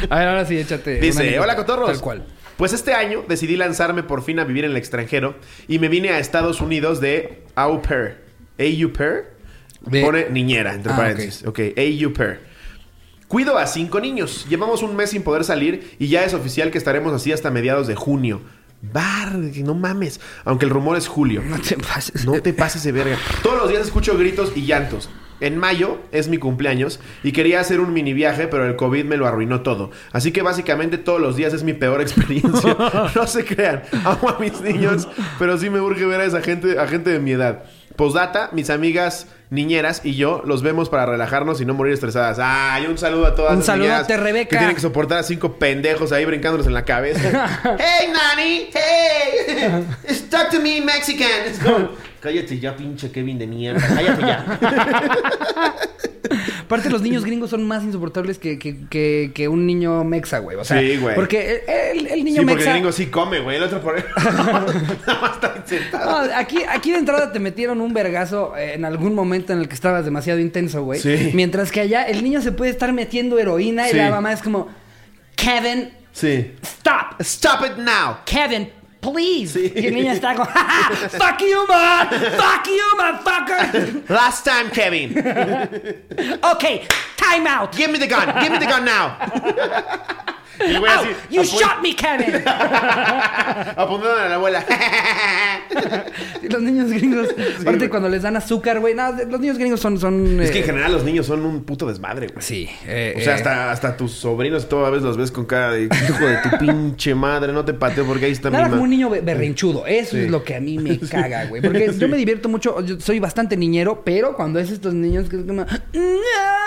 A 0.09 0.17
ver, 0.19 0.27
ahora 0.27 0.45
sí, 0.45 0.57
échate. 0.57 0.99
Dice, 0.99 1.39
hola 1.39 1.55
cotorros. 1.55 1.89
Tal 1.91 1.99
cual. 2.01 2.23
Pues 2.57 2.73
este 2.73 2.93
año 2.93 3.23
decidí 3.27 3.55
lanzarme 3.57 4.03
por 4.03 4.23
fin 4.23 4.39
a 4.39 4.43
vivir 4.43 4.65
en 4.65 4.71
el 4.71 4.77
extranjero 4.77 5.35
y 5.67 5.79
me 5.79 5.87
vine 5.89 6.09
a 6.09 6.19
Estados 6.19 6.61
Unidos 6.61 6.99
de 7.01 7.43
au 7.55 7.81
pair. 7.81 8.17
Au 8.59 8.91
pair. 8.93 9.33
De- 9.81 10.01
Pone 10.01 10.29
niñera, 10.29 10.73
entre 10.73 10.93
Ah, 10.93 10.95
paréntesis. 10.97 11.45
Ok, 11.45 11.59
au 11.59 12.13
pair. 12.13 12.39
Cuido 13.33 13.57
a 13.57 13.65
cinco 13.65 13.99
niños. 13.99 14.45
Llevamos 14.47 14.83
un 14.83 14.95
mes 14.95 15.09
sin 15.09 15.23
poder 15.23 15.43
salir 15.43 15.95
y 15.97 16.07
ya 16.07 16.23
es 16.23 16.35
oficial 16.35 16.69
que 16.69 16.77
estaremos 16.77 17.11
así 17.13 17.31
hasta 17.31 17.49
mediados 17.49 17.87
de 17.87 17.95
junio. 17.95 18.41
Bar, 18.83 19.33
no 19.33 19.73
mames. 19.73 20.21
Aunque 20.45 20.65
el 20.65 20.71
rumor 20.71 20.97
es 20.97 21.07
julio. 21.07 21.41
No 21.43 21.57
te 21.57 21.75
pases. 21.75 22.25
No 22.25 22.39
te 22.39 22.53
pases 22.53 22.83
de 22.83 22.91
verga. 22.91 23.17
Todos 23.41 23.57
los 23.57 23.69
días 23.69 23.81
escucho 23.81 24.15
gritos 24.19 24.51
y 24.55 24.67
llantos. 24.67 25.09
En 25.39 25.57
mayo 25.57 25.97
es 26.11 26.27
mi 26.27 26.37
cumpleaños 26.37 26.99
y 27.23 27.31
quería 27.31 27.59
hacer 27.59 27.79
un 27.79 27.91
mini 27.91 28.13
viaje, 28.13 28.47
pero 28.47 28.67
el 28.67 28.75
COVID 28.75 29.03
me 29.03 29.17
lo 29.17 29.25
arruinó 29.25 29.61
todo. 29.61 29.89
Así 30.11 30.31
que 30.31 30.43
básicamente 30.43 30.99
todos 30.99 31.19
los 31.19 31.35
días 31.35 31.55
es 31.55 31.63
mi 31.63 31.73
peor 31.73 32.01
experiencia. 32.01 32.77
No 33.15 33.25
se 33.25 33.43
crean, 33.43 33.81
amo 34.05 34.29
a 34.29 34.37
mis 34.39 34.61
niños, 34.61 35.07
pero 35.39 35.57
sí 35.57 35.71
me 35.71 35.81
urge 35.81 36.05
ver 36.05 36.21
a 36.21 36.25
esa 36.25 36.41
gente, 36.43 36.77
a 36.77 36.85
gente 36.85 37.09
de 37.09 37.19
mi 37.19 37.31
edad. 37.31 37.63
Postdata, 37.95 38.49
mis 38.53 38.69
amigas 38.69 39.27
niñeras 39.53 40.01
y 40.03 40.15
yo 40.15 40.41
los 40.45 40.63
vemos 40.63 40.89
para 40.89 41.05
relajarnos 41.05 41.61
y 41.61 41.65
no 41.65 41.73
morir 41.73 41.93
estresadas. 41.93 42.39
Ay, 42.41 42.87
un 42.87 42.97
saludo 42.97 43.27
a 43.27 43.35
todas 43.35 43.55
Un 43.55 43.63
saludote, 43.63 44.17
Rebeca. 44.17 44.49
Que 44.49 44.57
tienen 44.57 44.75
que 44.75 44.81
soportar 44.81 45.19
a 45.19 45.23
cinco 45.23 45.53
pendejos 45.53 46.11
ahí 46.11 46.25
brincándoles 46.25 46.67
en 46.67 46.73
la 46.73 46.83
cabeza. 46.83 47.21
hey, 47.79 48.11
Nani, 48.11 48.69
hey, 48.73 49.85
talk 50.29 50.49
to 50.49 50.59
me 50.59 50.81
Mexican. 50.81 51.91
Cállate 52.23 52.57
ya, 52.57 52.73
pinche 52.75 53.11
Kevin 53.11 53.37
de 53.37 53.45
mierda. 53.47 53.85
Cállate 53.85 54.21
ya. 54.21 54.59
Aparte, 56.63 56.89
los 56.89 57.01
niños 57.01 57.25
gringos 57.25 57.49
son 57.49 57.67
más 57.67 57.83
insoportables 57.83 58.39
que, 58.39 58.57
que, 58.57 58.85
que, 58.89 59.31
que 59.35 59.47
un 59.49 59.67
niño 59.67 60.03
mexa, 60.05 60.39
güey. 60.39 60.55
O 60.57 60.63
sea, 60.63 60.79
Sí, 60.79 60.97
güey. 60.97 61.13
Porque 61.15 61.61
el, 61.67 61.99
el- 61.99 62.07
el 62.07 62.23
niño 62.23 62.39
Sí, 62.41 62.45
porque 62.47 62.55
mexa. 62.55 62.69
el 62.69 62.75
gringo 62.77 62.91
sí 62.93 63.07
come, 63.07 63.39
güey. 63.41 63.57
El 63.57 63.63
otro 63.63 63.81
por 63.81 63.95
Nada 64.17 65.21
más 65.21 65.33
está 65.35 65.53
ahí 65.53 65.61
sentado. 65.65 66.25
No, 66.27 66.33
aquí, 66.35 66.59
aquí 66.67 66.91
de 66.91 66.97
entrada 66.99 67.31
te 67.31 67.39
metieron 67.39 67.81
un 67.81 67.93
vergazo 67.93 68.55
eh, 68.57 68.73
en 68.73 68.85
algún 68.85 69.13
momento 69.13 69.51
en 69.53 69.59
el 69.59 69.67
que 69.67 69.75
estabas 69.75 70.05
demasiado 70.05 70.39
intenso, 70.39 70.83
güey. 70.83 70.99
Sí. 71.01 71.31
Mientras 71.33 71.71
que 71.71 71.81
allá 71.81 72.03
el 72.03 72.23
niño 72.23 72.41
se 72.41 72.51
puede 72.53 72.71
estar 72.71 72.91
metiendo 72.93 73.37
heroína 73.37 73.85
Sí. 73.87 73.95
y 73.95 73.99
la 73.99 74.09
mamá 74.09 74.31
es 74.31 74.41
como, 74.41 74.69
Kevin, 75.35 75.91
Sí. 76.13 76.53
stop, 76.63 77.19
Stop 77.19 77.65
it 77.65 77.77
now. 77.77 78.17
Kevin, 78.25 78.69
please. 79.03 79.53
Sí. 79.53 79.71
Y 79.75 79.87
el 79.87 79.93
niño 79.93 80.11
está 80.13 80.33
como, 80.33 80.45
"Ja, 80.49 80.63
ja, 80.63 81.09
fuck 81.09 81.41
you, 81.41 81.67
man, 81.67 82.07
fuck 82.09 82.65
you, 82.67 82.97
motherfucker. 82.97 84.09
Last 84.09 84.45
time, 84.45 84.71
Kevin. 84.71 85.11
ok, 86.43 86.63
time 87.17 87.45
out. 87.47 87.75
Give 87.75 87.91
me 87.91 87.99
the 87.99 88.07
gun. 88.07 88.33
Give 88.41 88.51
me 88.51 88.57
the 88.57 88.65
gun 88.65 88.85
now. 88.85 89.17
Y 90.59 90.63
el 90.71 90.79
güey 90.79 90.91
así. 90.91 91.07
you 91.31 91.41
apu- 91.41 91.59
shot 91.59 91.81
me, 91.81 91.95
Kevin. 91.95 92.43
Apuntando 93.75 94.17
a 94.17 94.29
la 94.29 94.35
abuela. 94.35 94.63
Los 96.49 96.61
niños 96.61 96.91
gringos, 96.91 97.27
aparte 97.61 97.77
güey. 97.79 97.89
cuando 97.89 98.09
les 98.09 98.21
dan 98.21 98.35
azúcar, 98.35 98.79
güey, 98.79 98.93
no, 98.93 99.11
los 99.11 99.39
niños 99.39 99.57
gringos 99.57 99.79
son... 99.79 99.97
son 99.97 100.39
Es 100.41 100.51
que 100.51 100.59
en 100.59 100.63
eh, 100.63 100.67
general 100.67 100.91
los 100.91 101.03
niños 101.03 101.25
son 101.25 101.43
un 101.45 101.63
puto 101.63 101.87
desmadre, 101.87 102.27
güey. 102.27 102.41
Sí. 102.43 102.69
eh, 102.85 103.15
O 103.17 103.21
sea, 103.21 103.33
eh, 103.33 103.35
hasta, 103.37 103.71
hasta 103.71 103.97
tus 103.97 104.11
sobrinos 104.11 104.67
toda 104.69 104.89
vez 104.89 105.01
los 105.01 105.17
ves 105.17 105.31
con 105.31 105.45
cara 105.45 105.71
de 105.71 105.83
hijo 105.85 106.25
de 106.27 106.37
tu 106.37 106.57
pinche 106.59 107.15
madre, 107.15 107.51
no 107.53 107.65
te 107.65 107.73
pateo 107.73 108.05
porque 108.05 108.25
ahí 108.25 108.31
está 108.33 108.49
mi 108.49 108.53
Nada 108.57 108.65
ma-". 108.67 108.71
como 108.71 108.83
un 108.83 108.89
niño 108.89 109.09
be- 109.09 109.21
berrinchudo. 109.21 109.87
Eso 109.87 110.11
Sí. 110.11 110.23
es 110.23 110.29
lo 110.31 110.43
que 110.43 110.55
a 110.55 110.59
mí 110.59 110.77
me 110.77 110.99
caga, 111.09 111.45
güey. 111.45 111.61
Porque 111.61 111.91
yo 111.97 112.07
me 112.07 112.17
divierto 112.17 112.49
mucho. 112.49 112.79
Yo 112.81 112.99
soy 112.99 113.19
bastante 113.19 113.57
niñero, 113.57 114.03
pero 114.03 114.35
cuando 114.35 114.59
es 114.59 114.69
estos 114.69 114.93
niños 114.93 115.29
que 115.29 115.37
es 115.37 115.43
como... 115.45 115.65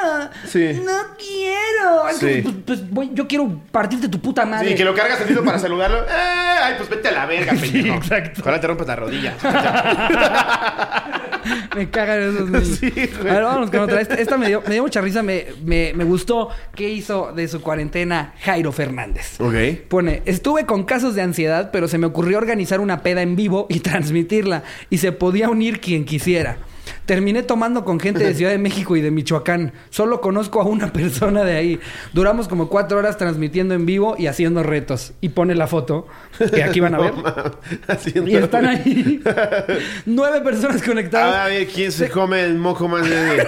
No, 0.07 0.31
Sí. 0.49 0.81
no 0.85 0.93
quiero. 1.19 2.19
Sí. 2.19 2.41
pues, 2.43 2.55
pues, 2.65 2.91
güey, 2.91 3.11
yo 3.13 3.27
quiero 3.27 3.61
partirte 3.71 4.09
tu 4.09 4.21
puta 4.21 4.45
madre. 4.47 4.69
Sí, 4.71 4.75
que 4.75 4.85
lo 4.85 4.95
cargas 4.95 5.19
tantito 5.19 5.45
para 5.45 5.59
saludarlo. 5.59 5.99
¡Eh! 6.09 6.59
Ay, 6.63 6.75
pues 6.79 6.89
vete 6.89 7.09
a 7.09 7.13
la 7.13 7.27
verga, 7.27 7.53
pendejo. 7.53 7.97
exacto. 7.97 8.41
Ojalá 8.41 8.61
te 8.61 8.67
rompas 8.67 8.87
la 8.87 8.97
rodilla. 8.97 9.35
Me 11.77 11.91
cagan 11.91 12.23
esos 12.23 12.51
niños. 12.51 12.79
Sí, 12.81 12.91
güey. 12.91 13.31
A 13.31 13.35
ver, 13.35 13.43
vámonos 13.45 13.71
con 13.71 13.81
otra. 13.81 14.01
Esta, 14.01 14.15
esta 14.15 14.37
me, 14.37 14.49
dio, 14.49 14.63
me 14.67 14.73
dio 14.75 14.83
mucha 14.83 15.01
risa. 15.01 15.23
Me, 15.23 15.47
me, 15.65 15.93
me 15.95 16.05
gustó. 16.05 16.49
¿Qué 16.75 16.89
hizo 16.89 17.33
de 17.35 17.47
su 17.49 17.61
cuarentena 17.61 18.35
Jairo 18.43 18.73
Fernández? 18.73 19.41
ok. 19.41 19.55
Pone, 19.89 20.23
estuve 20.25 20.67
con 20.67 20.85
casos 20.85 21.15
de 21.15 21.23
ansiedad, 21.23 21.71
pero 21.73 21.87
se 21.89 21.99
me 21.99 22.07
ocurrió 22.07 22.39
organizar 22.39 22.81
una 22.81 23.03
peda 23.03 23.23
en 23.23 23.37
vivo 23.37 23.67
y 23.69 23.81
transmitirla. 23.87 24.63
Y 24.91 24.99
se 24.99 25.13
podía 25.13 25.49
unir 25.49 25.81
quien 25.81 26.05
quisiera. 26.05 26.57
Terminé 27.05 27.43
tomando 27.43 27.85
con 27.85 27.99
gente 28.01 28.23
de 28.25 28.35
Ciudad 28.35 28.51
de 28.53 28.59
México 28.59 28.97
y 28.97 29.01
de 29.01 29.11
Michoacán. 29.11 29.73
Solo 29.91 30.21
conozco 30.21 30.61
a 30.61 30.65
una 30.65 30.93
persona 30.93 31.45
de 31.45 31.57
ahí. 31.57 31.81
Duramos 32.13 32.49
como 32.49 32.69
cuatro 32.69 32.99
horas 32.99 33.17
transmitiendo 33.17 33.75
en 33.75 33.87
vivo 33.87 34.17
y 34.19 34.27
haciendo 34.27 34.63
retos. 34.63 35.13
Y 35.21 35.31
pone 35.31 35.55
la 35.55 35.67
foto, 35.67 36.07
que 36.55 36.63
aquí 36.63 36.81
van 36.81 36.95
a 36.95 36.99
ver. 37.01 37.13
No, 37.15 38.29
Y 38.29 38.37
están 38.37 38.67
ahí 38.67 39.21
nueve 40.07 40.41
personas 40.41 40.83
conectadas. 40.83 41.35
A 41.37 41.49
ver 41.49 41.67
quién 41.67 41.93
se 41.93 42.09
come 42.09 42.43
el 42.43 42.57
moco 42.57 42.89
más 42.89 43.09
grande. 43.09 43.47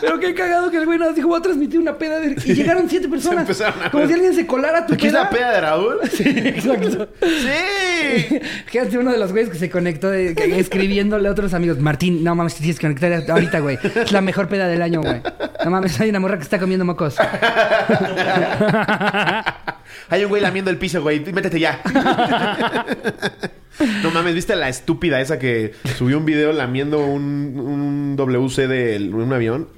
Pero 0.00 0.20
qué 0.20 0.34
cagado 0.34 0.70
que 0.70 0.76
el 0.78 0.86
güey 0.86 0.98
nos 0.98 1.14
dijo, 1.14 1.28
voy 1.28 1.38
a 1.38 1.42
transmitir 1.42 1.78
una 1.80 1.98
peda. 1.98 2.18
de-". 2.20 2.36
Y 2.44 2.54
llegaron 2.54 2.88
siete 2.88 3.08
personas. 3.08 3.46
Como 3.90 4.06
si 4.06 4.12
alguien 4.12 4.34
se 4.34 4.46
colara 4.46 4.78
a 4.80 4.86
tu 4.86 4.94
¿Aquí 4.94 5.06
es 5.08 5.12
la 5.12 5.28
peda 5.30 5.52
de 5.52 5.60
Raúl? 5.60 5.98
Sí, 6.10 6.24
exacto. 6.26 7.08
¡Sí! 7.22 8.38
Fíjate 8.66 8.98
uno 8.98 9.12
de 9.12 9.18
los 9.18 9.32
güeyes 9.32 9.50
que 9.50 9.58
se 9.58 9.70
conectó 9.70 10.10
de- 10.10 10.34
escribiéndole 10.58 11.28
a 11.28 11.32
amigos. 11.54 11.78
Martín, 11.78 12.22
no 12.24 12.34
mames, 12.34 12.54
te 12.54 12.60
tienes 12.60 12.78
que 12.78 12.86
conectar 12.86 13.30
ahorita, 13.30 13.60
güey. 13.60 13.78
Es 13.82 14.12
la 14.12 14.20
mejor 14.20 14.48
peda 14.48 14.66
del 14.68 14.82
año, 14.82 15.00
güey. 15.02 15.22
No 15.64 15.70
mames, 15.70 16.00
hay 16.00 16.10
una 16.10 16.20
morra 16.20 16.36
que 16.36 16.42
está 16.42 16.58
comiendo 16.58 16.84
mocos. 16.84 17.16
Hay 20.08 20.22
un 20.22 20.28
güey 20.28 20.42
lamiendo 20.42 20.70
el 20.70 20.78
piso, 20.78 21.02
güey. 21.02 21.20
Métete 21.32 21.58
ya. 21.58 21.80
No 24.02 24.10
mames, 24.10 24.34
¿viste 24.34 24.56
la 24.56 24.70
estúpida 24.70 25.20
esa 25.20 25.38
que 25.38 25.74
subió 25.98 26.16
un 26.16 26.24
video 26.24 26.50
lamiendo 26.52 27.04
un, 27.04 27.60
un 27.60 28.16
WC 28.16 28.68
de 28.68 29.10
un 29.12 29.30
avión? 29.34 29.68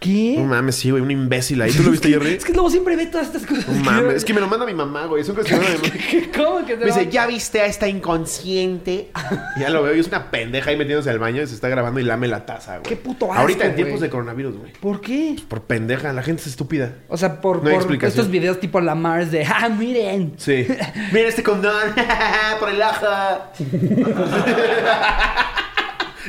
¿Qué? 0.00 0.36
No 0.38 0.44
mames, 0.44 0.76
sí, 0.76 0.90
güey, 0.90 1.02
un 1.02 1.10
imbécil 1.10 1.60
ahí. 1.60 1.72
¿Tú 1.72 1.82
lo 1.82 1.90
viste, 1.92 2.08
Jerry? 2.08 2.34
Es 2.34 2.44
que 2.44 2.52
luego 2.52 2.70
siempre 2.70 2.94
ve 2.94 3.06
todas 3.06 3.26
estas 3.26 3.44
cosas. 3.44 3.66
No 3.68 3.82
mames, 3.84 4.14
es 4.16 4.24
que 4.24 4.32
me 4.32 4.40
lo 4.40 4.46
manda 4.46 4.64
mi 4.64 4.74
mamá, 4.74 5.06
güey. 5.06 5.24
Cosas 5.24 5.44
que 5.44 5.54
me 5.56 5.60
manda 5.60 5.78
mi 5.82 5.88
mamá. 5.88 6.28
¿Cómo 6.36 6.66
que 6.66 6.74
te 6.76 6.84
Me 6.84 6.86
dice, 6.86 7.08
¿ya 7.10 7.26
viste 7.26 7.60
a 7.60 7.66
esta 7.66 7.88
inconsciente? 7.88 9.10
Y 9.56 9.60
ya 9.60 9.70
lo 9.70 9.82
veo 9.82 9.96
y 9.96 10.00
es 10.00 10.06
una 10.06 10.30
pendeja 10.30 10.70
ahí 10.70 10.76
metiéndose 10.76 11.10
al 11.10 11.18
baño 11.18 11.42
y 11.42 11.46
se 11.48 11.54
está 11.54 11.68
grabando 11.68 11.98
y 11.98 12.04
lame 12.04 12.28
la 12.28 12.46
taza, 12.46 12.78
güey. 12.78 12.82
Qué 12.84 12.96
puto 12.96 13.26
asco, 13.32 13.40
Ahorita 13.40 13.64
en 13.64 13.70
güey. 13.72 13.76
tiempos 13.82 14.00
de 14.00 14.08
coronavirus, 14.10 14.56
güey. 14.56 14.72
¿Por 14.74 15.00
qué? 15.00 15.34
Por 15.48 15.62
pendeja, 15.62 16.12
la 16.12 16.22
gente 16.22 16.42
es 16.42 16.48
estúpida. 16.48 16.94
O 17.08 17.16
sea, 17.16 17.40
por, 17.40 17.56
No 17.64 17.68
hay 17.68 17.74
por 17.74 17.82
explicación. 17.82 18.10
estos 18.20 18.30
videos 18.30 18.60
tipo 18.60 18.80
la 18.80 18.94
Mars 18.94 19.32
de, 19.32 19.44
ah, 19.44 19.68
miren. 19.68 20.34
Sí. 20.36 20.64
Mira 21.12 21.28
este 21.28 21.42
condón. 21.42 21.74
Por 22.60 22.68
el 22.70 22.80
ojo. 22.82 23.06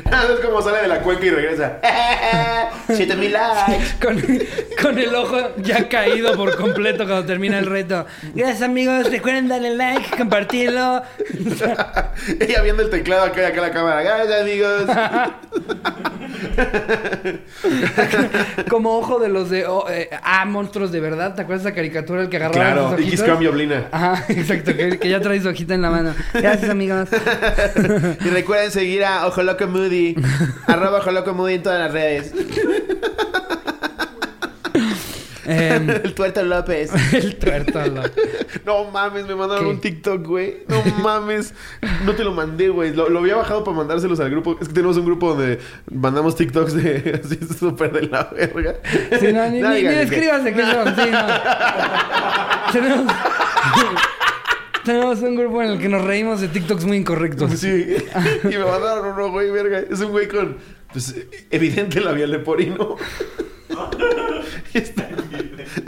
Nada, 0.05 0.33
es 0.33 0.39
como 0.39 0.61
sale 0.61 0.81
de 0.81 0.87
la 0.87 1.01
cuenca 1.01 1.25
y 1.25 1.29
regresa. 1.29 1.79
7000 2.87 3.31
likes. 3.31 3.85
Con, 4.01 4.21
con 4.81 4.97
el 4.99 5.13
ojo 5.13 5.37
ya 5.57 5.87
caído 5.89 6.35
por 6.35 6.55
completo 6.55 7.05
cuando 7.05 7.25
termina 7.25 7.59
el 7.59 7.65
reto. 7.65 8.05
Gracias 8.33 8.61
amigos, 8.61 9.09
recuerden 9.11 9.47
darle 9.47 9.75
like, 9.75 10.17
compartirlo. 10.17 11.03
Ella 12.39 12.61
viendo 12.61 12.83
el 12.83 12.89
teclado 12.89 13.23
acá 13.23 13.41
y 13.41 13.45
acá 13.45 13.61
la 13.61 13.71
cámara. 13.71 14.01
Gracias, 14.01 14.41
amigos. 14.41 14.85
Como 18.69 18.97
ojo 18.97 19.19
de 19.19 19.29
los 19.29 19.49
de 19.49 19.65
oh, 19.65 19.89
eh, 19.89 20.09
ah, 20.23 20.45
monstruos 20.45 20.91
de 20.91 20.99
verdad. 20.99 21.35
¿Te 21.35 21.41
acuerdas 21.41 21.63
de 21.63 21.69
esa 21.69 21.75
caricatura 21.75 22.21
el 22.21 22.29
que 22.29 22.37
agarraba 22.37 22.73
Claro, 22.73 22.91
los 22.91 22.99
X 23.01 23.23
cambio 23.23 23.49
oblina. 23.51 23.87
Ajá, 23.91 24.25
exacto, 24.29 24.75
que, 24.75 24.99
que 24.99 25.09
ya 25.09 25.19
trae 25.21 25.41
su 25.41 25.49
hojita 25.49 25.73
en 25.73 25.81
la 25.81 25.89
mano. 25.89 26.13
Gracias 26.33 26.69
amigos. 26.69 27.09
Y 28.25 28.29
recuerden 28.29 28.71
seguir 28.71 29.03
a 29.05 29.27
Ojo 29.27 29.43
Loco 29.43 29.67
Moody. 29.67 30.15
arroba 30.67 30.99
Ojo 30.99 31.11
Loco 31.11 31.33
Moody 31.33 31.55
en 31.55 31.63
todas 31.63 31.79
las 31.79 31.91
redes. 31.91 32.33
Em, 35.49 35.89
El 36.03 36.13
tuerto 36.13 36.43
López. 36.43 36.91
el 37.13 37.35
tuertolo. 37.37 38.03
No 38.65 38.85
mames, 38.91 39.25
me 39.27 39.35
mandaron 39.35 39.65
¿Qué? 39.65 39.69
un 39.71 39.79
TikTok, 39.81 40.25
güey. 40.25 40.63
No 40.67 40.83
mames. 41.01 41.53
No 42.05 42.13
te 42.13 42.23
lo 42.23 42.31
mandé, 42.31 42.69
güey. 42.69 42.93
Lo, 42.93 43.09
lo 43.09 43.19
había 43.19 43.35
bajado 43.35 43.63
para 43.63 43.77
mandárselos 43.77 44.19
al 44.19 44.29
grupo. 44.29 44.57
Es 44.61 44.67
que 44.67 44.73
tenemos 44.73 44.97
un 44.97 45.05
grupo 45.05 45.29
donde 45.35 45.59
mandamos 45.91 46.35
TikToks 46.35 46.73
de 46.73 47.21
así 47.23 47.39
súper 47.57 47.91
de 47.91 48.03
la 48.03 48.23
verga. 48.25 48.75
Sí, 49.19 49.31
no, 49.33 49.47
ni, 49.49 49.59
No 49.61 49.69
ni, 49.69 49.75
ni 49.75 49.81
que- 49.81 50.25
son. 50.29 50.45
Sí, 50.95 51.11
no. 51.11 52.71
tenemos, 52.71 53.13
tenemos 54.83 55.19
un 55.21 55.35
grupo 55.35 55.61
en 55.61 55.69
el 55.71 55.79
que 55.79 55.89
nos 55.89 56.03
reímos 56.03 56.41
de 56.41 56.47
TikToks 56.47 56.85
muy 56.85 56.97
incorrectos. 56.97 57.51
Sí. 57.59 57.95
y 58.43 58.47
me 58.47 58.65
mandaron 58.65 59.13
uno, 59.13 59.31
güey, 59.31 59.51
verga. 59.51 59.79
Es 59.89 59.99
un 59.99 60.11
güey 60.11 60.27
con, 60.27 60.57
pues, 60.91 61.15
evidente 61.51 61.99
labial 62.01 62.31
leporino. 62.31 62.95
Y 64.73 64.77
está- 64.79 65.07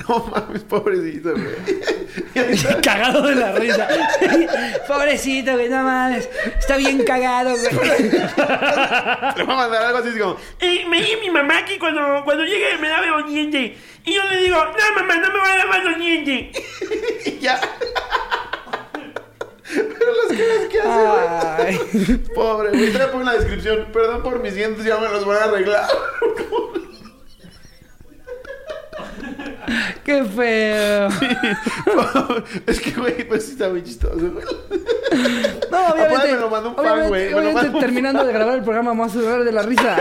No 0.07 0.19
mames, 0.33 0.63
pobrecito, 0.63 1.33
güey. 1.33 2.57
Cagado 2.83 3.21
de 3.23 3.35
la 3.35 3.51
risa. 3.53 3.87
Pobrecito, 4.87 5.53
güey, 5.53 5.69
no 5.69 5.83
mames. 5.83 6.29
Está 6.59 6.77
bien 6.77 7.03
cagado, 7.03 7.51
güey. 7.51 7.71
Le 7.71 9.43
voy 9.43 9.53
a 9.53 9.57
mandar 9.57 9.83
algo 9.83 9.97
así 9.99 10.17
como... 10.17 10.37
Y 10.61 10.85
me 10.85 10.97
dice 11.01 11.17
mi 11.21 11.29
mamá 11.31 11.65
que 11.65 11.77
cuando, 11.79 12.23
cuando 12.23 12.43
llegue 12.43 12.77
me 12.79 12.89
lave 12.89 13.07
los 13.07 13.27
dientes. 13.27 13.71
Y 14.05 14.13
yo 14.13 14.23
le 14.29 14.37
digo, 14.41 14.57
no 14.57 14.95
mamá, 14.95 15.15
no 15.17 15.31
me 15.31 15.39
voy 15.39 15.49
a 15.49 15.57
lavar 15.57 15.83
los 15.85 15.99
dientes. 15.99 16.57
Y 17.25 17.39
ya. 17.39 17.59
Pero 19.73 20.11
las 20.23 20.37
caras 20.37 20.67
que 20.69 20.79
hace, 20.81 21.77
güey. 22.07 22.17
Pobre, 22.35 22.69
güey. 22.69 22.91
Te 22.91 22.97
voy 22.97 23.01
a 23.01 23.11
poner 23.11 23.25
la 23.25 23.33
descripción. 23.33 23.87
Perdón 23.91 24.23
por 24.23 24.39
mis 24.41 24.55
dientes, 24.55 24.83
ya 24.85 24.97
me 24.97 25.09
los 25.09 25.25
voy 25.25 25.35
a 25.37 25.43
arreglar. 25.45 25.87
Qué 30.03 30.23
feo. 30.25 31.07
es 32.67 32.81
que, 32.81 32.91
güey, 32.91 33.27
pues 33.27 33.45
sí 33.45 33.51
está 33.51 33.69
muy 33.69 33.83
chistoso, 33.83 34.15
güey. 34.17 34.45
No, 35.71 35.77
Aparte 35.77 36.01
obviamente. 36.01 36.33
me 36.33 36.39
lo 36.39 36.49
mandó 36.49 36.69
un 36.69 36.75
fan, 36.75 37.07
güey. 37.07 37.33
Obviamente 37.33 37.79
terminando 37.79 38.25
de 38.25 38.33
grabar 38.33 38.55
el 38.55 38.63
programa, 38.63 38.89
vamos 38.91 39.15
a 39.15 39.19
llorar 39.19 39.43
de 39.43 39.51
la 39.51 39.61
risa. 39.61 39.97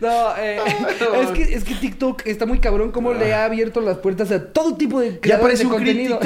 No, 0.00 0.36
eh, 0.38 0.58
es, 1.22 1.30
que, 1.30 1.42
es 1.54 1.64
que 1.64 1.74
TikTok 1.74 2.26
está 2.26 2.46
muy 2.46 2.60
cabrón 2.60 2.92
cómo 2.92 3.12
le 3.12 3.34
ha 3.34 3.44
abierto 3.44 3.80
las 3.80 3.98
puertas 3.98 4.30
a 4.30 4.52
todo 4.52 4.76
tipo 4.76 5.00
de 5.00 5.18
Ya 5.24 5.40
parece 5.40 5.62
de 5.64 5.66
un 5.66 5.72
contenido. 5.72 6.18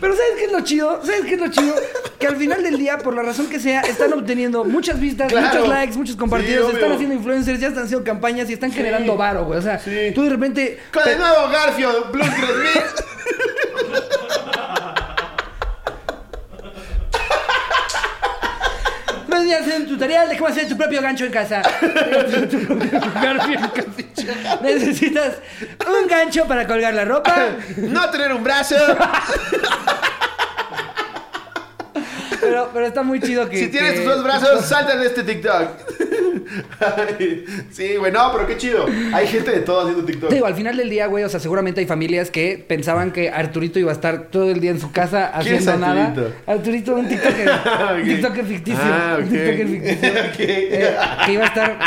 Pero 0.00 0.14
¿sabes 0.16 0.32
qué 0.38 0.44
es 0.46 0.52
lo 0.52 0.60
chido? 0.60 1.00
¿Sabes 1.04 1.22
qué 1.24 1.34
es 1.34 1.40
lo 1.40 1.48
chido? 1.48 1.74
Que 2.18 2.26
al 2.26 2.36
final 2.36 2.62
del 2.62 2.76
día, 2.78 2.98
por 2.98 3.14
la 3.14 3.22
razón 3.22 3.46
que 3.48 3.58
sea, 3.60 3.80
están 3.82 4.12
obteniendo 4.12 4.64
muchas 4.64 5.00
vistas, 5.00 5.30
Claro. 5.32 5.46
muchos 5.48 5.68
likes, 5.68 5.96
muchos 5.96 6.16
compartidos, 6.16 6.70
Sí, 6.70 6.76
están 6.76 6.92
haciendo 6.92 7.14
influencers, 7.14 7.60
ya 7.60 7.68
están 7.68 7.84
haciendo 7.84 8.04
campañas 8.04 8.50
y 8.50 8.54
están 8.54 8.72
generando 8.72 9.16
varo, 9.16 9.44
güey. 9.44 9.58
O 9.58 9.62
sea, 9.62 9.78
Sí. 9.78 10.12
tú 10.14 10.22
de 10.24 10.30
repente... 10.30 10.78
Con 10.92 11.08
el 11.08 11.18
nuevo 11.18 11.48
Garfield, 11.50 12.10
Blue 12.12 12.22
3000. 12.24 12.82
Puedes 19.28 19.46
ir 19.46 19.54
a 19.54 19.63
hacer 19.74 19.82
un 19.82 19.88
tutorial 19.88 20.28
de 20.28 20.36
cómo 20.36 20.48
hacer 20.50 20.68
tu 20.68 20.76
propio 20.76 21.00
gancho 21.02 21.24
en 21.24 21.32
casa. 21.32 21.62
Tu. 22.50 22.58
Necesitas 24.62 25.34
un 25.86 26.06
gancho 26.08 26.46
para 26.46 26.66
colgar 26.66 26.94
la 26.94 27.04
ropa, 27.04 27.34
No 27.76 28.10
tener 28.10 28.32
un 28.32 28.42
brazo. 28.44 28.76
pero, 32.40 32.70
pero 32.72 32.86
está 32.86 33.02
muy 33.02 33.20
chido 33.20 33.48
que... 33.48 33.58
Si 33.58 33.68
tienes 33.68 33.92
que- 33.92 33.98
tus 34.00 34.06
dos 34.06 34.24
brazos, 34.24 34.64
salta 34.66 34.96
de 34.96 35.06
este 35.06 35.22
TikTok. 35.22 35.68
Sí, 37.70 37.96
güey, 37.96 38.12
no, 38.12 38.30
pero 38.32 38.46
qué 38.46 38.56
chido. 38.56 38.86
Hay 39.12 39.26
gente 39.26 39.50
de 39.50 39.60
todo 39.60 39.80
haciendo 39.82 40.04
TikTok. 40.04 40.28
Te 40.28 40.34
digo, 40.36 40.46
al 40.46 40.54
final 40.54 40.76
del 40.76 40.90
día, 40.90 41.06
güey, 41.06 41.24
o 41.24 41.28
sea, 41.28 41.40
seguramente 41.40 41.80
hay 41.80 41.86
familias 41.86 42.30
que 42.30 42.64
pensaban 42.66 43.12
que 43.12 43.30
Arturito 43.30 43.78
iba 43.78 43.90
a 43.90 43.94
estar 43.94 44.28
todo 44.30 44.50
el 44.50 44.60
día 44.60 44.70
en 44.70 44.80
su 44.80 44.92
casa 44.92 45.32
¿Quién 45.42 45.56
es 45.56 45.66
haciendo 45.66 45.86
nada. 45.86 46.14
Arturito? 46.46 46.94
Un 46.94 47.08
TikToker. 47.08 47.50
Ok. 47.84 47.98
Un 47.98 48.04
TikToker 48.04 48.44
ficticio. 48.44 48.80
Ah, 48.82 49.16
Un 49.18 49.24
ok. 49.24 49.30
TikToker 49.30 49.68
ficticio. 49.68 50.08
Eh, 50.38 50.96
que 51.26 51.32
iba 51.32 51.42
a 51.44 51.46
estar 51.46 51.78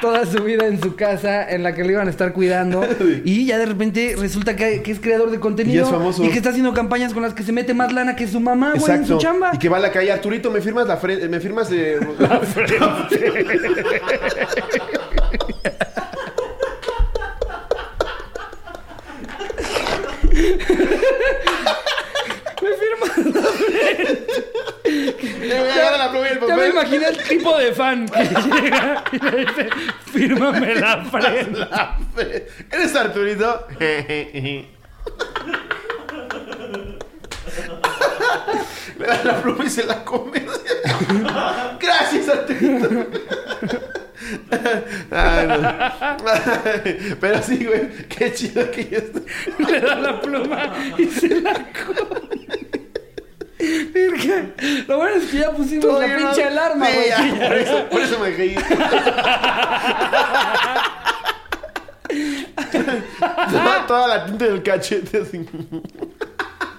toda 0.00 0.26
su 0.26 0.42
vida 0.42 0.66
en 0.66 0.80
su 0.80 0.94
casa, 0.96 1.48
en 1.48 1.62
la 1.62 1.74
que 1.74 1.82
le 1.84 1.92
iban 1.92 2.06
a 2.06 2.10
estar 2.10 2.32
cuidando. 2.32 2.86
Y 3.24 3.46
ya 3.46 3.58
de 3.58 3.66
repente 3.66 4.14
resulta 4.18 4.56
que, 4.56 4.82
que 4.82 4.92
es 4.92 5.00
creador 5.00 5.30
de 5.30 5.40
contenido. 5.40 5.82
Y 5.82 5.84
es 5.84 5.90
famoso. 5.90 6.24
y 6.24 6.30
que 6.30 6.36
está 6.36 6.50
haciendo 6.50 6.72
campañas 6.74 7.12
con 7.12 7.22
las 7.22 7.34
que 7.34 7.42
se 7.42 7.52
mete 7.52 7.74
más 7.74 7.92
lana 7.92 8.16
que 8.16 8.26
su 8.26 8.40
mamá, 8.40 8.74
güey, 8.76 8.92
en 8.94 9.06
su 9.06 9.18
chamba. 9.18 9.50
Y 9.54 9.58
que 9.58 9.68
va 9.68 9.78
a 9.78 9.80
la 9.80 9.90
calle, 9.90 10.12
Arturito, 10.12 10.50
¿me 10.50 10.60
firmas 10.60 10.86
la 10.86 10.96
frente? 10.96 11.28
¿Me 11.28 11.40
firmas 11.40 11.70
eh, 11.72 11.98
Me 22.62 22.70
firma. 22.76 23.06
Le 24.84 25.60
voy 25.60 25.68
a 25.68 25.74
agarrar 25.74 25.98
la 25.98 26.10
pluma 26.10 26.26
y 26.26 26.30
el 26.32 26.40
Ya 26.40 26.40
me 26.40 26.48
papel. 26.48 26.70
imaginé 26.70 27.06
el 27.08 27.16
tipo 27.28 27.58
de 27.58 27.72
fan 27.72 28.08
que 28.08 28.24
llega 28.24 29.04
y 29.12 29.18
le 29.18 29.30
dice, 29.44 29.68
fírmame 30.12 30.74
la 30.76 31.04
frente. 31.04 31.58
La 31.70 31.98
¿Eres 32.72 32.94
Arturito? 32.96 33.66
Le 38.98 39.06
da 39.06 39.24
la 39.24 39.42
pluma 39.42 39.64
y 39.64 39.70
se 39.70 39.84
la 39.84 40.04
come. 40.04 40.42
Gracias, 41.80 42.28
Arturito. 42.28 42.88
Ay, 45.10 45.46
no. 45.46 45.58
Pero 47.20 47.42
sí, 47.42 47.64
güey, 47.64 47.88
qué 48.08 48.32
chido 48.32 48.70
que 48.70 48.88
ya 48.88 48.98
está. 48.98 49.20
Le 49.58 49.80
da 49.80 49.96
la 49.96 50.20
pluma 50.20 50.72
y 50.96 51.06
se 51.06 51.40
la 51.40 51.52
come. 51.52 52.36
Lo 54.86 54.96
bueno 54.96 55.16
es 55.16 55.24
que 55.30 55.38
ya 55.38 55.50
pusimos 55.50 55.84
Todo 55.84 56.00
la 56.00 56.16
pinche 56.16 56.42
¿no? 56.42 56.48
alarma, 56.48 56.86
güey. 56.90 57.12
Sí, 57.12 57.32
por, 57.38 57.56
eso, 57.56 57.88
por 57.90 58.00
eso 58.00 58.18
me 58.18 58.30
dejé 58.30 58.46
ir. 58.46 58.60
toda 63.86 64.08
la 64.08 64.26
tinta 64.26 64.44
del 64.46 64.62
cachete 64.62 65.18
así. 65.18 65.46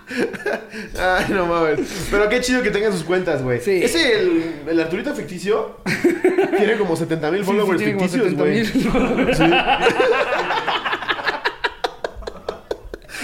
Ay, 0.99 1.25
no 1.29 1.45
mames. 1.45 2.07
Pero 2.09 2.29
qué 2.29 2.39
chido 2.41 2.61
que 2.61 2.71
tengan 2.71 2.91
sus 2.93 3.03
cuentas, 3.03 3.41
güey. 3.43 3.59
Sí. 3.59 3.81
Ese, 3.83 4.19
el, 4.21 4.55
el 4.69 4.79
Arturito 4.79 5.13
ficticio, 5.13 5.77
tiene 6.57 6.77
como 6.77 6.95
70 6.95 7.31
mil 7.31 7.39
Sí, 7.41 7.45
sí, 7.45 7.51
followers 7.51 7.77
tiene 7.77 7.99
ficticios, 7.99 8.33
güey. 8.33 8.65
70,000. 8.65 9.53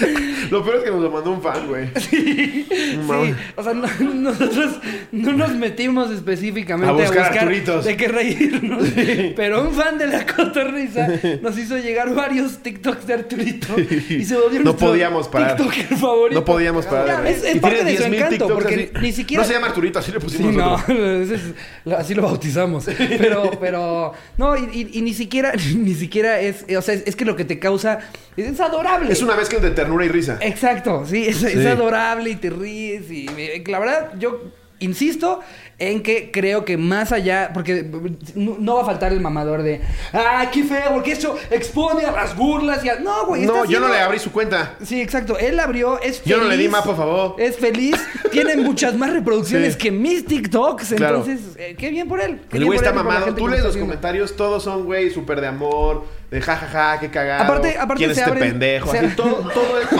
Lo 0.50 0.62
peor 0.64 0.76
es 0.78 0.84
que 0.84 0.90
nos 0.90 1.00
lo 1.02 1.10
mandó 1.10 1.30
un 1.30 1.42
fan, 1.42 1.66
güey. 1.68 1.88
Sí, 2.00 2.66
mames. 3.06 3.34
o 3.56 3.62
sea, 3.62 3.74
no- 3.74 3.86
nosotros 4.14 4.78
no 5.12 5.32
nos 5.32 5.54
metimos 5.54 6.10
específicamente 6.10 6.88
A 6.88 6.90
a 6.90 7.06
buscar 7.08 7.38
Arturitos. 7.38 7.84
de 7.84 7.96
qué 7.96 8.08
reírnos. 8.08 8.88
Pero 9.36 9.62
un 9.62 9.72
fan 9.74 9.98
de 9.98 10.06
la 10.06 10.26
cotorrisa 10.26 11.08
nos 11.42 11.58
hizo 11.58 11.76
llegar 11.78 12.14
varios 12.14 12.58
TikToks 12.58 13.06
de 13.06 13.14
Arturito 13.14 13.68
y 14.08 14.24
se 14.24 14.36
volvió 14.36 14.60
No 14.62 14.76
podíamos 14.76 15.28
parar. 15.28 15.56
TikToker 15.56 15.96
favorito. 15.98 16.40
No 16.40 16.44
podíamos 16.44 16.86
parar. 16.86 17.26
Es, 17.26 17.42
parte 17.60 17.84
de 17.84 17.96
su 17.96 18.02
10,000 18.04 18.14
encanto, 18.14 18.30
TikToks 18.30 18.52
porque 18.54 18.90
así. 18.94 19.04
ni 19.04 19.12
siquiera... 19.12 19.42
No 19.42 19.48
se 19.48 19.54
llama 19.54 19.66
Arturito, 19.68 19.98
así 19.98 20.12
le 20.12 20.18
Sí, 20.20 20.24
pusimos 20.24 20.54
no, 20.54 20.70
nosotros. 20.72 20.98
ese 20.98 21.34
es- 21.34 21.92
así 21.94 22.14
lo 22.14 22.22
bautizamos. 22.22 22.84
Pero, 23.18 23.50
pero, 23.60 24.12
no, 24.36 24.56
y, 24.56 24.60
y- 24.72 24.98
y 24.98 25.02
ni 25.02 25.14
siquiera, 25.14 25.52
ni 25.76 25.94
siquiera 25.94 26.40
es, 26.40 26.64
o 26.76 26.82
sea, 26.82 26.94
es 26.94 27.16
que 27.16 27.24
lo 27.24 27.36
que 27.36 27.44
te 27.44 27.58
causa 27.58 28.00
es 28.36 28.60
adorable. 28.60 29.12
Es 29.12 29.22
una 29.22 29.36
mezcla 29.36 29.58
de 29.58 29.70
ternura 29.70 30.04
y 30.04 30.08
risa. 30.08 30.38
Exacto, 30.40 31.04
sí, 31.06 31.26
es, 31.26 31.44
adorable 31.66 32.30
y 32.30 32.36
te 32.36 32.50
ríes 32.50 33.10
y 33.10 33.28
me- 33.34 33.62
la 33.70 33.78
verdad 33.78 34.12
yo 34.18 34.40
insisto 34.80 35.40
en 35.78 36.02
que 36.02 36.30
creo 36.30 36.64
que 36.64 36.76
más 36.76 37.10
allá, 37.10 37.50
porque 37.54 37.88
no, 38.34 38.56
no 38.60 38.76
va 38.76 38.82
a 38.82 38.84
faltar 38.84 39.12
el 39.12 39.20
mamador 39.20 39.62
de, 39.62 39.80
ah, 40.12 40.48
qué 40.52 40.62
feo, 40.62 40.92
porque 40.92 41.12
eso 41.12 41.36
expone 41.50 42.04
a 42.04 42.12
las 42.12 42.36
burlas 42.36 42.84
y 42.84 42.88
a... 42.90 42.96
No, 43.00 43.26
güey. 43.26 43.42
No, 43.46 43.64
yo 43.64 43.80
no 43.80 43.88
le 43.88 43.98
abrí 43.98 44.18
su 44.18 44.30
cuenta. 44.30 44.76
Sí, 44.84 45.00
exacto. 45.00 45.38
Él 45.38 45.58
abrió, 45.58 46.00
es 46.00 46.20
feliz. 46.20 46.24
Yo 46.36 46.36
no 46.42 46.48
le 46.48 46.56
di 46.56 46.68
más, 46.68 46.82
por 46.84 46.96
favor. 46.96 47.36
Es 47.38 47.56
feliz, 47.56 47.96
tiene 48.30 48.56
muchas 48.56 48.94
más 48.94 49.12
reproducciones 49.12 49.72
Sí. 49.74 49.78
que 49.78 49.90
mis 49.90 50.26
TikToks, 50.26 50.94
Claro. 50.94 51.24
entonces, 51.24 51.56
eh, 51.56 51.74
qué 51.78 51.90
bien 51.90 52.06
por 52.08 52.20
él. 52.20 52.42
Qué 52.50 52.58
El 52.58 52.66
güey 52.66 52.76
está 52.78 52.92
mamado. 52.92 53.34
Tú 53.34 53.48
lees 53.48 53.62
los 53.62 53.70
haciendo. 53.70 53.86
comentarios, 53.88 54.36
todos 54.36 54.62
son, 54.62 54.84
güey, 54.84 55.10
súper 55.10 55.40
de 55.40 55.46
amor, 55.48 56.04
de 56.34 56.40
jajaja, 56.42 56.98
qué 56.98 57.10
cagado. 57.12 57.44
Aparte- 57.44 57.76
aparte 57.78 57.94
¿Quién 57.98 58.10
es 58.10 58.16
se 58.16 58.22
este 58.24 58.32
abren- 58.34 58.40
pendejo? 58.40 58.90
se- 58.90 58.98
Así, 58.98 59.14
todo, 59.14 59.34
todo 59.52 59.78
eso. 59.80 59.96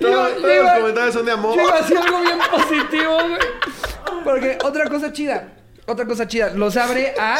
Todos 0.00 0.32
los 0.42 0.72
comentarios 0.78 1.14
son 1.14 1.26
de 1.26 1.32
amor. 1.32 1.56
Yo 1.56 1.62
iba 1.62 1.74
a 1.74 1.80
decir 1.82 1.96
algo 1.98 2.20
bien 2.20 2.38
positivo, 2.50 3.14
güey. 3.14 4.24
Porque 4.24 4.58
otra 4.64 4.88
cosa 4.88 5.12
chida. 5.12 5.48
Otra 5.86 6.06
cosa 6.06 6.28
chida, 6.28 6.50
los 6.54 6.76
abre 6.76 7.12
a 7.18 7.38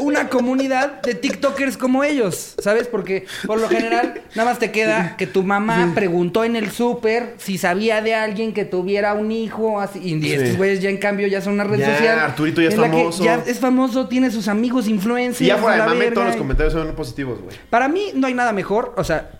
una 0.00 0.28
comunidad 0.28 1.02
de 1.02 1.14
TikTokers 1.14 1.76
como 1.76 2.02
ellos, 2.02 2.54
¿sabes? 2.62 2.86
Porque 2.88 3.26
por 3.46 3.60
lo 3.60 3.68
general 3.68 4.22
nada 4.34 4.50
más 4.50 4.58
te 4.58 4.70
queda 4.72 5.16
que 5.16 5.26
tu 5.26 5.42
mamá 5.42 5.92
preguntó 5.94 6.44
en 6.44 6.56
el 6.56 6.70
súper 6.70 7.34
si 7.38 7.58
sabía 7.58 8.00
de 8.02 8.14
alguien 8.14 8.52
que 8.54 8.64
tuviera 8.64 9.14
un 9.14 9.30
hijo, 9.32 9.80
así, 9.80 10.00
y 10.02 10.32
estos 10.32 10.56
güeyes 10.56 10.80
ya 10.80 10.90
en 10.90 10.96
cambio 10.98 11.26
ya 11.28 11.40
son 11.40 11.54
una 11.54 11.64
red 11.64 11.78
Ya, 11.78 11.92
social. 11.96 12.18
Arturito 12.20 12.60
ya 12.62 12.68
es 12.68 12.74
en 12.74 12.80
la 12.80 12.90
que 12.90 12.96
famoso. 12.96 13.24
ya 13.24 13.42
es 13.46 13.58
famoso, 13.60 14.08
tiene 14.08 14.30
sus 14.30 14.48
amigos 14.48 14.88
influencers. 14.88 15.42
Y 15.42 15.46
ya 15.46 15.58
fuera 15.58 15.74
de 15.74 15.78
la 15.80 15.86
mame, 15.86 15.98
verga, 16.00 16.14
todos 16.14 16.26
los 16.28 16.36
y- 16.36 16.38
comentarios 16.38 16.72
son 16.72 16.94
positivos, 16.94 17.40
güey. 17.42 17.56
para 17.70 17.88
mí 17.88 18.12
no 18.14 18.26
hay 18.26 18.34
nada 18.34 18.52
mejor, 18.52 18.94
o 18.96 19.04
sea, 19.04 19.30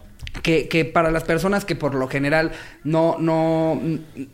que, 0.43 0.69
que 0.69 0.85
para 0.85 1.11
las 1.11 1.25
personas 1.25 1.65
que 1.65 1.75
por 1.77 1.95
lo 1.95 2.09
general 2.09 2.53
no, 2.83 3.17
no, 3.19 3.81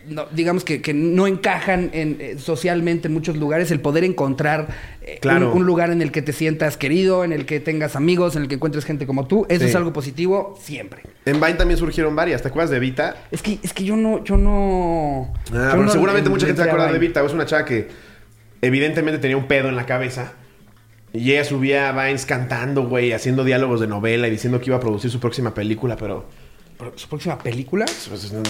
no- 0.09 0.27
digamos 0.33 0.65
que, 0.65 0.81
que 0.83 0.93
no 0.95 1.27
encajan 1.27 1.91
en, 1.93 2.17
eh, 2.21 2.37
socialmente 2.39 3.09
en 3.09 3.15
muchos 3.15 3.37
lugares, 3.37 3.71
el 3.71 3.81
poder 3.81 4.05
encontrar 4.05 4.69
eh, 5.03 5.19
Claro. 5.21 5.51
un, 5.53 5.59
un 5.59 5.67
lugar 5.67 5.91
en 5.91 6.03
el 6.03 6.11
que 6.11 6.23
te 6.23 6.33
sientas 6.33 6.77
querido, 6.77 7.23
en 7.25 7.33
el 7.33 7.47
que 7.47 7.61
tengas 7.61 7.97
amigos, 7.97 8.35
en 8.37 8.43
el 8.43 8.49
que 8.49 8.55
encuentres 8.57 8.85
gente 8.85 9.07
como 9.07 9.27
tú, 9.27 9.47
eso 9.49 9.61
Sí. 9.65 9.71
es 9.71 9.77
algo 9.77 9.93
positivo 9.93 10.59
siempre. 10.61 11.03
En 11.27 11.39
Vine 11.41 11.55
también 11.55 11.79
surgieron 11.79 12.17
varias. 12.17 12.43
¿Te 12.43 12.49
acuerdas 12.49 12.71
de 12.71 12.79
Vita? 12.81 13.17
Es 13.31 13.43
que, 13.43 13.59
es 13.63 13.73
que 13.73 13.85
yo 13.85 13.97
no, 13.97 14.25
yo 14.25 14.37
no. 14.37 15.33
Ah, 15.35 15.43
yo 15.53 15.71
pero 15.73 15.83
no 15.85 15.91
seguramente 15.91 16.31
mucha 16.31 16.47
gente 16.47 16.63
se 16.63 16.69
acuerda 16.69 16.91
de 16.93 16.99
Vita. 16.99 17.25
Es 17.25 17.33
una 17.33 17.47
chava 17.47 17.65
que 17.65 17.89
evidentemente 18.63 19.19
tenía 19.21 19.37
un 19.37 19.47
pedo 19.47 19.69
en 19.69 19.77
la 19.77 19.87
cabeza. 19.87 20.33
Y 21.13 21.33
ella 21.33 21.45
subía 21.45 21.89
a 21.89 21.93
Vines 21.93 22.25
cantando, 22.25 22.87
güey, 22.87 23.13
haciendo 23.13 23.43
diálogos 23.43 23.81
de 23.81 23.87
novela 23.87 24.29
y 24.29 24.31
diciendo 24.31 24.61
que 24.61 24.67
iba 24.67 24.77
a 24.77 24.81
producir 24.81 25.11
su 25.11 25.19
próxima 25.19 25.53
película, 25.55 25.97
pero. 25.97 26.27
¿Su 26.95 27.09
próxima 27.09 27.39
película? 27.39 27.85
pues, 28.09 28.33
no, 28.33 28.43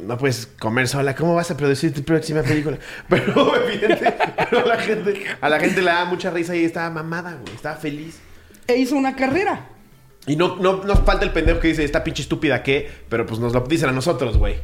no 0.00 0.18
puedes 0.18 0.46
comer 0.46 0.88
sola. 0.88 1.14
¿Cómo 1.14 1.34
vas 1.34 1.50
a 1.50 1.56
producir 1.56 1.94
tu 1.94 2.02
próxima 2.02 2.42
película? 2.42 2.78
Pero 3.08 3.56
evidente, 3.56 4.12
pero 4.50 4.66
la 4.66 4.76
gente, 4.76 5.24
a 5.40 5.48
la 5.48 5.58
gente 5.58 5.80
le 5.80 5.90
da 5.90 6.04
mucha 6.04 6.30
risa 6.30 6.54
y 6.54 6.64
estaba 6.64 6.90
mamada, 6.90 7.38
güey, 7.40 7.54
estaba 7.54 7.76
feliz. 7.76 8.18
E 8.66 8.76
hizo 8.76 8.96
una 8.96 9.16
carrera. 9.16 9.68
Y 10.26 10.36
no, 10.36 10.56
no 10.56 10.84
nos 10.84 11.00
falta 11.00 11.24
el 11.24 11.32
pendejo 11.32 11.60
que 11.60 11.68
dice, 11.68 11.84
esta 11.84 12.04
pinche 12.04 12.22
estúpida 12.22 12.62
qué, 12.62 12.90
pero 13.08 13.24
pues 13.24 13.40
nos 13.40 13.54
lo 13.54 13.60
dicen 13.60 13.88
a 13.88 13.92
nosotros, 13.92 14.36
güey. 14.36 14.56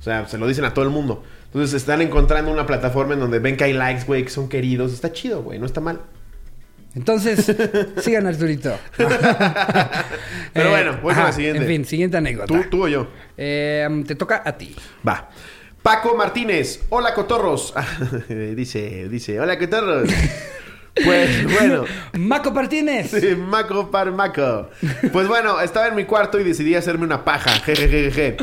O 0.00 0.02
sea, 0.02 0.26
se 0.28 0.38
lo 0.38 0.48
dicen 0.48 0.64
a 0.64 0.74
todo 0.74 0.84
el 0.84 0.90
mundo. 0.90 1.22
Entonces 1.44 1.74
están 1.74 2.02
encontrando 2.02 2.50
una 2.50 2.66
plataforma 2.66 3.14
en 3.14 3.20
donde 3.20 3.38
ven 3.38 3.56
que 3.56 3.64
hay 3.64 3.72
likes, 3.72 4.04
güey, 4.04 4.24
que 4.24 4.30
son 4.30 4.48
queridos. 4.48 4.92
Está 4.92 5.12
chido, 5.12 5.42
güey, 5.42 5.58
no 5.58 5.66
está 5.66 5.80
mal. 5.80 6.00
Entonces, 6.96 7.54
sigan 8.00 8.26
Arturito. 8.26 8.76
Pero 10.52 10.70
bueno, 10.70 10.98
voy 11.02 11.14
con 11.14 11.24
la 11.24 11.32
siguiente. 11.32 11.60
En 11.60 11.68
fin, 11.68 11.84
siguiente 11.84 12.16
anécdota. 12.16 12.46
¿Tú, 12.46 12.70
tú 12.70 12.84
o 12.84 12.88
yo? 12.88 13.08
Eh, 13.36 13.86
te 14.06 14.14
toca 14.14 14.42
a 14.44 14.56
ti. 14.56 14.74
Va. 15.06 15.28
Paco 15.82 16.16
Martínez, 16.16 16.80
hola 16.88 17.12
cotorros. 17.12 17.74
dice, 18.28 19.08
dice, 19.10 19.38
hola 19.38 19.58
cotorros. 19.58 20.08
pues 21.04 21.44
bueno. 21.52 21.84
Maco 22.14 22.50
Martínez. 22.50 23.10
Sí, 23.10 23.36
Maco 23.36 23.90
par 23.90 24.10
Maco. 24.10 24.70
Pues 25.12 25.28
bueno, 25.28 25.60
estaba 25.60 25.88
en 25.88 25.96
mi 25.96 26.04
cuarto 26.04 26.40
y 26.40 26.44
decidí 26.44 26.74
hacerme 26.74 27.04
una 27.04 27.24
paja. 27.24 27.50
Jejejeje. 27.50 28.38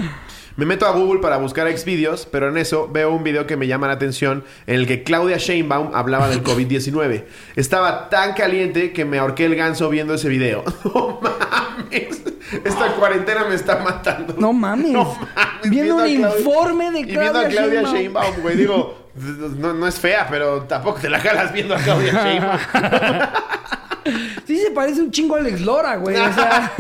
Me 0.56 0.66
meto 0.66 0.86
a 0.86 0.92
Google 0.92 1.20
para 1.20 1.38
buscar 1.38 1.68
Xvideos, 1.76 2.28
pero 2.32 2.50
en 2.50 2.58
eso 2.58 2.88
veo 2.92 3.12
un 3.12 3.24
video 3.24 3.48
que 3.48 3.58
me 3.58 3.66
llama 3.68 3.88
la 3.88 3.94
atención 3.94 4.44
en 4.68 4.76
el 4.76 4.86
que 4.88 5.04
Claudia 5.04 5.38
Sheinbaum 5.38 5.96
hablaba 5.96 6.28
del 6.30 6.44
COVID-19. 6.44 7.24
Estaba 7.56 8.10
tan 8.10 8.34
caliente 8.34 8.94
que 8.94 9.04
me 9.04 9.18
ahorqué 9.18 9.46
el 9.46 9.56
ganso 9.56 9.90
viendo 9.90 10.14
ese 10.14 10.30
video. 10.30 10.64
¡No 10.84 11.20
mames! 11.22 12.22
Esta 12.64 12.88
cuarentena 12.94 13.46
me 13.46 13.56
está 13.56 13.78
matando. 13.80 14.36
No 14.38 14.54
mames. 14.54 14.92
No 14.94 15.06
mames, 15.36 15.70
Viendo 15.72 15.96
un 15.96 16.02
Claudia- 16.02 16.38
informe 16.40 16.92
de 16.92 17.00
Y 17.00 17.04
viendo 17.06 17.26
a 17.26 17.32
Claudia 17.32 17.52
Claudia 17.52 17.82
Sheinbaum. 17.82 17.96
Sheinbaum, 17.96 18.42
güey. 18.42 18.56
Digo, 18.58 18.98
no, 19.58 19.74
no 19.74 19.88
es 19.88 20.00
fea, 20.00 20.28
pero 20.30 20.64
tampoco 20.64 21.00
te 21.00 21.10
la 21.10 21.20
jalas 21.20 21.52
viendo 21.54 21.74
a 21.76 21.80
Claudia 21.80 22.12
Sheinbaum. 22.24 22.60
Sí 24.46 24.58
se 24.60 24.72
parece 24.72 25.02
un 25.02 25.10
chingo 25.12 25.36
a 25.36 25.40
Alex 25.40 25.62
Lora, 25.62 25.96
güey. 25.96 26.18
O 26.18 26.34
sea... 26.34 26.72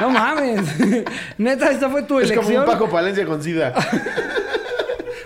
no 0.00 0.10
mames. 0.10 0.60
Neta, 1.38 1.70
esta 1.70 1.88
fue 1.88 2.02
tu 2.02 2.20
Es 2.20 2.28
como 2.30 2.42
elección. 2.42 2.64
un 2.64 2.70
Paco 2.70 2.88
Palencia 2.90 3.24
con 3.26 3.42
SIDA. 3.42 3.72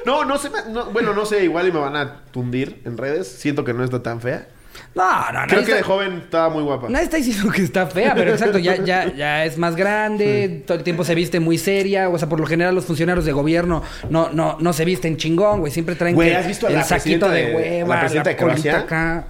No, 0.05 0.25
no 0.25 0.39
sé. 0.39 0.51
no- 0.71 0.87
bueno, 0.91 1.13
no 1.15 1.27
sé. 1.27 1.45
Igual 1.45 1.69
y 1.69 1.73
me 1.73 1.81
van 1.81 1.97
a 1.97 2.21
tundir 2.31 2.81
en 2.85 2.97
redes. 2.97 3.27
Siento 3.29 3.65
que 3.65 3.73
no 3.73 3.83
está 3.85 4.03
tan 4.03 4.21
fea. 4.21 4.47
No, 4.95 5.33
no, 5.33 5.41
no. 5.43 5.47
Creo 5.49 5.65
que 5.65 5.75
de 5.75 5.83
joven 5.83 6.21
estaba 6.25 6.49
muy 6.51 6.63
guapa. 6.63 6.89
Nadie 6.89 7.05
está 7.05 7.17
diciendo 7.17 7.51
que 7.51 7.63
está 7.63 7.87
fea, 7.87 8.15
pero 8.15 8.31
exacto, 8.33 8.59
ya, 8.59 8.77
ya, 8.77 9.13
ya 9.13 9.45
es 9.45 9.57
más 9.59 9.75
grande, 9.75 10.63
todo 10.67 10.77
el 10.79 10.85
tiempo 10.85 11.03
se 11.05 11.15
viste 11.15 11.41
muy 11.41 11.57
seria, 11.59 12.09
o 12.11 12.19
sea, 12.19 12.29
por 12.29 12.41
lo 12.41 12.47
general 12.47 12.75
los 12.75 12.85
funcionarios 12.85 13.25
de 13.25 13.33
gobierno 13.33 13.83
no, 14.11 14.31
no, 14.33 14.57
no 14.61 14.73
se 14.75 14.85
visten 14.85 15.17
chingón, 15.17 15.61
güey, 15.61 15.73
siempre 15.73 15.95
traen 15.97 16.15
Güey, 16.15 16.31
que 16.31 16.37
¿has 16.37 16.47
visto 16.47 16.69
el 16.69 16.75
la 16.75 16.85
saquito 16.85 17.29
de, 17.29 17.47
de- 17.47 17.55
hueva, 17.55 17.95
la 17.95 18.01
presidenta 18.01 18.31
de 18.31 18.37
Croacia? 18.37 18.79
acá. 18.81 19.25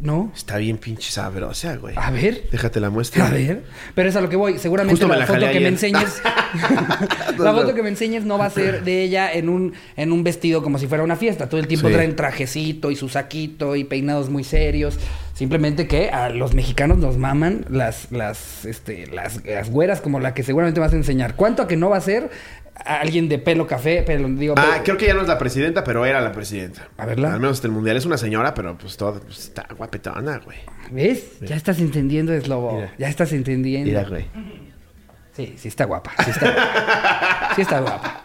¿No? 0.00 0.30
Está 0.34 0.58
bien 0.58 0.78
pinche 0.78 1.10
sabrosa, 1.10 1.76
güey. 1.76 1.94
A 1.98 2.10
ver. 2.12 2.44
Déjate 2.52 2.78
la 2.78 2.88
muestra. 2.88 3.26
A 3.26 3.30
ver, 3.30 3.64
pero 3.96 4.08
es 4.08 4.14
a 4.16 4.20
lo 4.20 4.28
que 4.28 4.36
voy. 4.36 4.58
Seguramente 4.58 5.04
la, 5.06 5.16
la 5.16 5.26
foto 5.26 5.40
que 5.50 5.58
me 5.60 5.68
enseñes, 5.68 6.22
la 7.38 7.52
foto 7.52 7.74
que 7.74 7.82
me 7.82 7.88
enseñes 7.88 8.24
no 8.24 8.38
va 8.38 8.46
a 8.46 8.50
ser 8.50 8.84
de 8.84 9.02
ella 9.02 9.32
en 9.32 9.48
un 9.48 9.74
en 9.96 10.12
un 10.12 10.22
vestido 10.24 10.62
como 10.62 10.78
si 10.78 10.86
fuera 10.86 11.02
una 11.04 11.16
fiesta. 11.16 11.48
Todo 11.48 11.60
el 11.60 11.66
tiempo 11.66 11.88
Sí. 11.88 11.94
traen 11.94 12.14
trajecito 12.16 12.90
y 12.90 12.96
su 12.96 13.08
saquito 13.08 13.74
y 13.76 13.84
peinados 13.84 14.30
muy 14.30 14.44
serios. 14.44 14.98
Simplemente 15.34 15.86
que 15.86 16.10
a 16.10 16.28
los 16.30 16.54
mexicanos 16.54 16.98
nos 16.98 17.16
maman 17.16 17.64
las 17.68 18.10
las 18.12 18.64
este 18.64 19.06
las, 19.08 19.44
las 19.44 19.70
güeras 19.70 20.00
como 20.00 20.20
la 20.20 20.34
que 20.34 20.42
seguramente 20.42 20.80
vas 20.80 20.92
a 20.92 20.96
enseñar. 20.96 21.34
¿Cuánto 21.36 21.62
a 21.62 21.68
que 21.68 21.76
no 21.76 21.90
va 21.90 21.96
a 21.96 22.00
ser 22.00 22.30
alguien 22.84 23.28
de 23.28 23.38
pelo 23.38 23.66
café? 23.66 24.02
Pero 24.06 24.28
digo, 24.28 24.54
Ah, 24.56 24.80
creo 24.84 24.96
que 24.96 25.06
ya 25.06 25.14
no 25.14 25.22
es 25.22 25.28
la 25.28 25.38
presidenta, 25.38 25.84
pero 25.84 26.04
era 26.06 26.20
la 26.20 26.32
presidenta. 26.32 26.88
A 26.96 27.06
verla. 27.06 27.34
Al 27.34 27.40
menos 27.40 27.56
hasta 27.58 27.66
el 27.66 27.72
mundial. 27.72 27.96
Es 27.96 28.06
una 28.06 28.18
señora, 28.18 28.54
pero 28.54 28.76
pues 28.78 28.96
toda 28.96 29.20
pues, 29.20 29.38
está 29.38 29.66
guapetona, 29.76 30.38
güey. 30.44 30.58
¿ves? 30.90 31.38
Ya 31.40 31.56
estás 31.56 31.78
entendiendo, 31.80 32.38
Slobo. 32.40 32.72
Mira. 32.76 32.92
Ya 32.98 33.08
estás 33.08 33.32
entendiendo. 33.32 33.88
Mira, 33.90 34.04
güey. 34.08 34.26
Sí, 35.36 35.54
sí 35.56 35.68
está 35.68 35.84
guapa. 35.84 36.12
Sí 36.24 36.30
está, 36.30 37.52
sí 37.54 37.62
está 37.62 37.80
guapa. 37.80 38.22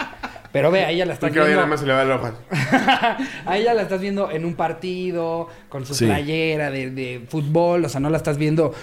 Pero 0.52 0.70
ve, 0.70 0.86
ahí 0.86 0.98
ya 0.98 1.06
la 1.08 1.14
estás 1.14 1.32
Creo 1.32 1.46
que 1.46 1.50
viendo. 1.52 1.66
más 1.68 1.80
se 1.80 1.86
le 1.88 1.94
va 1.94 2.04
el 2.04 2.12
ojo. 2.12 2.30
ahí 3.48 3.64
ya 3.64 3.74
la 3.74 3.82
estás 3.84 4.00
viendo 4.00 4.30
en 4.30 4.46
un 4.46 4.54
partido, 4.54 5.48
con 5.70 5.86
su 5.86 5.96
Sí. 5.96 6.06
playera 6.06 6.70
de, 6.70 6.92
de 6.92 7.26
fútbol. 7.28 7.86
O 7.86 7.90
sea, 7.90 8.00
no 8.00 8.10
la 8.12 8.18
estás 8.18 8.38
viendo. 8.38 8.74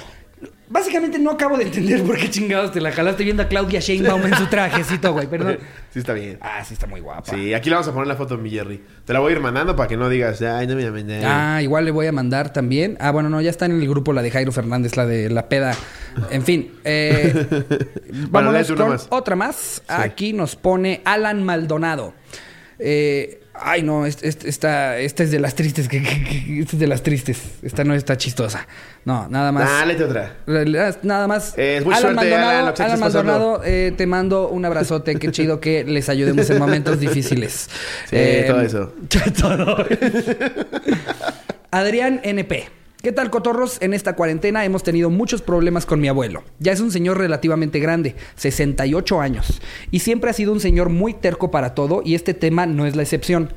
Básicamente 0.72 1.18
no 1.18 1.32
acabo 1.32 1.58
de 1.58 1.64
entender 1.64 2.00
por 2.04 2.16
qué 2.16 2.30
chingados 2.30 2.70
te 2.70 2.80
la 2.80 2.92
jalaste 2.92 3.24
viendo 3.24 3.42
a 3.42 3.48
Claudia 3.48 3.80
Sheinbaum 3.80 4.22
en 4.24 4.36
su 4.36 4.46
trajecito, 4.46 5.12
güey. 5.12 5.26
Perdón. 5.26 5.58
Sí, 5.92 5.98
está 5.98 6.12
bien. 6.12 6.38
Ah, 6.40 6.64
sí 6.64 6.74
está 6.74 6.86
muy 6.86 7.00
guapa. 7.00 7.24
Sí, 7.28 7.52
aquí 7.52 7.68
le 7.68 7.74
vamos 7.74 7.88
a 7.88 7.92
poner 7.92 8.06
la 8.06 8.14
foto 8.14 8.36
de 8.36 8.42
mi 8.44 8.50
Jerry. 8.50 8.80
Te 9.04 9.12
la 9.12 9.18
voy 9.18 9.32
a 9.32 9.34
ir 9.36 9.40
mandando 9.40 9.74
para 9.74 9.88
que 9.88 9.96
no 9.96 10.08
digas, 10.08 10.40
ay, 10.42 10.68
no 10.68 10.76
me 10.76 10.84
la 10.84 10.92
mandé. 10.92 11.24
Ah, 11.24 11.60
igual 11.60 11.84
le 11.84 11.90
voy 11.90 12.06
a 12.06 12.12
mandar 12.12 12.52
también. 12.52 12.96
Ah, 13.00 13.10
bueno, 13.10 13.28
no, 13.28 13.40
ya 13.40 13.50
está 13.50 13.66
en 13.66 13.72
el 13.72 13.88
grupo 13.88 14.12
la 14.12 14.22
de 14.22 14.30
Jairo 14.30 14.52
Fernández, 14.52 14.96
la 14.96 15.06
de 15.06 15.28
la 15.28 15.48
peda. 15.48 15.74
En 16.30 16.44
fin, 16.44 16.72
eh, 16.84 17.46
vámonos 18.30 18.54
léete 18.54 18.72
una 18.74 18.82
con 18.82 18.90
más. 18.92 19.06
otra 19.10 19.34
más. 19.34 19.82
Aquí 19.88 20.32
nos 20.32 20.54
pone 20.54 21.00
Alan 21.04 21.42
Maldonado. 21.42 22.14
Eh, 22.78 23.39
ay, 23.62 23.82
no, 23.82 24.06
est- 24.06 24.22
est- 24.24 24.44
esta, 24.44 24.98
esta 24.98 25.22
es 25.22 25.30
de 25.30 25.38
las 25.40 25.54
tristes. 25.54 25.88
Que, 25.88 26.02
que- 26.02 26.24
que- 26.24 26.60
esta 26.60 26.72
es 26.76 26.80
de 26.80 26.86
las 26.86 27.02
tristes. 27.02 27.38
Esta 27.62 27.84
no 27.84 27.94
está 27.94 28.16
chistosa. 28.16 28.66
No, 29.04 29.28
nada 29.28 29.52
más. 29.52 29.86
Léete 29.86 30.04
otra. 30.04 30.36
Nada 31.02 31.26
más. 31.26 31.54
Eh, 31.56 31.76
es 31.78 31.84
muy 31.84 31.94
suerte, 31.94 32.34
Alan, 32.34 32.74
pasando. 32.74 32.96
Maldonado, 32.98 33.62
eh, 33.64 33.92
te 33.96 34.06
mando 34.06 34.48
un 34.48 34.64
abrazote. 34.64 35.16
Qué 35.16 35.30
chido 35.30 35.60
que 35.60 35.84
les 35.84 36.08
ayudemos 36.08 36.48
en 36.50 36.58
momentos 36.58 36.98
difíciles. 37.00 37.68
Eh, 38.10 38.44
todo 38.48 38.60
eso. 38.60 38.92
todo. 39.40 39.86
Adrián 41.70 42.20
NP. 42.24 42.68
¿Qué 43.02 43.12
tal, 43.12 43.30
cotorros? 43.30 43.78
En 43.80 43.94
esta 43.94 44.14
cuarentena 44.14 44.62
hemos 44.66 44.82
tenido 44.82 45.08
muchos 45.08 45.40
problemas 45.40 45.86
con 45.86 46.02
mi 46.02 46.08
abuelo. 46.08 46.44
Ya 46.58 46.72
es 46.72 46.80
un 46.80 46.92
señor 46.92 47.16
relativamente 47.16 47.78
grande, 47.78 48.14
68 48.36 49.22
años, 49.22 49.62
y 49.90 50.00
siempre 50.00 50.28
ha 50.28 50.34
sido 50.34 50.52
un 50.52 50.60
señor 50.60 50.90
muy 50.90 51.14
terco 51.14 51.50
para 51.50 51.74
todo, 51.74 52.02
y 52.04 52.14
este 52.14 52.34
tema 52.34 52.66
no 52.66 52.84
es 52.84 52.96
la 52.96 53.02
excepción. 53.02 53.54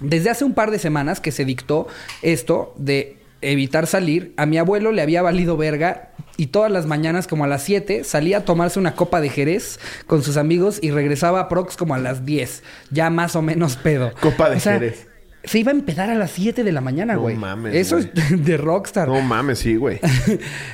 Desde 0.00 0.30
hace 0.30 0.44
un 0.44 0.54
par 0.54 0.72
de 0.72 0.80
semanas 0.80 1.20
que 1.20 1.30
se 1.30 1.44
dictó 1.44 1.86
esto 2.22 2.74
de 2.76 3.18
evitar 3.42 3.86
salir, 3.86 4.34
a 4.36 4.44
mi 4.44 4.58
abuelo 4.58 4.90
le 4.90 5.02
había 5.02 5.22
valido 5.22 5.56
verga 5.56 6.10
y 6.36 6.48
todas 6.48 6.72
las 6.72 6.86
mañanas 6.86 7.28
como 7.28 7.44
a 7.44 7.46
las 7.46 7.62
7 7.62 8.02
salía 8.02 8.38
a 8.38 8.44
tomarse 8.44 8.80
una 8.80 8.96
copa 8.96 9.20
de 9.20 9.28
Jerez 9.28 9.78
con 10.08 10.24
sus 10.24 10.36
amigos 10.36 10.80
y 10.82 10.90
regresaba 10.90 11.38
a 11.38 11.48
Prox 11.48 11.76
como 11.76 11.94
a 11.94 11.98
las 11.98 12.26
10, 12.26 12.64
ya 12.90 13.08
más 13.10 13.36
o 13.36 13.42
menos 13.42 13.76
pedo. 13.76 14.12
Copa 14.20 14.50
de 14.50 14.56
O 14.56 14.60
sea, 14.60 14.72
Jerez. 14.72 15.13
Se 15.44 15.58
iba 15.58 15.70
a 15.72 15.74
empezar 15.74 16.10
a 16.10 16.14
las 16.14 16.30
7 16.30 16.64
de 16.64 16.72
la 16.72 16.80
mañana, 16.80 17.14
No 17.14 17.20
güey. 17.22 17.36
mames, 17.36 17.74
Eso 17.74 17.98
es 17.98 18.08
de 18.30 18.56
rockstar. 18.56 19.08
No 19.08 19.20
mames, 19.20 19.58
sí, 19.58 19.76
güey. 19.76 20.00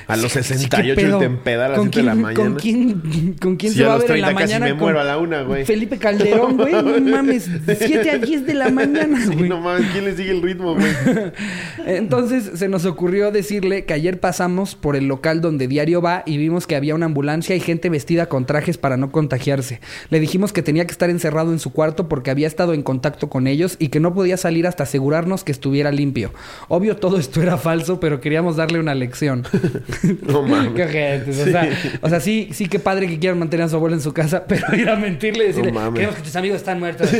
A 0.07 0.15
los 0.17 0.31
¿Qué 0.33 0.43
68 0.43 0.95
pedo? 1.01 1.17
y 1.17 1.19
te 1.19 1.25
empeda 1.25 1.65
a 1.65 1.69
las 1.69 1.77
¿Con 1.79 1.87
7 1.91 1.99
de 1.99 2.03
la 2.05 2.15
mañana. 2.15 2.43
¿Con 2.43 2.55
quién, 2.55 3.35
con 3.41 3.55
quién 3.57 3.73
Sí, 3.73 3.79
se 3.79 3.85
va 3.85 3.93
a 3.93 3.97
los 3.97 4.07
ver 4.07 4.15
en 4.17 4.21
la 4.21 4.27
30 4.27 4.41
casi 4.41 4.53
mañana? 4.53 4.73
me 4.73 4.79
muero 4.81 4.99
a 4.99 5.03
la 5.03 5.17
una, 5.17 5.41
güey. 5.43 5.65
Felipe 5.65 5.97
Calderón, 5.97 6.57
güey. 6.57 6.71
No 6.81 6.99
mames. 6.99 7.49
7 7.65 8.09
a 8.11 8.17
10 8.17 8.45
de 8.45 8.53
la 8.53 8.69
mañana, 8.69 9.19
Sí, 9.25 9.35
güey. 9.35 9.49
no 9.49 9.59
mames, 9.59 9.87
¿quién 9.91 10.05
le 10.05 10.15
sigue 10.15 10.31
el 10.31 10.41
ritmo, 10.41 10.75
güey? 10.75 10.91
Entonces 11.85 12.51
se 12.55 12.67
nos 12.67 12.85
ocurrió 12.85 13.31
decirle 13.31 13.85
que 13.85 13.93
ayer 13.93 14.19
pasamos 14.19 14.75
por 14.75 14.95
el 14.95 15.07
local 15.07 15.41
donde 15.41 15.67
diario 15.67 16.01
va 16.01 16.23
y 16.25 16.37
vimos 16.37 16.67
que 16.67 16.75
había 16.75 16.95
una 16.95 17.05
ambulancia 17.07 17.55
y 17.55 17.59
gente 17.59 17.89
vestida 17.89 18.27
con 18.27 18.45
trajes 18.45 18.77
para 18.77 18.97
no 18.97 19.11
contagiarse. 19.11 19.79
Le 20.09 20.19
dijimos 20.19 20.53
que 20.53 20.61
tenía 20.61 20.85
que 20.85 20.91
estar 20.91 21.09
encerrado 21.09 21.51
en 21.51 21.59
su 21.59 21.71
cuarto 21.71 22.07
porque 22.07 22.31
había 22.31 22.47
estado 22.47 22.73
en 22.73 22.83
contacto 22.83 23.29
con 23.29 23.47
ellos 23.47 23.75
y 23.79 23.89
que 23.89 23.99
no 23.99 24.13
podía 24.13 24.37
salir 24.37 24.60
salir 24.61 24.67
hasta 24.67 24.83
asegurarnos 24.83 25.43
que 25.43 25.51
estuviera 25.51 25.91
limpio. 25.91 26.31
Obvio, 26.67 26.95
todo 26.95 27.17
esto 27.17 27.41
era 27.41 27.57
falso, 27.57 27.99
pero 27.99 28.21
queríamos 28.21 28.55
darle 28.55 28.79
una 28.79 28.93
lección. 28.95 29.45
No 30.21 30.43
mames. 30.43 30.73
Qué 30.73 31.23
o, 31.29 31.33
sea, 31.33 31.69
o 32.01 32.09
sea, 32.09 32.19
sí, 32.19 32.49
sí, 32.53 32.67
qué 32.67 32.79
padre 32.79 33.07
que 33.07 33.19
quieran 33.19 33.39
mantener 33.39 33.65
a 33.65 33.69
su 33.69 33.75
abuelo 33.75 33.95
en 33.95 34.01
su 34.01 34.13
casa, 34.13 34.45
pero 34.47 34.75
ir 34.75 34.89
a 34.89 34.95
mentirle 34.95 35.45
y 35.45 35.47
decirle, 35.47 35.71
No 35.71 35.93
queremos 35.93 36.15
que 36.15 36.21
tus 36.21 36.35
amigos 36.35 36.57
están 36.57 36.79
muertos. 36.79 37.11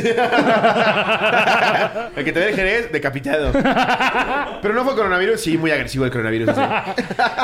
El 2.16 2.24
que 2.24 2.32
te 2.32 2.40
ve 2.40 2.50
el 2.50 2.54
Jerez, 2.54 2.92
decapitado. 2.92 3.52
Pero 3.52 4.74
no 4.74 4.84
fue 4.84 4.94
coronavirus. 4.94 5.40
Sí, 5.40 5.56
muy 5.56 5.70
agresivo 5.70 6.04
el 6.04 6.10
coronavirus. 6.10 6.50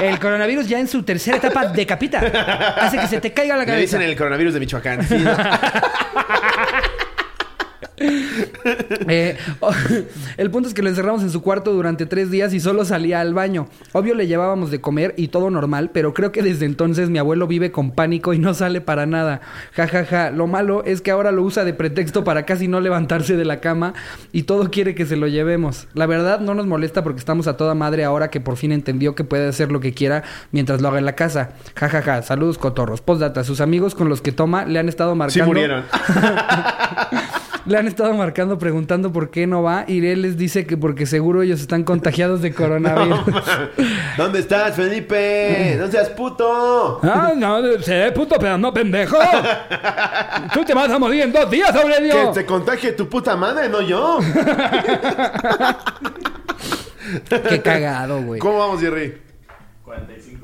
El 0.03 0.19
coronavirus 0.19 0.69
ya 0.69 0.79
en 0.79 0.89
su 0.89 1.03
tercera 1.03 1.39
etapa 1.39 1.67
decapita. 1.69 2.19
Hace 2.81 2.99
que 2.99 3.07
se 3.07 3.21
te 3.21 3.33
caiga 3.33 3.55
la 3.57 3.63
Le 3.63 3.67
cabeza. 3.67 3.81
dicen 3.99 4.03
el 4.03 4.17
coronavirus 4.17 4.55
de 4.55 4.61
Michoacán. 4.61 5.07
Sí, 5.07 5.17
¿no? 5.19 5.31
Eh, 9.11 9.37
el 10.37 10.51
punto 10.51 10.69
es 10.69 10.75
que 10.75 10.83
lo 10.83 10.89
encerramos 10.89 11.23
en 11.23 11.31
su 11.31 11.41
cuarto 11.41 11.73
durante 11.73 12.05
tres 12.05 12.31
días 12.31 12.53
y 12.53 12.61
solo 12.61 12.85
salía 12.85 13.21
al 13.21 13.33
baño. 13.33 13.69
Obvio 13.93 14.15
le 14.15 14.27
llevábamos 14.27 14.71
de 14.71 14.81
comer 14.81 15.15
y 15.17 15.29
todo 15.29 15.51
normal, 15.51 15.91
pero 15.93 16.13
creo 16.13 16.31
que 16.33 16.43
desde 16.43 16.67
entonces 16.67 17.09
mi 17.09 17.19
abuelo 17.19 17.47
vive 17.47 17.71
con 17.71 17.93
pánico 17.93 18.35
y 18.35 18.39
no 18.39 18.53
sale 18.55 18.81
para 18.81 19.07
nada. 19.07 19.41
Ja, 19.73 19.89
ja, 19.89 20.05
ja. 20.05 20.31
Lo 20.31 20.47
malo 20.47 20.85
es 20.85 21.01
que 21.01 21.11
ahora 21.11 21.33
lo 21.33 21.43
usa 21.43 21.65
de 21.65 21.73
pretexto 21.73 22.25
para 22.25 22.45
casi 22.45 22.69
no 22.69 22.81
levantarse 22.81 23.37
de 23.37 23.45
la 23.45 23.61
cama 23.61 23.95
y 24.33 24.43
todo 24.43 24.71
quiere 24.71 24.95
que 24.95 25.07
se 25.07 25.17
lo 25.17 25.27
llevemos. 25.27 25.87
La 25.95 26.07
verdad 26.07 26.41
no 26.41 26.55
nos 26.55 26.67
molesta 26.67 27.03
porque 27.03 27.21
estamos 27.21 27.47
a 27.47 27.57
toda 27.57 27.75
madre 27.75 28.05
ahora 28.05 28.31
que 28.31 28.41
por 28.41 28.57
fin 28.57 28.73
entendió 28.73 29.15
que 29.15 29.25
puede 29.25 29.49
hacer 29.49 29.73
lo 29.73 29.81
que 29.81 29.95
quiera 29.95 30.23
mientras 30.53 30.81
lo 30.83 30.89
haga 30.89 30.99
en 30.99 31.05
la 31.07 31.15
casa. 31.15 31.51
Ja, 31.77 31.89
ja, 31.89 32.03
ja. 32.03 32.23
Saludos, 32.23 32.59
cotorros. 32.59 33.01
Postdata. 33.01 33.45
Sus 33.45 33.61
amigos 33.61 33.95
con 33.95 34.09
los 34.09 34.21
que 34.21 34.33
toma 34.33 34.65
le 34.67 34.79
han 34.79 34.89
estado 34.89 35.13
Sí 35.13 35.19
marcando. 35.19 35.47
murieron. 35.47 35.85
Le 37.69 37.77
han 37.79 37.87
estado 37.87 38.15
marcando 38.15 38.59
preguntando 38.59 39.13
por 39.13 39.31
qué 39.31 39.47
no 39.47 39.63
va 39.63 39.85
y 39.87 40.05
él 40.07 40.23
les 40.23 40.37
dice 40.39 40.67
que 40.67 40.77
porque 40.79 41.05
seguro 41.07 41.43
ellos 41.43 41.61
están 41.61 41.85
contagiados 41.85 42.41
de 42.41 42.53
coronavirus. 42.55 43.21
¿Dónde 44.17 44.39
estás, 44.41 44.75
Felipe? 44.75 45.77
No 45.79 45.87
seas 45.89 46.09
puto. 46.09 46.99
ah, 47.03 47.33
no, 47.37 47.61
seré 47.83 48.11
puto, 48.13 48.37
pero 48.41 48.57
no 48.59 48.73
pendejo. 48.73 49.17
Tú 50.55 50.65
te 50.65 50.73
vas 50.75 50.91
a 50.91 50.99
morir 50.99 51.23
en 51.23 51.33
dos 51.33 51.51
días, 51.51 51.71
Que 51.73 51.79
Aurelio. 51.79 52.31
te 52.33 52.47
contagie 52.47 52.93
tu 52.93 53.09
puta 53.09 53.37
madre, 53.37 53.69
no 53.69 53.83
yo. 53.83 54.19
Qué 57.49 57.61
cagado, 57.63 58.23
güey. 58.23 58.41
¿Cómo 58.41 58.59
vamos, 58.59 58.81
Jerry? 58.81 59.15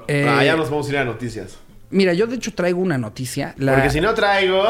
Eh, 0.08 0.26
Ah, 0.28 0.44
ya 0.44 0.56
nos 0.56 0.68
vamos 0.70 0.86
a 0.88 0.90
ir 0.90 0.98
a 0.98 1.04
noticias. 1.04 1.58
Mira, 1.90 2.12
yo 2.12 2.26
de 2.26 2.36
hecho 2.36 2.52
traigo 2.54 2.80
una 2.80 2.98
noticia. 2.98 3.54
La- 3.58 3.74
Porque 3.74 3.90
si 3.90 4.00
no 4.00 4.14
traigo 4.14 4.64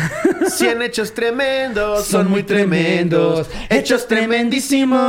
100 0.48 0.82
hechos 0.82 1.12
tremendos, 1.12 2.04
son 2.06 2.30
muy 2.30 2.42
tremendos, 2.42 3.48
hechos 3.68 4.06
tremendísimos. 4.08 5.00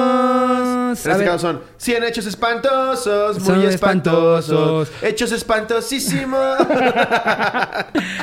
En 1.06 1.12
este 1.12 1.24
caso 1.26 1.40
son 1.40 1.62
100 1.78 2.04
hechos 2.04 2.26
espantosos, 2.26 3.40
muy 3.40 3.66
espantosos, 3.66 4.90
espantosos. 4.90 4.92
hechos 5.04 5.32
espantosísimos. 5.32 6.40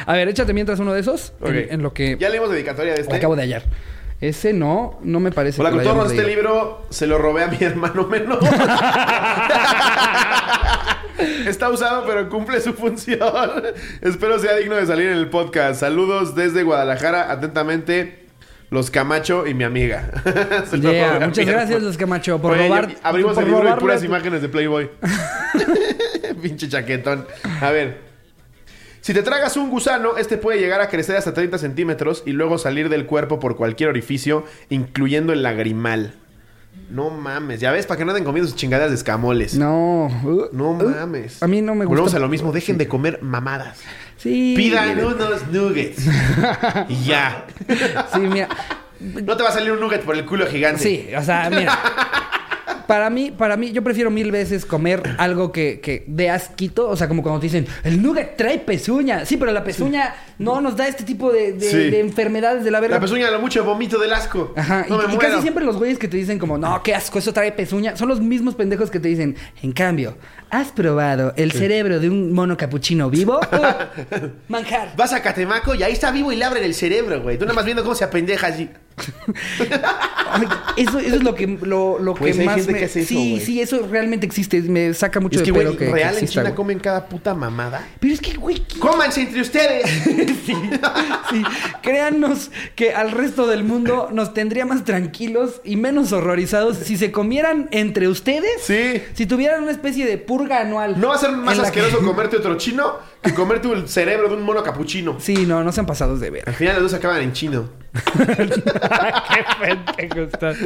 A 0.07 0.13
ver, 0.13 0.29
échate 0.29 0.53
mientras 0.53 0.79
uno 0.81 0.93
de 0.93 1.01
esos. 1.01 1.33
En, 1.43 1.57
en 1.73 1.83
lo 1.83 1.93
que 1.95 2.17
Ya 2.19 2.29
leímos 2.29 2.51
dedicatoria 2.51 2.93
de 2.95 3.01
este. 3.01 3.17
acabo 3.17 3.35
de 3.37 3.43
hallar. 3.43 3.63
Ese 4.21 4.53
no, 4.53 4.99
no 5.05 5.21
me 5.21 5.31
parece 5.31 5.61
Hola, 5.61 5.71
que 5.71 5.77
cotorros, 5.77 5.97
hayamos 6.11 6.13
este 6.13 6.27
libro 6.29 6.87
se 6.91 7.07
lo 7.07 7.19
robé 7.19 7.45
a 7.45 7.47
mi 7.49 7.57
hermano 7.61 8.05
menor. 8.09 8.41
Está 11.47 11.69
usado, 11.71 12.05
pero 12.07 12.29
cumple 12.29 12.61
su 12.61 12.75
función. 12.75 13.19
Espero 14.01 14.39
sea 14.39 14.57
digno 14.57 14.77
de 14.77 14.87
salir 14.87 15.09
en 15.09 15.19
el 15.19 15.29
podcast. 15.29 15.81
Saludos 15.81 16.35
desde 16.35 16.63
Guadalajara. 16.63 17.31
Atentamente, 17.33 18.27
los 18.71 18.91
Camacho 18.91 19.47
y 19.47 19.55
mi 19.55 19.65
amiga. 19.65 20.11
Yeah, 20.81 21.21
muchas 21.27 21.47
gracias, 21.47 21.83
los 21.83 21.97
Camacho, 21.97 22.41
por 22.41 22.53
Oye, 22.53 22.69
robar. 22.69 22.89
Abrimos 23.03 23.35
por 23.35 23.43
el 23.45 23.51
libro 23.51 23.69
y 23.69 23.81
puras 23.81 24.01
tu- 24.01 24.07
imágenes 24.07 24.43
de 24.43 24.49
Playboy. 24.49 24.91
Pinche 26.43 26.69
chaquetón. 26.69 27.27
A 27.61 27.71
ver. 27.71 28.07
Si 29.01 29.15
te 29.15 29.23
tragas 29.23 29.57
un 29.57 29.71
gusano, 29.71 30.19
este 30.19 30.37
puede 30.37 30.59
llegar 30.61 30.81
a 30.81 30.89
crecer 30.89 31.17
hasta 31.17 31.33
30 31.33 31.57
centímetros 31.59 32.23
y 32.27 32.33
luego 32.33 32.59
salir 32.59 32.89
del 32.91 33.07
cuerpo 33.07 33.39
por 33.41 33.57
cualquier 33.57 33.89
orificio, 33.89 34.45
incluyendo 34.69 35.33
el 35.33 35.43
lagrimal. 35.43 36.15
No 36.91 37.11
mames, 37.11 37.61
ya 37.61 37.71
ves, 37.71 37.87
para 37.87 37.99
que 37.99 38.05
no 38.05 38.13
anden 38.13 38.25
comiendo 38.25 38.49
sus 38.49 38.57
chingaderas 38.57 38.91
de 38.91 38.97
escamoles. 38.97 39.55
No. 39.55 40.07
uh, 40.07 40.49
No 40.53 40.71
uh, 40.71 40.89
mames. 40.89 41.43
A 41.43 41.47
mí 41.47 41.61
no 41.61 41.75
me 41.75 41.85
gusta. 41.85 41.89
Volvemos 41.89 42.15
a 42.15 42.19
lo 42.19 42.29
mismo, 42.29 42.51
dejen 42.53 42.79
de 42.79 42.89
comer 42.89 43.19
mamadas. 43.23 43.81
Sí. 44.17 44.55
Pidan 44.57 44.99
unos 45.05 45.47
nuggets. 45.49 46.03
y 46.89 47.05
ya. 47.05 47.47
Sí, 48.15 48.21
mira. 48.21 48.49
No 49.01 49.37
te 49.37 49.43
va 49.43 49.51
a 49.51 49.53
salir 49.53 49.71
un 49.71 49.81
nugget 49.81 50.03
por 50.03 50.17
el 50.17 50.25
culo 50.25 50.47
gigante. 50.47 50.83
Sí, 50.83 51.09
o 51.17 51.23
sea, 51.23 51.49
mira. 51.51 51.79
Para 52.89 53.11
mí, 53.11 53.31
para 53.31 53.59
mí, 53.59 53.71
yo 53.71 53.85
prefiero 53.85 54.11
mil 54.11 54.33
veces 54.33 54.65
comer 54.65 55.03
algo 55.19 55.53
que, 55.53 55.79
que 55.81 56.05
dé 56.07 56.31
asquito. 56.31 56.89
O 56.89 56.97
sea, 56.97 57.07
como 57.07 57.23
cuando 57.23 57.39
te 57.39 57.45
dicen, 57.47 57.67
el 57.85 58.01
nugget 58.03 58.37
trae 58.39 58.59
pezuña. 58.59 59.27
Sí, 59.27 59.37
pero 59.37 59.53
la 59.53 59.63
pezuña 59.63 60.15
no 60.39 60.63
nos 60.63 60.75
da 60.75 60.89
este 60.89 61.05
tipo 61.05 61.31
de, 61.31 61.53
de- 61.53 61.71
Sí. 61.71 61.77
de 61.91 62.01
enfermedades 62.01 62.65
de 62.65 62.71
la 62.71 62.81
verga. 62.81 62.97
La 62.97 63.01
pezuña 63.03 63.31
lo 63.31 63.41
mucho 63.41 63.63
vomito 63.63 63.99
del 63.99 64.13
asco. 64.15 64.55
Ajá, 64.57 64.87
No 64.89 64.95
y, 64.95 64.99
me 65.01 65.05
y 65.05 65.17
muero. 65.17 65.21
casi 65.33 65.43
siempre 65.43 65.67
los 65.67 65.77
güeyes 65.77 65.99
que 65.99 66.09
te 66.09 66.17
dicen 66.17 66.39
como, 66.39 66.57
no, 66.57 66.83
qué 66.83 66.95
asco, 66.95 67.19
eso 67.19 67.31
trae 67.35 67.53
pezuña, 67.53 67.95
son 67.95 68.09
los 68.09 68.21
mismos 68.21 68.55
pendejos 68.55 68.91
que 68.91 68.99
te 68.99 69.09
dicen, 69.09 69.37
en 69.63 69.73
cambio, 69.73 70.17
¿has 70.51 70.69
probado 70.73 71.33
el 71.37 71.53
cerebro 71.53 72.01
de 72.01 72.09
un 72.11 72.33
mono 72.33 72.57
capuchino 72.57 73.11
vivo? 73.11 73.41
Uh, 73.53 74.27
manjar. 74.49 74.95
Vas 74.97 75.13
a 75.13 75.23
Catemaco 75.23 75.75
y 75.75 75.83
ahí 75.83 75.93
está 75.93 76.11
vivo 76.11 76.33
y 76.33 76.37
le 76.37 76.45
abren 76.45 76.65
el 76.65 76.75
cerebro, 76.75 77.23
güey. 77.23 77.39
Tú 77.39 77.45
nada 77.45 77.55
más 77.55 77.65
viendo 77.65 77.83
cómo 77.83 77.95
se 77.95 78.05
apendeja 78.05 78.47
allí. 78.49 78.69
Eso, 80.77 80.99
eso 81.01 81.17
es 81.17 81.23
lo 81.23 81.35
que, 81.35 81.47
lo, 81.63 81.99
lo 81.99 82.15
Pues 82.15 82.35
que 82.37 82.43
hay 82.43 82.47
más 82.47 82.57
gente 82.57 82.73
me... 82.73 82.79
que 82.79 82.85
hace 82.85 83.01
eso, 83.01 83.09
sí, 83.09 83.31
güey. 83.33 83.41
sí, 83.45 83.61
eso 83.61 83.87
realmente 83.91 84.27
existe. 84.27 84.61
Me 84.63 84.93
saca 84.95 85.19
mucho 85.19 85.39
es 85.39 85.43
que, 85.43 85.47
de 85.47 85.53
güey, 85.53 85.67
pedo 85.67 85.77
que, 85.79 85.87
que 85.87 85.93
real 85.93 86.09
en 86.11 86.15
exista, 86.23 86.33
China 86.43 86.43
güey. 86.51 86.55
comen 86.55 86.79
cada 86.79 87.07
puta 87.09 87.35
mamada. 87.35 87.85
Pero 87.99 88.15
es 88.15 88.21
que, 88.21 88.35
güey, 88.35 88.59
¿qué- 88.61 88.79
¡Cómanse 88.79 89.23
entre 89.23 89.41
ustedes! 89.41 89.89
sí, 90.47 90.55
sí. 91.31 91.43
Créannos 91.83 92.51
que 92.77 92.93
al 92.93 93.11
resto 93.11 93.47
del 93.49 93.65
mundo 93.65 94.11
nos 94.13 94.35
tendría 94.35 94.67
más 94.67 94.85
tranquilos 94.85 95.61
y 95.65 95.77
menos 95.77 96.13
horrorizados 96.13 96.77
si 96.77 96.97
se 96.97 97.11
comieran 97.11 97.69
entre 97.73 98.07
ustedes. 98.07 98.63
Sí. 98.63 99.03
Si 99.15 99.27
tuvieran 99.27 99.63
una 99.63 99.73
especie 99.73 100.07
de 100.07 100.19
purga 100.39 100.61
anual. 100.61 100.99
No 100.99 101.09
va 101.09 101.17
a 101.17 101.19
ser 101.19 101.33
más 101.33 101.57
en 101.57 101.63
la 101.63 101.71
que- 101.71 101.81
asqueroso 101.81 102.07
comerte 102.07 102.37
otro 102.39 102.57
chino 102.57 102.99
que 103.23 103.35
comerte 103.35 103.71
el 103.73 103.89
cerebro 103.89 104.29
de 104.29 104.37
un 104.37 104.43
mono 104.43 104.63
capuchino. 104.63 105.17
Sí, 105.21 105.45
no, 105.47 105.63
no 105.63 105.73
sean 105.73 105.85
pasados 105.87 106.21
de 106.21 106.31
ver. 106.31 106.45
Al 106.49 106.55
final 106.55 106.75
los 106.77 106.85
dos 106.93 106.95
acaban 106.95 107.21
en 107.21 107.33
chino. 107.33 107.69
Qué 108.17 109.45
pendejo 109.61 110.21
estás. 110.23 110.57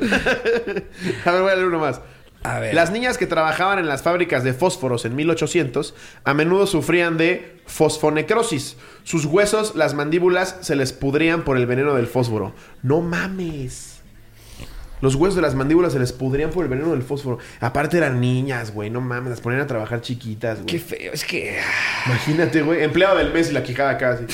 A 1.24 1.30
ver, 1.32 1.42
voy 1.42 1.50
a 1.50 1.54
leer 1.56 1.66
uno 1.66 1.78
más. 1.78 2.00
A 2.44 2.58
ver. 2.58 2.74
Las 2.74 2.90
niñas 2.90 3.18
que 3.18 3.26
trabajaban 3.26 3.78
en 3.78 3.86
las 3.86 4.02
fábricas 4.02 4.42
de 4.42 4.52
fósforos 4.52 5.04
en 5.04 5.14
1800 5.14 5.94
a 6.24 6.34
menudo 6.34 6.66
sufrían 6.66 7.16
de 7.16 7.60
fosfonecrosis. 7.66 8.76
Sus 9.04 9.24
huesos, 9.26 9.76
las 9.76 9.94
mandíbulas, 9.94 10.56
se 10.60 10.74
les 10.76 10.92
pudrían 10.92 11.42
por 11.42 11.56
el 11.56 11.66
veneno 11.66 11.94
del 11.94 12.08
fósforo. 12.08 12.52
No 12.82 13.00
mames. 13.00 14.01
Los 15.02 15.16
huesos 15.16 15.34
de 15.34 15.42
las 15.42 15.54
mandíbulas 15.56 15.92
se 15.92 15.98
les 15.98 16.12
pudrían 16.12 16.50
por 16.50 16.64
el 16.64 16.70
veneno 16.70 16.92
del 16.92 17.02
fósforo. 17.02 17.38
Aparte 17.60 17.98
eran 17.98 18.20
niñas, 18.20 18.72
güey. 18.72 18.88
No 18.88 19.00
mames, 19.00 19.30
las 19.30 19.40
ponían 19.40 19.60
a 19.60 19.66
trabajar 19.66 20.00
chiquitas, 20.00 20.58
Qué 20.64 20.78
güey. 20.78 20.78
feo, 20.78 21.12
es 21.12 21.24
que. 21.24 21.58
Imagínate, 22.06 22.62
güey. 22.62 22.84
Empleado 22.84 23.18
del 23.18 23.32
mes 23.32 23.50
y 23.50 23.52
la 23.52 23.64
quijada 23.64 23.90
acá, 23.90 24.10
así. 24.12 24.24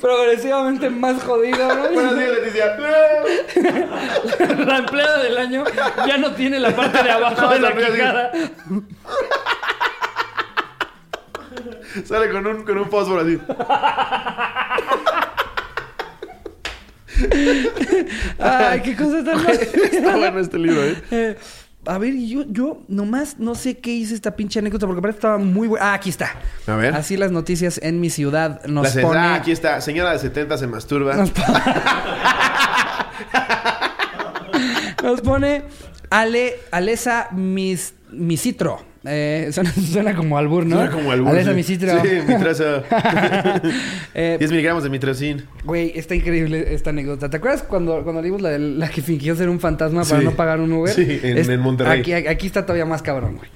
Progresivamente 0.00 0.88
más 0.88 1.22
jodido, 1.22 1.74
¿no? 1.74 1.90
Buenos 1.90 2.18
días, 2.18 2.30
Leticia. 2.30 2.76
La 4.64 4.78
empleada 4.78 5.22
del 5.22 5.36
año 5.36 5.64
ya 6.06 6.16
no 6.16 6.32
tiene 6.32 6.58
la 6.58 6.74
parte 6.74 7.02
de 7.02 7.10
abajo 7.10 7.48
de 7.48 7.60
la 7.60 7.72
quijada. 7.74 8.32
Sale 12.04 12.30
con 12.30 12.46
un, 12.46 12.62
con 12.64 12.76
un 12.78 12.88
fósforo 12.90 13.20
así. 13.22 13.38
Ay, 18.38 18.80
qué 18.82 18.96
cosa 18.96 19.24
tan 19.24 19.42
mal. 19.42 19.52
Está 19.52 20.16
bueno 20.16 20.38
este 20.40 20.58
libro, 20.58 20.82
¿eh? 20.84 21.02
Eh, 21.10 21.36
A 21.86 21.98
ver, 21.98 22.14
yo, 22.14 22.44
yo 22.48 22.82
nomás 22.88 23.38
no 23.38 23.54
sé 23.54 23.78
qué 23.78 23.90
hice 23.90 24.14
esta 24.14 24.36
pinche 24.36 24.58
anécdota 24.58 24.86
porque 24.86 25.00
parece 25.02 25.16
que 25.16 25.20
estaba 25.26 25.38
muy 25.38 25.68
buena. 25.68 25.90
Ah, 25.90 25.94
aquí 25.94 26.10
está. 26.10 26.34
A 26.66 26.76
ver. 26.76 26.94
Así 26.94 27.16
las 27.16 27.30
noticias 27.32 27.80
en 27.82 28.00
mi 28.00 28.10
ciudad 28.10 28.64
nos 28.66 28.84
La 28.84 28.90
se- 28.90 29.02
pone. 29.02 29.18
Ah, 29.18 29.34
aquí 29.34 29.50
está. 29.52 29.80
Señora 29.80 30.12
de 30.12 30.18
70 30.18 30.58
se 30.58 30.66
masturba. 30.66 31.14
Nos, 31.16 31.30
po- 31.30 31.42
Nos 35.02 35.20
pone 35.22 35.62
Ale, 36.10 36.60
Alesa 36.70 37.28
mis, 37.32 37.94
Misitro. 38.10 38.84
Eh, 39.04 39.48
suena, 39.52 39.72
suena 39.72 40.14
como 40.14 40.36
albur, 40.36 40.66
¿no? 40.66 40.76
Suena 40.76 40.90
como 40.90 41.10
albur, 41.10 41.30
Alesa 41.30 41.50
sí. 41.50 41.56
Misitro. 41.56 42.02
Sí, 42.02 42.08
mi 42.28 42.38
trazo. 42.38 42.82
Eh, 44.14 44.36
10 44.38 44.50
miligramos 44.50 44.82
de 44.82 44.90
mitrocin. 44.90 45.44
Güey, 45.64 45.92
está 45.94 46.14
increíble 46.14 46.74
esta 46.74 46.90
anécdota. 46.90 47.30
¿Te 47.30 47.36
acuerdas 47.38 47.62
cuando, 47.62 48.02
cuando 48.02 48.20
leímos 48.20 48.42
la, 48.42 48.58
la 48.58 48.88
que 48.88 49.00
fingió 49.02 49.34
ser 49.36 49.48
un 49.48 49.60
fantasma 49.60 50.02
para 50.04 50.18
Sí. 50.18 50.24
no 50.24 50.32
pagar 50.32 50.60
un 50.60 50.72
Uber? 50.72 50.92
Sí, 50.92 51.20
en- 51.22 51.38
en 51.50 51.60
Monterrey. 51.60 52.00
Aquí, 52.00 52.12
aquí 52.12 52.46
está 52.46 52.62
todavía 52.66 52.84
más 52.86 53.02
cabrón, 53.02 53.36
güey. 53.36 53.48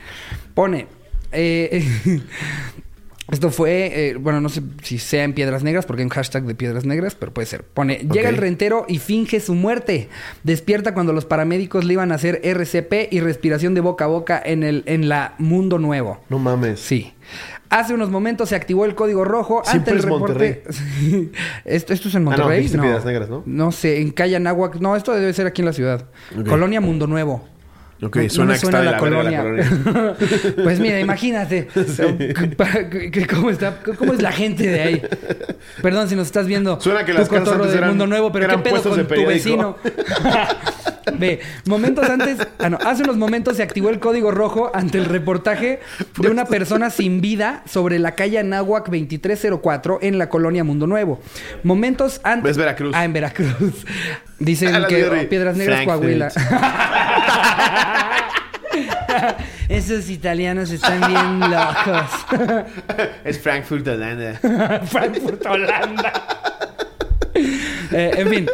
Pone. 0.55 0.87
eh, 1.33 1.85
Esto 3.31 3.51
fue, 3.51 4.11
eh, 4.11 4.15
bueno, 4.17 4.41
no 4.43 4.51
sé 4.51 4.61
si 4.83 4.99
sea 4.99 5.25
en 5.25 5.33
Piedras 5.33 5.63
Negras, 5.63 5.87
porque 5.87 6.03
hay 6.03 6.05
un 6.05 6.11
hashtag 6.11 6.45
de 6.45 6.55
Piedras 6.55 6.85
Negras, 6.85 7.15
pero 7.15 7.33
puede 7.33 7.47
ser. 7.47 7.65
Pone, 7.65 8.07
llega 8.13 8.29
el 8.29 8.37
rentero 8.37 8.85
y 8.87 8.99
finge 8.99 9.41
su 9.41 9.55
muerte. 9.55 10.09
Despierta 10.43 10.93
cuando 10.93 11.13
los 11.15 11.25
paramédicos 11.25 11.85
le 11.87 11.95
iban 11.95 12.13
a 12.13 12.17
hacer 12.17 12.41
RCP 12.45 13.11
y 13.13 13.21
respiración 13.21 13.75
de 13.75 13.81
boca 13.81 14.05
a 14.05 14.09
boca 14.09 14.41
en, 14.45 14.63
el, 14.63 14.83
en 14.87 15.09
la 15.09 15.35
Mundo 15.39 15.79
Nuevo. 15.79 16.21
No 16.29 16.39
mames. 16.39 16.81
Sí. 16.81 17.15
Hace 17.71 17.95
unos 17.95 18.11
momentos 18.11 18.51
se 18.51 18.57
activó 18.57 18.85
el 18.85 18.95
código 18.95 19.25
rojo 19.25 19.63
Siempre 19.65 19.79
ante 19.79 19.91
el 19.93 19.99
es 19.99 20.05
reporte. 20.05 20.63
esto, 21.65 21.93
esto 21.95 22.09
es 22.09 22.15
en 22.15 22.21
Ah, 22.21 22.25
no, 22.25 22.31
Monterrey. 22.31 22.59
dijiste 22.59 22.79
Piedras 22.79 23.05
Negras, 23.07 23.31
¿no? 23.31 23.43
No 23.47 23.73
sé, 23.73 24.01
en 24.03 24.11
Calle 24.11 24.37
Anáhuac. 24.37 24.77
No, 24.77 24.97
esto 24.97 25.13
debe 25.13 25.33
ser 25.33 25.47
aquí 25.47 25.63
en 25.63 25.67
la 25.67 25.73
ciudad. 25.73 26.05
Colonia 26.47 26.81
Mundo 26.83 27.07
Nuevo. 27.07 27.49
Ok, 28.05 28.17
No- 28.17 28.23
no 28.23 28.29
suena 28.29 28.53
que 28.53 28.67
está 28.67 28.83
la 28.83 28.97
colonia. 28.99 29.43
la 29.43 29.43
colonia. 29.43 30.15
pues 30.63 30.81
mira, 30.81 31.01
imagínate. 31.01 31.69
¿Cómo, 33.35 33.51
está, 33.51 33.79
¿Cómo 33.99 34.13
es 34.13 34.21
la 34.23 34.33
gente 34.33 34.67
de 34.67 34.81
ahí? 34.83 35.03
Perdón 35.83 36.09
si 36.09 36.17
nos 36.17 36.27
estás 36.27 36.47
viendo. 36.47 36.81
Suena 36.81 37.05
que 37.05 37.13
las 37.13 37.29
casas 37.29 37.45
cotorro 37.45 37.65
antes 37.65 37.73
de 37.73 37.79
eran- 37.79 37.91
Mundo 37.91 38.07
Nuevo, 38.07 38.31
pero 38.33 38.49
¿qué 38.49 38.59
pedo 38.59 38.83
con 38.83 39.07
tu 39.07 39.27
vecino? 39.27 39.77
Ve, 41.19 41.41
momentos 41.67 42.09
antes, 42.09 42.39
ah, 42.59 42.71
no, 42.71 42.79
hace 42.85 43.03
unos 43.03 43.17
momentos 43.17 43.57
se 43.59 43.63
activó 43.63 43.91
el 43.91 44.01
código 44.01 44.31
rojo 44.31 44.71
ante 44.75 44.99
el 44.99 45.05
reportaje 45.05 45.81
de 46.19 46.29
una 46.29 46.47
persona 46.47 46.91
sin 46.91 47.21
vida 47.21 47.63
sobre 47.67 47.99
la 47.99 48.15
calle 48.15 48.39
Anáhuac 48.39 48.87
2304 48.87 49.99
en 50.03 50.19
la 50.19 50.29
colonia 50.29 50.65
Mundo 50.65 50.87
Nuevo. 50.87 51.21
Momentos 51.63 52.21
antes. 52.25 52.53
Es 52.53 52.57
Veracruz. 52.57 52.93
Ah, 52.95 53.05
en 53.05 53.13
Veracruz. 53.13 53.85
Dicen 54.39 54.73
que 54.89 55.05
oh, 55.07 55.29
Piedras 55.29 55.57
Negras, 55.57 55.85
Frankfurt. 55.85 56.01
Coahuila. 56.01 56.33
Esos 59.69 60.11
italianos 60.11 60.71
están 60.71 61.01
bien 61.09 61.41
locos. 61.41 62.11
es 63.25 63.41
Frankfurt, 63.41 63.87
Holanda. 63.87 64.81
Frankfurt, 64.87 65.47
Holanda. 65.47 66.13
Eh, 67.93 68.11
en 68.17 68.29
fin, 68.29 68.47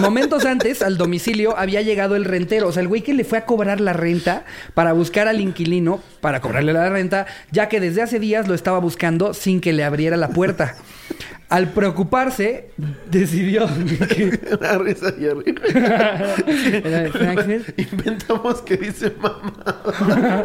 momentos 0.00 0.44
antes 0.44 0.82
al 0.82 0.98
domicilio 0.98 1.56
había 1.56 1.82
llegado 1.82 2.16
el 2.16 2.24
rentero, 2.24 2.68
o 2.68 2.72
sea, 2.72 2.82
el 2.82 2.88
güey 2.88 3.02
que 3.02 3.14
le 3.14 3.24
fue 3.24 3.38
a 3.38 3.44
cobrar 3.44 3.80
la 3.80 3.92
renta 3.92 4.44
para 4.74 4.92
buscar 4.92 5.28
al 5.28 5.40
inquilino 5.40 6.00
para 6.20 6.40
cobrarle 6.40 6.72
la 6.72 6.88
renta, 6.90 7.26
ya 7.50 7.68
que 7.68 7.80
desde 7.80 8.02
hace 8.02 8.18
días 8.18 8.48
lo 8.48 8.54
estaba 8.54 8.78
buscando 8.78 9.34
sin 9.34 9.60
que 9.60 9.72
le 9.72 9.84
abriera 9.84 10.16
la 10.16 10.28
puerta. 10.28 10.76
Al 11.52 11.68
preocuparse, 11.68 12.70
decidió 13.10 13.66
que 14.08 14.40
Una 14.58 14.78
risa, 14.78 15.10
de 15.12 17.10
Frankfurt. 17.12 17.78
Inventamos 17.78 18.62
que 18.62 18.76
dice 18.78 19.12
mamá. 19.20 19.52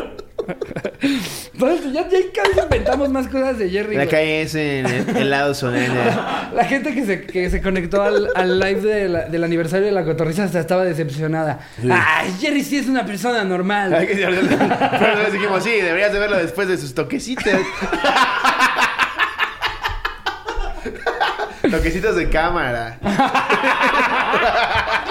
Entonces, 1.53 1.93
ya, 1.93 2.07
ya 2.09 2.17
cada 2.33 2.49
vez 2.49 2.63
inventamos 2.63 3.09
más 3.09 3.27
cosas 3.27 3.57
de 3.57 3.69
Jerry. 3.69 3.95
La 3.95 4.05
calle 4.07 4.41
es 4.41 4.53
en 4.55 4.85
el 5.15 5.29
lado 5.29 5.53
Solana. 5.53 6.51
La 6.53 6.65
gente 6.65 6.93
que 6.93 7.05
se, 7.05 7.21
que 7.25 7.49
se 7.49 7.61
conectó 7.61 8.01
al, 8.01 8.27
al 8.35 8.59
live 8.59 8.81
de 8.81 9.09
la- 9.09 9.25
del 9.29 9.43
aniversario 9.43 9.85
de 9.87 9.91
la 9.93 10.03
cotorriza 10.05 10.43
hasta 10.43 10.59
estaba 10.59 10.83
decepcionada. 10.83 11.59
Ay, 11.89 12.33
Jerry 12.39 12.63
sí 12.63 12.77
es 12.77 12.87
una 12.87 13.05
persona 13.05 13.43
normal. 13.45 13.93
Ay, 13.93 14.07
que- 14.07 14.15
Pero 14.15 14.31
nosotros 14.31 15.33
dijimos, 15.33 15.63
sí, 15.63 15.71
deberías 15.71 16.11
de 16.13 16.19
verlo 16.19 16.37
después 16.37 16.67
de 16.67 16.77
sus 16.77 16.93
toquecitos. 16.93 17.45
toquecitos 21.71 22.15
de 22.15 22.29
cámara. 22.29 22.99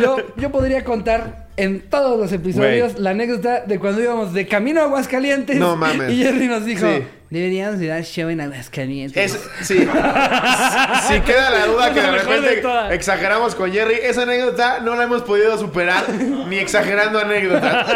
Yo, 0.00 0.16
yo 0.36 0.50
podría 0.50 0.84
contar 0.84 1.43
en 1.56 1.80
todos 1.88 2.18
los 2.18 2.32
episodios 2.32 2.98
la 2.98 3.10
anécdota 3.10 3.60
de 3.60 3.78
cuando 3.78 4.02
íbamos 4.02 4.32
de 4.32 4.46
camino 4.46 4.80
a 4.80 4.84
Aguascalientes. 4.84 5.56
No 5.56 5.76
mames. 5.76 6.12
Y 6.12 6.22
Jerry 6.22 6.46
nos 6.48 6.64
dijo: 6.64 6.86
Sí. 6.86 7.04
Deberíamos 7.30 7.80
de 7.80 7.88
dar 7.88 8.04
show 8.04 8.28
en 8.28 8.40
Aguascalientes. 8.40 9.34
Es, 9.34 9.66
sí. 9.66 9.78
Si 11.08 11.20
queda 11.20 11.50
la 11.50 11.66
duda 11.66 11.92
que 11.92 12.00
de 12.00 12.06
de 12.06 12.12
repente 12.12 12.56
todas. 12.58 12.92
exageramos 12.92 13.54
con 13.56 13.72
Jerry, 13.72 13.96
esa 14.02 14.22
anécdota 14.22 14.78
no 14.80 14.94
la 14.94 15.04
hemos 15.04 15.22
podido 15.22 15.58
superar 15.58 16.08
ni 16.48 16.58
exagerando 16.58 17.18
anécdotas. 17.18 17.86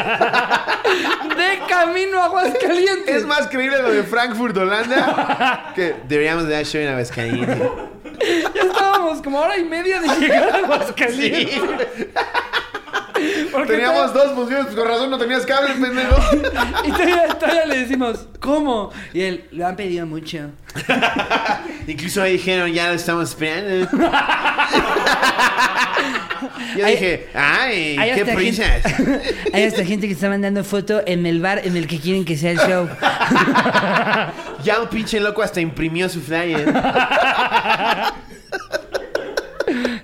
De 1.37 1.59
camino 1.69 2.21
a 2.21 2.25
Aguascalientes. 2.27 3.15
Es 3.17 3.27
más 3.27 3.47
creíble 3.47 3.81
lo 3.81 3.91
de 3.93 4.03
Frankfurt, 4.03 4.57
Holanda, 4.57 5.73
que 5.77 5.95
deberíamos 6.09 6.47
de 6.49 6.55
dar 6.55 6.65
show 6.65 6.81
en 6.81 6.89
Aguascalientes. 6.89 7.59
Ya 8.55 8.63
estábamos 8.63 9.23
como 9.23 9.39
hora 9.39 9.57
y 9.57 9.65
media 9.65 10.01
de 10.01 10.09
llegar 10.19 10.51
a 10.51 10.57
Aguascalientes. 10.57 11.55
Sí. 11.55 12.09
Porque 13.53 13.73
Teníamos 13.73 14.13
dos 14.15 14.33
funciones, 14.33 14.67
pues 14.67 14.77
con 14.77 14.87
razón 14.89 15.11
no 15.11 15.19
tenías 15.19 15.45
cable, 15.47 15.75
pendejo. 15.75 16.17
Y 16.85 16.91
todavía, 16.91 17.29
todavía 17.39 17.67
le 17.67 17.79
decimos: 17.81 18.27
¿Cómo? 18.41 18.91
Y 19.13 19.23
él, 19.23 19.45
lo 19.53 19.67
han 19.67 19.77
pedido 19.77 20.07
mucho. 20.07 20.51
Incluso 21.87 22.23
ahí 22.23 22.33
dijeron, 22.35 22.73
ya 22.73 22.89
lo 22.89 22.95
estamos 22.95 23.31
esperando. 23.31 23.89
Yo 26.77 26.85
Hay- 26.87 26.93
dije, 26.93 27.29
ay, 27.35 27.97
hay 27.99 28.15
qué 28.15 28.25
prisas. 28.33 28.83
Hay 29.53 29.65
hasta 29.65 29.85
gente 29.85 30.07
que 30.07 30.13
está 30.13 30.29
mandando 30.29 30.63
foto 30.63 31.03
en 31.07 31.27
el 31.27 31.41
bar 31.41 31.61
en 31.65 31.77
el 31.77 31.87
que 31.89 31.99
quieren 31.99 32.25
que 32.25 32.37
sea 32.37 32.53
el 32.53 32.59
show. 32.59 32.89
Ya 34.63 34.81
un 34.81 34.89
pinche 34.89 35.19
loco 35.19 35.43
hasta 35.43 35.61
imprimió 35.61 36.09
su 36.09 36.21
flyer. 36.21 36.73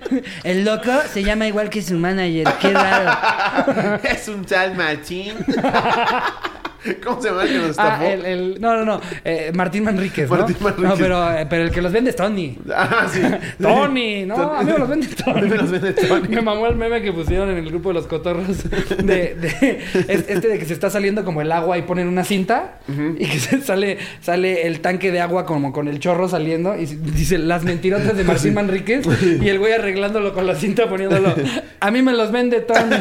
El 0.44 0.64
loco 0.64 0.92
se 1.12 1.22
llama 1.22 1.46
igual 1.46 1.70
que 1.70 1.82
su 1.82 1.94
manager. 1.94 2.46
Qué 2.61 2.72
raro. 2.72 4.00
es 4.05 4.28
un 4.28 4.44
tal 4.44 4.74
Martín. 4.76 5.34
¿Cómo 7.05 7.20
se 7.20 7.28
llama 7.28 7.43
el 7.45 7.49
que 7.49 7.59
nos 7.59 7.78
Ah, 7.78 7.95
estafó? 7.95 8.05
el, 8.05 8.24
el- 8.26 8.61
no, 8.61 8.76
no, 8.76 8.85
no. 8.85 9.01
eh, 9.24 9.53
Martín 9.55 9.85
Manríquez, 9.85 10.28
¿no? 10.30 10.37
Martín 10.37 10.57
Manríquez. 10.61 10.89
No, 10.91 10.97
pero, 10.97 11.30
eh, 11.32 11.47
pero 11.49 11.62
el 11.64 11.70
que 11.70 11.80
los 11.82 11.93
vende 11.93 12.11
es 12.11 12.16
Tony. 12.16 12.59
Ah, 12.74 13.07
sí. 13.11 13.20
Tony, 13.62 14.24
no, 14.26 14.37
a 14.55 14.62
mí 14.62 14.72
me 14.72 14.78
los 14.78 14.89
vende 14.89 15.07
Tony. 15.09 15.39
A 15.39 15.43
mí 15.43 15.49
me 15.49 15.57
los 15.57 15.70
vende 15.70 15.93
Tony. 15.95 16.28
Me 16.28 16.43
mamó 16.43 16.66
el 16.66 16.76
meme 16.76 17.01
que 17.03 17.12
pusieron 17.12 17.49
en 17.51 17.59
el 17.59 17.70
grupo 17.70 17.89
de 17.91 17.95
los 17.95 18.07
cotorros 18.07 18.64
de, 18.70 19.03
de- 19.35 19.80
es- 20.09 20.24
este 20.28 20.49
de 20.49 20.59
que 20.59 20.64
se 20.66 20.72
está 20.74 20.91
saliendo 20.91 21.24
como 21.24 21.41
el 21.43 21.51
agua 21.53 21.78
y 21.78 21.82
ponen 21.82 22.09
una 22.09 22.24
cinta 22.24 22.78
y 23.18 23.26
que 23.26 23.39
se 23.39 23.61
sale 23.62 23.99
sale 24.20 24.66
el 24.66 24.80
tanque 24.80 25.11
de 25.12 25.20
agua 25.20 25.47
como 25.47 25.72
con 25.72 25.89
el 25.89 25.99
chorro 26.01 26.28
saliendo 26.28 26.76
y 26.76 26.87
dice 26.87 27.39
las 27.39 27.64
mentirotas 27.64 28.16
de 28.16 28.24
Martín 28.24 28.55
Manríquez 28.55 29.07
y 29.41 29.49
el 29.49 29.59
güey 29.59 29.72
arreglándolo 29.72 30.32
con 30.35 30.47
la 30.47 30.55
cinta 30.55 30.89
poniéndolo. 30.89 31.35
A 31.80 31.91
mí 31.91 32.03
me 32.03 32.12
los 32.12 32.30
vende 32.32 32.61
Tony. 32.61 32.97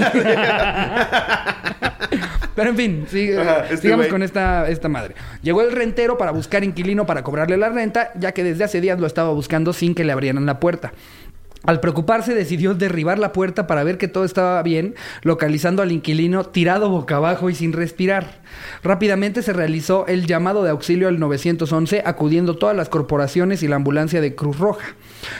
Pero 2.55 2.69
en 2.69 2.77
fin, 2.77 3.05
sigue- 3.09 3.39
Ajá, 3.39 3.63
este 3.65 3.77
sigamos 3.77 4.07
con 4.07 4.21
esta, 4.23 4.69
esta 4.69 4.87
madre. 4.89 5.15
Llegó 5.41 5.61
el 5.61 5.71
rentero 5.71 6.17
para 6.17 6.31
buscar 6.31 6.63
inquilino 6.63 7.05
para 7.05 7.23
cobrarle 7.23 7.57
la 7.57 7.69
renta, 7.69 8.11
ya 8.19 8.31
que 8.31 8.43
desde 8.43 8.63
hace 8.63 8.79
días 8.81 8.99
lo 8.99 9.07
estaba 9.07 9.29
buscando 9.31 9.73
sin 9.73 9.95
que 9.95 10.03
le 10.03 10.11
abrieran 10.11 10.45
la 10.45 10.59
puerta. 10.59 10.93
Al 11.66 11.80
preocuparse, 11.80 12.36
decidió 12.36 12.74
derribar 12.74 13.20
la 13.20 13.32
puerta 13.32 13.68
para 13.68 13.86
ver 13.86 13.97
que 13.97 14.09
todo 14.09 14.26
estaba 14.26 14.61
bien, 14.64 14.95
localizando 15.22 15.82
al 15.82 15.93
inquilino 15.93 16.43
tirado 16.43 16.89
boca 16.89 17.16
abajo 17.16 17.49
y 17.49 17.55
sin 17.55 17.72
respirar. 17.72 18.41
Rápidamente 18.84 19.41
se 19.41 19.53
realizó 19.53 20.05
el 20.07 20.26
llamado 20.26 20.64
de 20.64 20.72
auxilio 20.72 21.07
al 21.07 21.20
911, 21.20 22.03
acudiendo 22.05 22.57
todas 22.57 22.76
las 22.76 22.89
corporaciones 22.89 23.64
y 23.64 23.70
la 23.70 23.78
ambulancia 23.78 24.20
de 24.20 24.36
Cruz 24.36 24.59
Roja. 24.59 24.95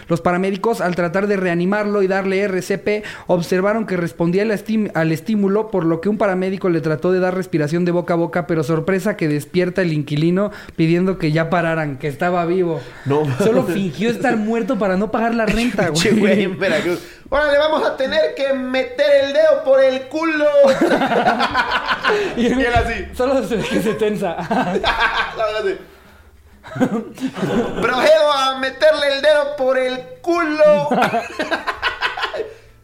Los 0.08 0.22
paramédicos, 0.22 0.80
al 0.80 0.96
tratar 0.96 1.28
de 1.28 1.36
reanimarlo 1.36 2.02
y 2.04 2.08
darle 2.08 2.42
RCP, 2.42 3.04
observaron 3.28 3.86
que 3.86 3.98
respondía 3.98 4.44
al, 4.44 5.12
estímulo, 5.12 5.72
por 5.72 5.86
lo 5.86 6.00
que 6.00 6.10
un 6.10 6.18
paramédico 6.18 6.70
le 6.70 6.80
trató 6.80 7.12
de 7.12 7.20
dar 7.20 7.36
respiración 7.36 7.84
de 7.84 7.92
boca 7.92 8.14
a 8.14 8.18
boca, 8.18 8.48
pero 8.48 8.64
sorpresa 8.64 9.18
que 9.18 9.28
despierta 9.28 9.82
el 9.82 9.92
inquilino 9.92 10.52
pidiendo 10.78 11.18
que 11.18 11.34
ya 11.34 11.50
pararan, 11.50 11.98
que 11.98 12.08
estaba 12.08 12.46
vivo. 12.46 12.80
No. 13.06 13.24
Solo 13.40 13.64
fingió 13.64 14.10
estar 14.10 14.38
muerto 14.38 14.80
para 14.80 14.96
no 14.96 15.12
pagar 15.12 15.36
la 15.36 15.46
renta, 15.46 15.92
En 16.18 16.60
Veracruz. 16.60 17.00
Ahora 17.30 17.52
le 17.52 17.58
vamos 17.58 17.84
a 17.84 17.98
tener 17.98 18.36
que 18.36 18.54
meter 18.54 19.26
el 19.26 19.34
dedo 19.34 19.64
por 19.64 19.82
el 19.82 20.08
culo. 20.08 20.46
Y 22.36 22.48
él, 22.48 22.60
Y 22.60 22.66
él 22.66 22.74
así. 22.76 23.08
Solo 23.16 23.44
se 23.48 23.56
ve 23.56 23.64
que 23.64 23.82
se 23.82 23.94
tensa. 23.94 24.36
Procedo 27.82 28.32
a 28.32 28.60
meterle 28.60 29.16
el 29.16 29.22
dedo 29.22 29.56
por 29.56 29.78
el 29.78 30.00
culo. 30.22 30.90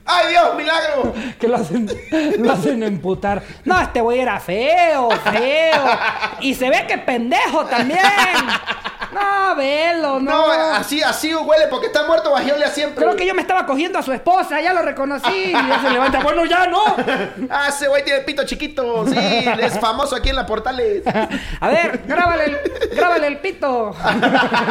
¡Ay, 0.09 0.29
Dios, 0.29 0.55
milagro! 0.55 1.13
que 1.39 1.47
lo 1.47 1.55
hacen, 1.55 1.89
lo 2.37 2.51
hacen 2.51 2.83
emputar. 2.83 3.43
No, 3.63 3.79
este 3.79 4.01
güey 4.01 4.19
era 4.19 4.39
feo, 4.39 5.09
feo. 5.11 5.85
Y 6.41 6.55
se 6.55 6.69
ve 6.69 6.85
que 6.87 6.97
pendejo 6.97 7.65
también. 7.65 7.99
No, 9.11 9.55
velo, 9.55 10.19
no. 10.19 10.31
No, 10.31 10.51
así, 10.51 11.01
así 11.01 11.33
huele 11.33 11.67
porque 11.67 11.87
está 11.87 12.05
muerto 12.05 12.31
Bagiolia 12.31 12.67
siempre. 12.69 13.03
Creo 13.03 13.15
que 13.15 13.25
yo 13.25 13.33
me 13.33 13.41
estaba 13.41 13.65
cogiendo 13.65 13.97
a 13.97 14.03
su 14.03 14.11
esposa, 14.11 14.61
ya 14.61 14.73
lo 14.73 14.81
reconocí. 14.81 15.45
Y 15.47 15.51
ya 15.51 15.81
se 15.81 15.89
levanta. 15.89 16.21
Bueno, 16.21 16.45
ya 16.45 16.67
no. 16.67 16.79
Ah, 17.49 17.67
ese 17.69 17.87
güey 17.87 18.03
tiene 18.03 18.21
pito 18.21 18.43
chiquito. 18.45 19.05
Sí, 19.07 19.17
es 19.17 19.79
famoso 19.79 20.15
aquí 20.15 20.29
en 20.29 20.35
la 20.35 20.45
Portales. 20.45 21.03
A 21.59 21.69
ver, 21.69 22.01
grábale 22.05 22.45
el, 22.45 22.57
grábale 22.95 23.27
el 23.27 23.39
pito. 23.39 23.95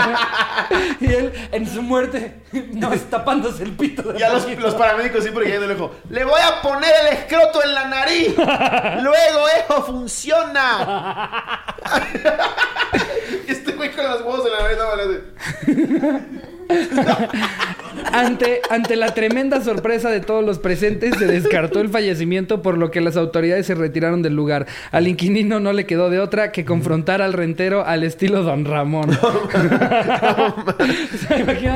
y 1.00 1.06
él, 1.06 1.32
en 1.50 1.68
su 1.68 1.82
muerte, 1.82 2.40
no, 2.72 2.90
tapándose 3.10 3.64
el 3.64 3.72
pito. 3.72 4.02
de 4.12 4.18
Ya 4.18 4.30
los, 4.30 4.46
los 4.58 4.74
paramédicos 4.74 5.26
siempre 5.28 5.46
llegando 5.46 5.66
lejos. 5.66 5.90
Le 6.08 6.24
voy 6.24 6.40
a 6.40 6.62
poner 6.62 6.90
el 7.02 7.08
escroto 7.18 7.62
en 7.62 7.74
la 7.74 7.84
nariz. 7.86 8.34
Luego 9.02 9.48
eso 9.48 9.82
funciona. 9.84 11.64
este 13.46 13.72
güey 13.72 13.92
con 13.92 14.04
los 14.04 14.22
huevos 14.22 14.46
en 14.46 14.52
la 14.52 14.62
nariz. 14.62 14.78
No. 16.02 16.57
Ante, 18.12 18.60
ante 18.70 18.96
la 18.96 19.12
tremenda 19.14 19.60
sorpresa 19.60 20.10
de 20.10 20.20
todos 20.20 20.44
los 20.44 20.58
presentes, 20.58 21.16
se 21.18 21.26
descartó 21.26 21.80
el 21.80 21.88
fallecimiento, 21.88 22.62
por 22.62 22.78
lo 22.78 22.90
que 22.90 23.00
las 23.00 23.16
autoridades 23.16 23.66
se 23.66 23.74
retiraron 23.74 24.22
del 24.22 24.34
lugar. 24.34 24.66
Al 24.92 25.08
inquilino 25.08 25.60
no 25.60 25.72
le 25.72 25.86
quedó 25.86 26.10
de 26.10 26.20
otra 26.20 26.52
que 26.52 26.64
confrontar 26.64 27.22
al 27.22 27.32
rentero 27.32 27.84
al 27.84 28.04
estilo 28.04 28.42
Don 28.42 28.64
Ramón. 28.64 29.10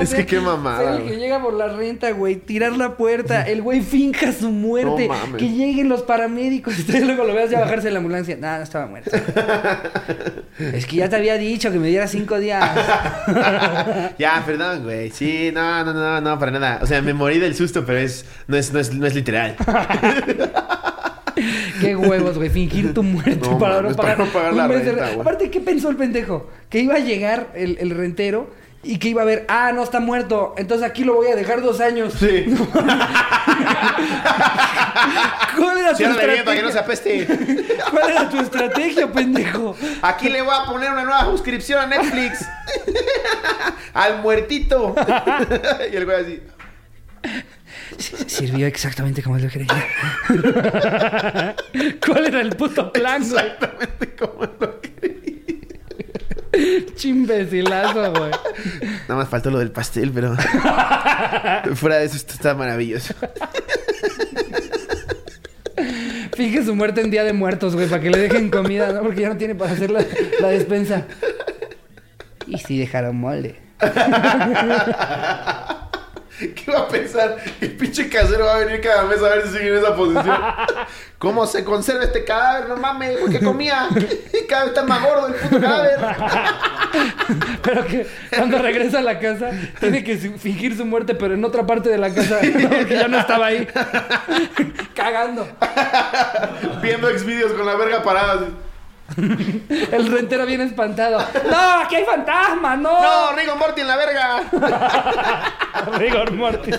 Es 0.01 0.15
que 0.15 0.27
qué 0.27 0.41
mamada, 0.41 0.97
el 0.97 1.05
que 1.05 1.17
llega 1.17 1.41
por 1.41 1.55
la 1.55 1.69
renta, 1.69 2.11
güey, 2.13 2.37
tirar 2.37 2.73
la 2.73 2.97
puerta, 2.97 3.43
el 3.43 3.63
güey 3.63 3.81
finja 3.81 4.33
su 4.33 4.51
muerte, 4.51 5.09
No 5.09 5.37
que 5.37 5.49
lleguen 5.49 5.89
los 5.89 6.03
paramédicos 6.03 6.79
y 6.89 7.01
luego 7.01 7.25
lo 7.25 7.35
veas 7.35 7.51
ya 7.51 7.61
bajarse 7.61 7.89
de 7.89 7.93
la 7.93 7.99
ambulancia. 7.99 8.37
No, 8.37 8.57
no 8.57 8.63
estaba 8.63 8.87
muerto. 8.87 9.11
es 10.59 10.87
que 10.87 10.97
ya 10.97 11.09
te 11.09 11.17
había 11.17 11.37
dicho 11.37 11.71
que 11.71 11.79
me 11.79 11.89
diera 11.89 12.07
cinco 12.07 12.39
días. 12.39 12.63
Ya, 14.19 14.43
perdón, 14.45 14.82
güey. 14.83 15.11
Sí, 15.11 15.51
no, 15.53 15.85
no, 15.85 15.93
no, 15.93 16.21
no, 16.21 16.39
para 16.39 16.53
nada. 16.53 16.81
O 16.83 16.87
sea, 16.87 17.03
me 17.03 17.15
morí 17.15 17.39
del 17.39 17.55
susto, 17.55 17.85
pero 17.85 17.99
es, 17.99 18.25
no, 18.47 18.57
es, 18.57 18.73
no, 18.73 18.79
es, 18.79 18.93
no 18.95 19.07
es 19.07 19.15
literal. 19.15 19.57
Qué 21.81 21.97
huevos, 21.97 22.37
güey, 22.37 22.51
fingir 22.51 22.95
tu 22.95 23.03
muerte 23.03 23.41
No 23.41 23.59
para, 23.59 23.83
no 23.83 23.95
pagar, 23.95 24.17
para 24.17 24.25
no 24.25 24.33
pagar 24.33 24.53
un 24.53 24.59
la 24.59 24.69
de 24.69 24.93
renta. 24.93 25.21
Aparte, 25.21 25.51
¿qué 25.51 25.61
pensó 25.61 25.89
el 25.89 25.97
pendejo? 25.97 26.51
Que 26.69 26.81
iba 26.81 26.95
a 26.95 26.99
llegar 26.99 27.51
el, 27.55 27.79
el 27.81 27.91
rentero 27.91 28.51
y 28.85 28.99
que 28.99 29.09
iba 29.09 29.23
a 29.23 29.25
ver, 29.25 29.45
ah, 29.49 29.71
no 29.73 29.83
está 29.85 30.01
muerto, 30.01 30.55
entonces 30.57 30.87
aquí 30.87 31.05
lo 31.05 31.15
voy 31.15 31.29
a 31.29 31.37
dejar 31.37 31.63
dos 31.63 31.81
años. 31.81 32.15
Sí. 32.19 32.47
¿Cuál 35.57 35.79
era 35.79 35.93
tu 35.93 35.99
bien 35.99 36.45
para 36.45 36.57
que 36.57 36.63
no 36.63 36.71
se 36.73 36.79
estrategia? 36.79 36.81
apeste. 36.81 37.27
¿Cuál 37.91 38.11
era 38.11 38.29
tu 38.29 38.41
estrategia, 38.41 39.13
pendejo? 39.13 39.77
Aquí 40.03 40.29
le 40.29 40.43
voy 40.43 40.55
a 40.55 40.67
poner 40.67 40.91
una 40.91 41.05
nueva 41.05 41.25
suscripción 41.27 41.79
a 41.81 41.87
Netflix. 41.87 42.45
Al 43.95 44.21
muertito. 44.21 44.95
y 45.93 45.97
el 45.97 46.05
güey 46.05 46.21
así. 46.21 46.43
Sirvió 48.27 48.67
exactamente 48.67 49.23
como 49.23 49.39
lo 49.39 49.49
quería. 49.49 49.87
¿Cuál 52.05 52.27
era 52.27 52.41
el 52.41 52.57
puto 52.57 52.93
plan? 52.93 53.23
Exactamente 53.23 54.17
como 54.17 54.43
lo 54.43 54.81
creí. 54.81 55.42
Chimbecilazo, 56.97 58.13
güey. 58.13 58.31
Nada 59.09 59.17
más 59.17 59.29
faltó 59.29 59.51
lo 59.51 59.59
del 59.59 59.71
pastel, 59.71 60.11
pero. 60.13 60.37
Fuera 61.75 61.99
de 61.99 62.05
eso, 62.05 62.17
esto 62.17 62.35
está 62.35 62.55
maravilloso. 62.55 63.15
Finge 66.35 66.65
su 66.65 66.75
muerte 66.75 67.01
en 67.01 67.11
Día 67.11 67.25
de 67.25 67.33
Muertos, 67.33 67.75
güey, 67.75 67.89
para 67.89 68.03
que 68.03 68.11
le 68.11 68.19
dejen 68.19 68.51
comida, 68.51 68.93
¿no? 68.93 69.03
Porque 69.03 69.23
ya 69.23 69.29
no 69.29 69.37
tiene 69.37 69.55
para 69.55 69.73
hacer 69.73 69.91
la, 69.91 70.05
la 70.41 70.49
despensa. 70.49 71.05
Y 72.47 72.59
si 72.59 72.79
dejaron 72.79 73.17
molde. 73.17 73.61
¿Qué 76.55 76.71
va 76.71 76.81
a 76.81 76.89
pensar? 76.89 77.37
El 77.61 77.73
pinche 77.73 78.09
casero 78.09 78.45
va 78.45 78.57
a 78.57 78.59
venir 78.59 78.81
cada 78.81 79.05
mes 79.05 79.19
a 79.23 79.29
ver 79.29 79.47
si 79.47 79.57
sigue 79.57 79.69
en 79.69 79.77
esa 79.77 79.95
posición. 79.95 80.39
¿Cómo 81.19 81.47
se 81.47 81.65
conserva 81.65 82.05
este 82.05 82.25
cadáver? 82.25 82.69
No 82.69 82.77
mames, 82.77 83.19
porque 83.19 83.39
comía. 83.41 83.89
Cada 84.49 84.65
vez 84.65 84.73
está 84.73 84.83
más 84.85 85.03
gordo 85.03 85.29
el 85.29 85.35
puto 85.35 85.61
cadáver. 85.61 85.99
Pero 87.63 87.87
que 87.87 88.07
cuando 88.37 88.59
regresa 88.59 88.99
a 88.99 89.03
la 89.03 89.19
casa, 89.21 89.51
tiene 89.79 90.03
que 90.03 90.17
fingir 90.17 90.77
su 90.77 90.85
muerte, 90.85 91.15
pero 91.15 91.35
en 91.35 91.45
otra 91.45 91.65
parte 91.65 91.89
de 91.91 91.99
la 91.99 92.13
casa, 92.13 92.39
porque 92.41 92.95
ya 92.95 93.09
no 93.09 93.21
estaba 93.21 93.47
ahí. 93.47 93.69
Cagando. 94.95 95.47
Viendo 96.83 97.09
exvideos 97.09 97.53
con 97.53 97.67
la 97.67 97.77
verga 97.77 98.03
parada. 98.03 98.35
así. 98.35 98.47
El 99.93 100.11
rentero 100.11 100.47
viene 100.47 100.65
espantado. 100.65 101.19
¡No, 101.51 101.81
aquí 101.81 101.97
hay 101.97 102.05
fantasmas! 102.05 102.79
¡No! 102.79 103.03
¡No, 103.03 103.33
Rigo 103.37 103.57
Morty 103.57 103.81
en 103.81 103.89
la 103.89 103.97
verga! 103.97 104.43
Rigor 105.99 106.33
mortis. 106.33 106.77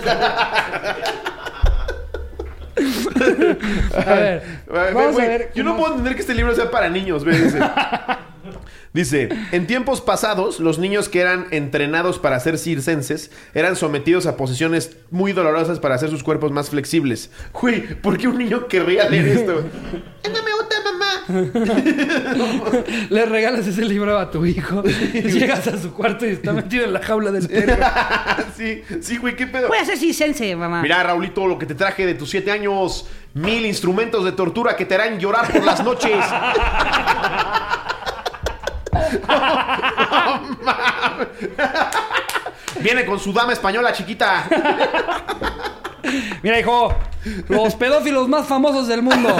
A 3.94 4.14
ver, 4.14 4.42
vamos 4.66 5.18
a 5.18 5.26
ver. 5.26 5.52
Yo 5.54 5.62
no 5.64 5.76
puedo 5.76 5.90
entender 5.90 6.14
que 6.14 6.20
este 6.22 6.34
libro 6.34 6.54
sea 6.54 6.70
para 6.70 6.88
niños, 6.88 7.24
ve, 7.24 7.32
dice. 8.92 9.28
En 9.52 9.66
tiempos 9.66 10.00
pasados, 10.00 10.60
los 10.60 10.78
niños 10.78 11.08
que 11.08 11.20
eran 11.20 11.46
entrenados 11.50 12.18
para 12.18 12.38
ser 12.40 12.58
circenses 12.58 13.30
eran 13.54 13.76
sometidos 13.76 14.26
a 14.26 14.36
posiciones 14.36 14.96
muy 15.10 15.32
dolorosas 15.32 15.80
para 15.80 15.94
hacer 15.94 16.10
sus 16.10 16.22
cuerpos 16.22 16.52
más 16.52 16.70
flexibles. 16.70 17.30
Güey, 17.52 17.94
¿por 18.00 18.18
qué 18.18 18.28
un 18.28 18.38
niño 18.38 18.66
querría 18.68 19.08
leer 19.08 19.28
esto? 19.28 19.64
no 20.32 20.42
me 20.42 20.52
gusta, 20.52 20.76
mamá. 20.84 21.04
Le 23.10 23.26
regalas 23.26 23.66
ese 23.66 23.84
libro 23.84 24.18
a 24.18 24.30
tu 24.30 24.44
hijo, 24.44 24.82
llegas 25.12 25.66
a 25.66 25.78
su 25.78 25.92
cuarto 25.92 26.26
y 26.26 26.30
está 26.30 26.52
metido 26.52 26.84
en 26.84 26.92
la 26.92 27.00
jaula 27.00 27.30
del 27.30 27.48
perro. 27.48 27.84
sí, 28.56 28.82
sí, 29.00 29.18
güey, 29.18 29.36
¿qué 29.36 29.46
pedo? 29.46 29.68
Voy 29.68 29.78
a 29.78 29.84
ser 29.84 29.98
circense, 29.98 30.54
mamá. 30.56 30.82
Mira, 30.82 31.02
Raulito, 31.02 31.46
lo 31.46 31.58
que 31.58 31.66
te 31.66 31.74
traje 31.74 32.06
de 32.06 32.14
tus 32.14 32.30
siete 32.30 32.50
años. 32.50 33.06
Mil 33.34 33.66
instrumentos 33.66 34.24
de 34.24 34.30
tortura 34.30 34.76
que 34.76 34.84
te 34.84 34.94
harán 34.94 35.18
llorar 35.18 35.52
por 35.52 35.64
las 35.64 35.82
noches. 35.82 36.12
Viene 42.80 43.04
con 43.04 43.20
su 43.20 43.32
dama 43.32 43.52
española 43.52 43.92
chiquita. 43.92 44.44
Mira, 46.42 46.60
hijo, 46.60 46.94
los 47.48 47.74
pedófilos 47.74 48.28
más 48.28 48.46
famosos 48.46 48.86
del 48.88 49.02
mundo. 49.02 49.34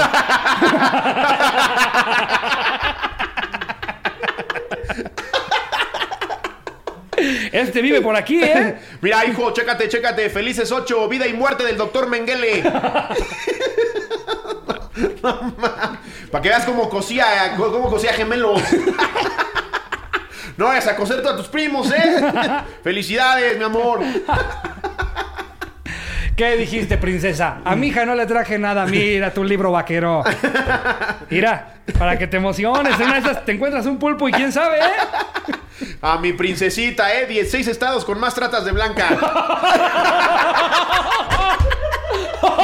Este 7.52 7.80
vive 7.80 8.00
por 8.00 8.16
aquí, 8.16 8.42
¿eh? 8.42 8.76
Mira, 9.00 9.24
hijo, 9.24 9.52
chécate, 9.52 9.88
chécate. 9.88 10.28
Felices 10.28 10.70
ocho, 10.72 11.09
vida 11.09 11.26
y 11.26 11.32
muerte 11.32 11.64
del 11.64 11.76
doctor 11.76 12.09
Mengele. 12.09 12.62
No. 15.22 15.55
Para 16.30 16.42
que 16.42 16.49
veas 16.49 16.64
cómo 16.64 16.88
cosía, 16.88 17.55
cómo 17.57 17.90
cosía 17.90 18.12
gemelos. 18.12 18.62
No 20.57 20.66
vayas 20.66 20.86
a 20.86 20.95
coser 20.95 21.20
tú 21.20 21.28
a 21.28 21.36
tus 21.36 21.49
primos, 21.49 21.90
¿eh? 21.90 22.16
Felicidades, 22.84 23.59
mi 23.59 23.64
amor. 23.64 24.03
¿Qué 26.36 26.57
dijiste, 26.57 26.97
princesa? 26.97 27.59
A 27.64 27.74
mi 27.74 27.88
hija 27.88 28.05
no 28.05 28.14
le 28.14 28.24
traje 28.24 28.57
nada. 28.57 28.86
Mira 28.86 29.34
tu 29.34 29.42
libro 29.42 29.72
vaquero. 29.72 30.22
Mira, 31.28 31.78
para 31.99 32.16
que 32.16 32.28
te 32.28 32.36
emociones. 32.36 32.95
En 33.01 33.07
una 33.07 33.14
de 33.14 33.30
esas 33.30 33.45
te 33.45 33.51
encuentras 33.51 33.84
un 33.86 33.99
pulpo 33.99 34.28
y 34.28 34.32
quién 34.32 34.53
sabe, 34.53 34.78
¿eh? 34.78 35.95
A 36.03 36.18
mi 36.18 36.32
princesita, 36.32 37.12
¿eh? 37.14 37.26
16 37.26 37.66
estados 37.66 38.05
con 38.05 38.20
más 38.20 38.32
tratas 38.34 38.64
de 38.64 38.70
blanca. 38.70 39.11
No 42.42 42.57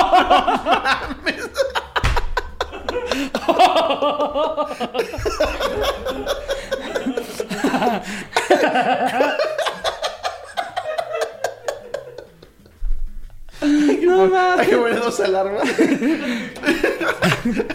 mames. 1.25 1.40
Hay 13.63 14.67
que 14.67 14.77
poner 14.77 15.01
dos 15.01 15.21
alarmas. 15.21 15.63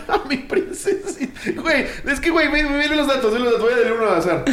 A 0.08 0.20
mi 0.30 0.38
princesita. 0.38 1.52
Güey, 1.62 1.86
es 2.08 2.20
que, 2.20 2.32
güey, 2.32 2.50
ve 2.52 2.88
los 2.96 3.08
datos, 3.08 3.34
los 3.34 3.43
datos. 3.43 3.62
Voy 3.62 3.74
a 3.74 3.78
darle 3.78 3.91
uno 3.93 4.10
al 4.10 4.18
azar. 4.18 4.46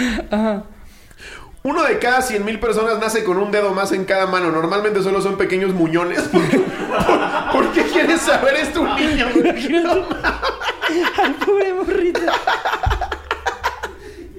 Uno 1.65 1.85
de 1.85 1.99
cada 2.01 2.21
100 2.23 2.45
mil 2.45 2.59
personas 2.59 2.99
nace 2.99 3.23
con 3.25 3.39
un 3.39 3.51
dedo 3.53 3.73
más 3.73 3.93
en 3.93 4.05
cada 4.05 4.27
mano. 4.27 4.51
Normalmente 4.51 5.01
solo 5.03 5.23
son 5.23 5.37
pequeños 5.39 5.73
muñones. 5.73 6.21
¿Por 6.23 6.43
qué, 6.49 6.59
por- 6.99 7.53
por 7.53 7.73
qué 7.73 7.83
quieres 7.85 8.21
saber 8.21 8.57
esto 8.57 8.83
un 8.83 8.95
niño? 8.97 9.27
No 9.35 9.43
Ay, 11.17 11.37
pobre 11.45 11.75
morrito. 11.75 12.21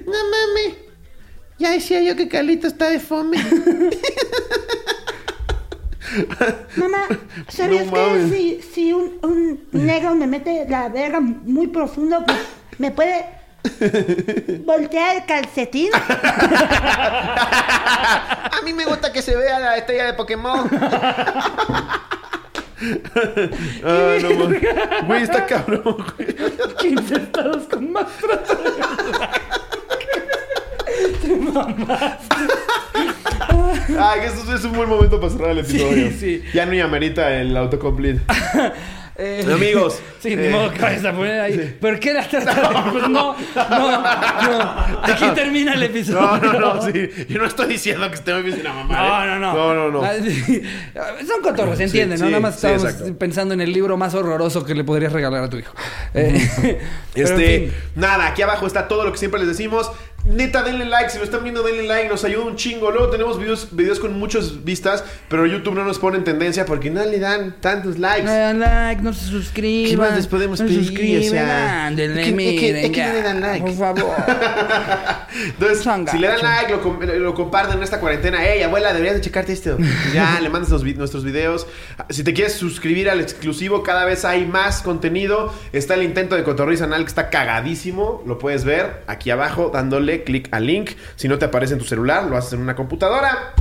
No 0.06 0.12
mames. 0.12 0.74
Ya 1.58 1.70
decía 1.70 2.02
yo 2.02 2.16
que 2.16 2.28
Carlito 2.28 2.66
está 2.66 2.90
de 2.90 3.00
fome. 3.00 3.38
Mamá, 6.76 7.06
¿sabías 7.48 7.86
No 7.86 7.92
que 7.92 8.28
si, 8.28 8.62
si 8.62 8.92
un, 8.92 9.18
un 9.22 9.66
negro 9.72 10.14
me 10.14 10.26
mete 10.26 10.66
la 10.68 10.88
verga 10.88 11.20
muy 11.20 11.68
profundo, 11.68 12.24
pues 12.26 12.38
me 12.78 12.90
puede 12.90 13.24
Voltea 14.64 15.14
el 15.14 15.24
calcetín. 15.24 15.90
A 15.94 16.00
mí 18.64 18.72
me 18.72 18.84
gusta 18.84 19.12
que 19.12 19.22
se 19.22 19.36
vea 19.36 19.58
la 19.58 19.78
estrella 19.78 20.06
de 20.06 20.12
Pokémon. 20.14 20.70
Ay, 23.84 24.22
no, 24.22 24.34
mames. 24.34 24.62
Güey, 25.06 25.22
está 25.22 25.46
cabrón, 25.46 25.82
güey. 25.84 26.34
15 26.78 27.14
estados 27.14 27.62
con 27.64 27.92
más 27.92 28.06
trato 28.18 28.54
de 28.62 28.70
Ay, 33.98 34.20
que 34.20 34.26
esto 34.26 34.54
es 34.54 34.64
un 34.64 34.72
buen 34.72 34.88
momento 34.88 35.20
para 35.20 35.32
cerrar 35.32 35.50
el 35.50 35.58
episodio. 35.58 36.10
sí. 36.18 36.42
Ya 36.52 36.66
no 36.66 36.84
amerita 36.84 37.34
el 37.40 37.56
autocomplete. 37.56 38.20
Eh, 39.16 39.46
Amigos, 39.52 40.00
Sí, 40.18 40.34
ni 40.34 40.46
eh, 40.46 40.50
modo 40.50 40.72
que 40.72 40.78
vayas 40.80 41.04
a 41.04 41.12
poner 41.12 41.40
ahí. 41.40 41.76
¿Por 41.80 42.00
qué 42.00 42.12
la 42.14 42.26
trata 42.28 42.54
de.? 42.54 42.90
Pues 42.90 43.08
no, 43.08 43.36
no, 43.54 43.90
no. 43.92 45.02
Aquí 45.04 45.24
termina 45.34 45.74
el 45.74 45.82
episodio. 45.84 46.20
No, 46.20 46.38
no, 46.52 46.74
no, 46.74 46.82
sí. 46.82 47.10
Yo 47.28 47.38
no 47.38 47.46
estoy 47.46 47.66
diciendo 47.68 48.08
que 48.08 48.14
esté 48.16 48.32
muy 48.32 48.42
bien 48.42 48.54
sin 48.56 48.64
la 48.64 48.72
mamá. 48.72 48.96
No, 48.96 49.26
no, 49.26 49.38
no. 49.38 49.74
No, 49.74 49.90
no, 49.90 50.02
no. 50.02 50.12
Sí. 50.22 50.62
Son 51.28 51.42
cotorros, 51.42 51.76
se 51.78 51.84
entiende, 51.84 52.16
Sí, 52.16 52.22
¿no? 52.22 52.26
sí, 52.28 52.32
Nada 52.32 52.40
más 52.42 52.58
sí, 52.58 52.66
estábamos 52.66 53.12
pensando 53.18 53.54
en 53.54 53.60
el 53.60 53.72
libro 53.72 53.96
más 53.96 54.14
horroroso 54.14 54.64
que 54.64 54.74
le 54.74 54.82
podrías 54.82 55.12
regalar 55.12 55.44
a 55.44 55.50
tu 55.50 55.58
hijo. 55.58 55.74
Eh, 56.14 56.48
en 57.14 57.22
Este, 57.22 57.58
fin. 57.60 57.72
nada, 57.94 58.26
aquí 58.26 58.42
abajo 58.42 58.66
está 58.66 58.88
todo 58.88 59.04
lo 59.04 59.12
que 59.12 59.18
siempre 59.18 59.38
les 59.38 59.48
decimos. 59.48 59.92
Neta, 60.24 60.62
denle 60.62 60.86
like. 60.86 61.10
Si 61.10 61.18
lo 61.18 61.24
están 61.24 61.42
viendo, 61.42 61.62
denle 61.62 61.82
like. 61.86 62.08
Nos 62.08 62.24
ayuda 62.24 62.44
un 62.44 62.56
chingo. 62.56 62.90
Luego 62.90 63.08
tenemos 63.10 63.38
videos, 63.38 63.68
videos 63.72 64.00
con 64.00 64.18
muchas 64.18 64.64
vistas, 64.64 65.04
pero 65.28 65.44
YouTube 65.44 65.74
no 65.74 65.84
nos 65.84 65.98
pone 65.98 66.16
en 66.16 66.24
tendencia 66.24 66.64
porque 66.64 66.88
no 66.90 67.04
le 67.04 67.18
dan 67.18 67.56
tantos 67.60 67.98
likes. 67.98 68.22
No 68.24 68.30
le 68.32 68.38
dan 68.38 68.58
like, 68.60 69.02
no 69.02 69.12
se 69.12 69.26
suscriban. 69.26 69.90
¿Qué 69.90 69.96
más 69.98 70.16
les 70.16 70.26
podemos 70.26 70.60
no 70.60 70.66
se 70.66 70.72
pedir? 70.72 70.86
suscriben, 70.86 71.28
O 71.28 71.30
sea, 71.30 71.86
ándenle, 71.86 72.20
es 72.22 72.26
que- 72.26 72.30
es 72.30 72.60
que- 72.60 72.62
miren, 72.62 72.76
es 72.76 72.90
que 72.90 73.00
no 73.02 73.06
ya, 73.06 73.12
le 73.12 73.22
dan 73.22 73.40
like. 73.40 73.66
Por 73.66 73.74
favor. 73.74 74.16
Entonces, 75.34 75.86
si 76.10 76.18
le 76.18 76.28
dan 76.28 76.42
like, 76.42 76.72
lo, 76.72 76.80
com- 76.80 77.00
lo 77.02 77.34
comparten 77.34 77.76
en 77.78 77.82
esta 77.82 78.00
cuarentena. 78.00 78.44
Ey, 78.46 78.62
abuela, 78.62 78.92
deberías 78.92 79.16
de 79.16 79.20
checarte 79.20 79.52
esto. 79.52 79.76
Ya, 80.14 80.38
le 80.40 80.48
mandas 80.48 80.70
los 80.70 80.84
nuestros 80.84 81.24
videos. 81.24 81.66
Si 82.08 82.22
te 82.22 82.32
quieres 82.34 82.52
suscribir 82.54 83.10
al 83.10 83.20
exclusivo, 83.20 83.82
cada 83.82 84.04
vez 84.04 84.24
hay 84.24 84.46
más 84.46 84.80
contenido. 84.80 85.52
Está 85.72 85.94
el 85.94 86.02
intento 86.04 86.36
de 86.36 86.44
Cotorriza 86.44 86.84
Anal 86.84 87.02
que 87.02 87.08
está 87.08 87.30
cagadísimo. 87.30 88.22
Lo 88.26 88.38
puedes 88.38 88.64
ver 88.64 89.02
aquí 89.08 89.30
abajo 89.30 89.70
dándole 89.74 90.13
clic 90.22 90.48
al 90.52 90.66
link. 90.66 90.90
Si 91.16 91.26
no 91.26 91.38
te 91.38 91.46
aparece 91.46 91.72
en 91.72 91.80
tu 91.80 91.84
celular, 91.84 92.24
lo 92.24 92.36
haces 92.36 92.52
en 92.52 92.60
una 92.60 92.76
computadora. 92.76 93.54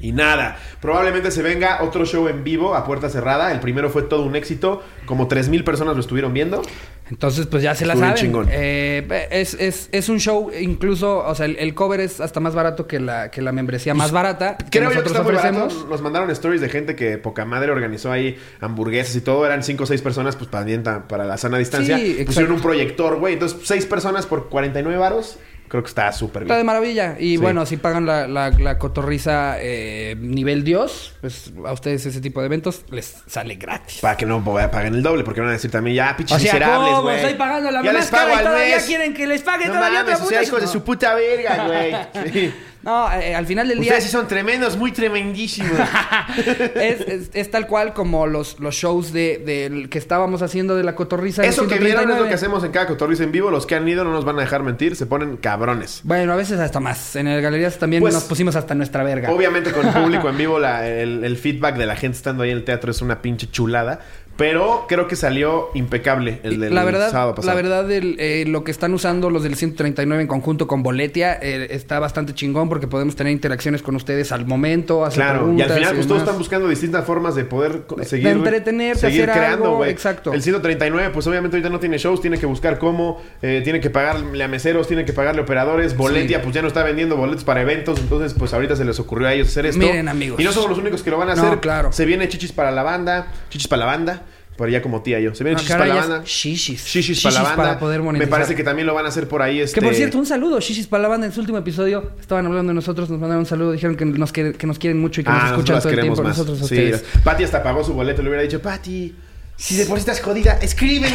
Y 0.00 0.12
nada, 0.12 0.58
probablemente 0.80 1.30
se 1.30 1.42
venga 1.42 1.82
otro 1.82 2.04
show 2.04 2.28
en 2.28 2.44
vivo 2.44 2.74
a 2.74 2.84
puerta 2.84 3.08
cerrada. 3.08 3.50
El 3.50 3.60
primero 3.60 3.90
fue 3.90 4.02
todo 4.02 4.22
un 4.24 4.36
éxito. 4.36 4.82
Como 5.06 5.28
3.000 5.28 5.64
personas 5.64 5.94
lo 5.94 6.00
estuvieron 6.00 6.32
viendo. 6.32 6.62
Entonces, 7.10 7.46
pues 7.46 7.62
ya 7.62 7.74
se 7.74 7.86
la 7.86 7.94
Estuvo 7.94 8.44
saben. 8.44 8.48
Eh, 8.52 9.28
es, 9.30 9.54
es, 9.54 9.88
es 9.92 10.08
un 10.08 10.20
show, 10.20 10.50
incluso, 10.58 11.24
o 11.24 11.34
sea, 11.34 11.46
el, 11.46 11.56
el 11.56 11.74
cover 11.74 12.00
es 12.00 12.20
hasta 12.20 12.38
más 12.38 12.54
barato 12.54 12.86
que 12.86 13.00
la, 13.00 13.30
que 13.30 13.40
la 13.40 13.50
membresía 13.50 13.94
más 13.94 14.12
barata 14.12 14.58
que 14.58 14.78
Creo 14.78 14.92
yo 14.92 15.02
que 15.02 15.08
está 15.08 15.22
muy 15.22 15.34
ofrecemos. 15.34 15.86
Nos 15.88 16.02
mandaron 16.02 16.30
stories 16.30 16.60
de 16.60 16.68
gente 16.68 16.94
que 16.94 17.16
poca 17.16 17.46
madre 17.46 17.72
organizó 17.72 18.12
ahí 18.12 18.38
hamburguesas 18.60 19.16
y 19.16 19.22
todo. 19.22 19.46
Eran 19.46 19.62
5 19.62 19.82
o 19.82 19.86
6 19.86 20.02
personas, 20.02 20.36
pues 20.36 20.50
para, 20.50 21.08
para 21.08 21.24
la 21.24 21.38
sana 21.38 21.56
distancia. 21.56 21.98
Sí. 21.98 22.22
Pusieron 22.26 22.52
un 22.52 22.60
proyector, 22.60 23.18
güey. 23.18 23.34
Entonces, 23.34 23.58
6 23.64 23.86
personas 23.86 24.26
por 24.26 24.48
49 24.48 24.98
varos. 24.98 25.38
Creo 25.68 25.82
que 25.82 25.88
está 25.88 26.10
súper 26.12 26.42
Está 26.42 26.54
de 26.54 26.60
bien. 26.60 26.66
maravilla. 26.66 27.16
Y 27.18 27.32
Sí. 27.32 27.36
bueno, 27.36 27.66
si 27.66 27.76
pagan 27.76 28.06
la, 28.06 28.26
la, 28.26 28.50
la 28.50 28.78
cotorriza 28.78 29.56
eh, 29.60 30.16
nivel 30.18 30.64
Dios, 30.64 31.14
pues 31.20 31.52
a 31.66 31.72
ustedes 31.72 32.06
ese 32.06 32.20
tipo 32.20 32.40
de 32.40 32.46
eventos 32.46 32.84
les 32.90 33.22
sale 33.26 33.56
gratis. 33.56 33.98
Para 34.00 34.16
que 34.16 34.24
no 34.26 34.42
paguen 34.44 34.94
el 34.94 35.02
doble, 35.02 35.24
porque 35.24 35.40
van 35.40 35.50
a 35.50 35.52
decir 35.52 35.70
también, 35.70 35.96
ya, 35.96 36.16
pinches 36.16 36.36
O 36.36 36.40
sea, 36.40 36.52
miserables, 36.54 36.98
güey. 37.00 37.16
Estoy 37.16 37.34
pagando 37.34 37.70
la 37.70 37.82
Ya 37.82 37.92
les 37.92 38.00
más 38.02 38.10
cara 38.10 38.22
pago 38.24 38.34
y 38.34 38.38
al 38.38 38.44
todavía 38.44 38.76
mes. 38.76 38.84
quieren 38.86 39.14
que 39.14 39.26
les 39.26 39.42
pague 39.42 39.66
No 39.66 39.74
todavía 39.74 39.98
mames, 40.00 40.14
otra 40.14 40.24
o 40.24 40.28
sea, 40.28 40.38
puta- 40.38 40.48
hijos 40.48 40.60
de 40.60 40.66
No. 40.66 40.72
su 40.72 40.82
puta 40.84 41.14
verga, 41.14 41.66
güey. 41.66 41.96
Sí. 42.32 42.54
No, 42.88 43.12
eh, 43.12 43.34
al 43.34 43.44
final 43.44 43.68
del 43.68 43.80
día 43.80 43.90
Ustedes 43.90 44.04
sí 44.04 44.10
son 44.10 44.26
tremendos, 44.26 44.78
muy 44.78 44.92
tremendísimos. 44.92 45.72
es, 46.74 47.00
es- 47.02 47.30
es 47.34 47.50
tal 47.50 47.66
cual 47.66 47.92
como 47.92 48.26
los, 48.26 48.58
los 48.60 48.74
shows 48.74 49.12
de, 49.12 49.36
del 49.44 49.90
que 49.90 49.98
estábamos 49.98 50.40
haciendo 50.40 50.74
de 50.74 50.84
la 50.84 50.94
cotorriza. 50.94 51.44
Eso 51.44 51.66
que 51.68 51.74
vieron 51.78 52.04
es 52.04 52.08
lo 52.08 52.14
139. 52.24 52.28
que 52.30 52.34
hacemos 52.34 52.64
en 52.64 52.72
cada 52.72 52.86
Cotorriza 52.86 53.24
en 53.24 53.32
vivo. 53.32 53.50
Los 53.50 53.66
que 53.66 53.74
han 53.74 53.86
ido 53.86 54.04
no 54.04 54.12
nos 54.12 54.24
van 54.24 54.38
a 54.38 54.40
dejar 54.40 54.62
mentir. 54.62 54.96
Se 54.96 55.04
ponen 55.04 55.36
cabrones. 55.36 56.00
Bueno, 56.02 56.32
a 56.32 56.36
veces 56.36 56.58
hasta 56.60 56.80
más. 56.80 57.14
En 57.16 57.26
el 57.28 57.42
Galerías 57.42 57.76
también 57.78 58.00
Pues, 58.00 58.14
nos 58.14 58.24
pusimos 58.24 58.56
hasta 58.56 58.74
nuestra 58.74 59.02
verga. 59.04 59.30
Obviamente 59.32 59.70
con 59.72 59.86
el 59.86 59.92
público 59.92 60.28
en 60.30 60.38
vivo 60.38 60.58
la- 60.58 60.88
el, 60.88 61.24
el 61.24 61.36
feedback 61.36 61.76
de 61.76 61.84
la 61.84 61.94
gente 61.94 62.16
estando 62.16 62.42
ahí 62.42 62.50
en 62.52 62.56
el 62.56 62.64
teatro 62.64 62.90
es 62.90 63.02
una 63.02 63.20
pinche 63.20 63.50
chulada. 63.50 64.00
Pero 64.38 64.86
creo 64.88 65.08
que 65.08 65.16
salió 65.16 65.68
impecable 65.74 66.38
el 66.44 66.60
del 66.60 66.72
la 66.72 66.84
verdad, 66.84 67.10
sábado 67.10 67.34
pasado. 67.34 67.54
la 67.56 67.60
verdad 67.60 67.90
el, 67.90 68.14
eh, 68.20 68.44
lo 68.46 68.62
que 68.62 68.70
están 68.70 68.94
usando 68.94 69.30
los 69.30 69.42
del 69.42 69.56
139 69.56 70.22
en 70.22 70.28
conjunto 70.28 70.68
con 70.68 70.84
Boletia 70.84 71.36
eh, 71.42 71.66
está 71.70 71.98
bastante 71.98 72.32
chingón 72.34 72.68
porque 72.68 72.86
podemos 72.86 73.16
tener 73.16 73.32
interacciones 73.32 73.82
con 73.82 73.96
ustedes 73.96 74.30
al 74.30 74.46
momento, 74.46 75.04
hacer 75.04 75.24
Claro, 75.24 75.52
y 75.56 75.60
al 75.60 75.70
final 75.72 75.94
pues 75.96 76.06
todos 76.06 76.20
están 76.22 76.38
buscando 76.38 76.68
distintas 76.68 77.04
formas 77.04 77.34
de 77.34 77.44
poder 77.46 77.82
co- 77.88 77.96
De 77.96 78.04
seguir 78.04 78.28
entretenerte, 78.28 79.00
seguir 79.00 79.22
hacer 79.28 79.34
creando, 79.42 79.64
algo, 79.64 79.76
güey. 79.78 79.90
exacto. 79.90 80.32
El 80.32 80.40
139 80.40 81.10
pues 81.12 81.26
obviamente 81.26 81.56
ahorita 81.56 81.68
no 81.70 81.80
tiene 81.80 81.98
shows, 81.98 82.20
tiene 82.20 82.38
que 82.38 82.46
buscar 82.46 82.78
cómo, 82.78 83.20
eh, 83.42 83.60
tiene 83.64 83.80
que 83.80 83.90
pagarle 83.90 84.44
a 84.44 84.46
meseros, 84.46 84.86
tiene 84.86 85.04
que 85.04 85.12
pagarle 85.12 85.40
a 85.40 85.44
operadores, 85.44 85.96
Boletia 85.96 86.42
pues 86.42 86.54
ya 86.54 86.62
no 86.62 86.68
está 86.68 86.84
vendiendo 86.84 87.16
boletos 87.16 87.42
para 87.42 87.60
eventos, 87.62 87.98
entonces 87.98 88.34
pues 88.38 88.54
ahorita 88.54 88.76
se 88.76 88.84
les 88.84 89.00
ocurrió 89.00 89.26
a 89.26 89.34
ellos 89.34 89.48
hacer 89.48 89.66
esto. 89.66 89.80
Miren, 89.84 90.06
amigos. 90.08 90.38
Y 90.38 90.44
no 90.44 90.52
somos 90.52 90.70
los 90.70 90.78
únicos 90.78 91.02
que 91.02 91.10
lo 91.10 91.18
van 91.18 91.30
a 91.30 91.34
No, 91.34 91.42
hacer. 91.44 91.58
claro. 91.58 91.90
Se 91.92 92.04
viene 92.04 92.28
chichis 92.28 92.52
para 92.52 92.70
la 92.70 92.84
banda, 92.84 93.26
chichis 93.50 93.66
para 93.66 93.80
la 93.80 93.86
banda. 93.86 94.22
Por 94.58 94.66
allá 94.68 94.82
como 94.82 95.02
tía 95.02 95.20
yo. 95.20 95.32
Se 95.36 95.44
viene 95.44 95.56
Ah, 95.58 95.64
caray, 95.68 95.88
para 95.88 96.00
la 96.00 96.06
banda. 96.08 96.24
shishis. 96.26 96.84
Shishis 96.84 97.22
para 97.22 97.34
la 97.36 97.42
banda. 97.42 97.56
para 97.56 97.78
poder 97.78 98.00
Me 98.00 98.06
monetizar. 98.06 98.28
parece 98.30 98.56
que 98.56 98.64
también 98.64 98.88
lo 98.88 98.94
van 98.94 99.06
a 99.06 99.08
hacer 99.08 99.28
por 99.28 99.40
ahí. 99.40 99.60
Este... 99.60 99.78
Que 99.78 99.86
por 99.86 99.94
cierto, 99.94 100.18
un 100.18 100.26
saludo, 100.26 100.58
Shishis 100.58 100.88
para 100.88 101.04
la 101.04 101.08
banda. 101.08 101.26
En 101.28 101.32
su 101.32 101.38
último 101.38 101.58
episodio 101.58 102.10
estaban 102.20 102.44
hablando 102.44 102.70
de 102.70 102.74
nosotros, 102.74 103.08
nos 103.08 103.20
mandaron 103.20 103.42
un 103.42 103.46
saludo, 103.46 103.70
dijeron 103.70 103.94
que 103.96 104.04
nos, 104.04 104.32
que 104.32 104.66
nos 104.66 104.78
quieren 104.80 104.98
mucho 105.00 105.20
y 105.20 105.24
que 105.24 105.30
nos 105.30 105.38
Ah, 105.42 105.50
nosotros 105.52 105.78
escuchan 105.78 105.80
todo 105.80 105.92
el 105.92 106.00
tiempo. 106.00 106.22
más. 106.24 106.38
Nosotros 106.38 106.60
a 106.60 106.66
Sí, 106.66 106.74
ustedes. 106.74 107.04
Pati 107.22 107.44
hasta 107.44 107.62
pagó 107.62 107.84
su 107.84 107.94
boleto. 107.94 108.20
Le 108.20 108.30
hubiera 108.30 108.42
dicho, 108.42 108.60
Pati, 108.60 109.14
si 109.56 109.76
de 109.76 109.86
por 109.86 109.96
sí 109.96 110.00
estás 110.00 110.20
jodida, 110.20 110.58
escríbeme. 110.60 111.14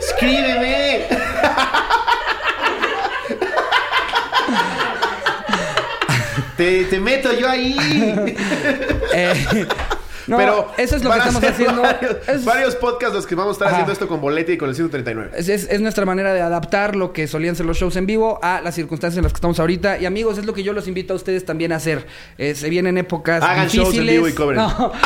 escríbeme. 0.00 1.04
te, 6.56 6.84
te 6.84 7.00
meto 7.00 7.32
yo 7.38 7.48
ahí. 7.48 7.76
Eh, 9.18 9.66
no, 10.26 10.36
Pero 10.38 10.68
eso 10.76 10.96
es 10.96 11.04
lo 11.04 11.10
que 11.10 11.18
estamos 11.18 11.42
haciendo. 11.44 11.82
Varios, 11.82 12.16
Es- 12.28 12.44
varios 12.44 12.74
podcasts 12.76 13.14
los 13.14 13.26
que 13.26 13.34
vamos 13.34 13.50
a 13.50 13.52
estar 13.54 13.68
Ajá. 13.68 13.76
haciendo 13.76 13.92
esto 13.92 14.08
con 14.08 14.20
Boletia 14.20 14.54
y 14.54 14.58
con 14.58 14.68
el 14.68 14.74
139. 14.74 15.30
Es, 15.36 15.48
es- 15.48 15.68
es 15.70 15.80
nuestra 15.80 16.04
manera 16.04 16.32
de 16.32 16.40
adaptar 16.40 16.96
lo 16.96 17.12
que 17.12 17.26
solían 17.28 17.56
ser 17.56 17.66
los 17.66 17.76
shows 17.78 17.96
en 17.96 18.06
vivo 18.06 18.38
a 18.42 18.60
las 18.60 18.74
circunstancias 18.74 19.16
en 19.18 19.24
las 19.24 19.32
que 19.32 19.36
estamos 19.38 19.58
ahorita. 19.60 19.98
Y 19.98 20.06
amigos, 20.06 20.38
es 20.38 20.44
lo 20.46 20.52
que 20.54 20.62
yo 20.62 20.72
los 20.72 20.88
invito 20.88 21.12
a 21.12 21.16
ustedes 21.16 21.44
también 21.44 21.72
a 21.72 21.76
hacer. 21.76 22.06
Eh, 22.38 22.54
se 22.54 22.68
vienen 22.70 22.98
épocas 22.98 23.42
Hagan 23.42 23.68
shows 23.68 23.88
en 23.96 24.06
difíciles. 24.06 24.14
vivo 24.14 24.28
y 24.28 24.32
cobren. 24.32 24.56
No. 24.58 24.92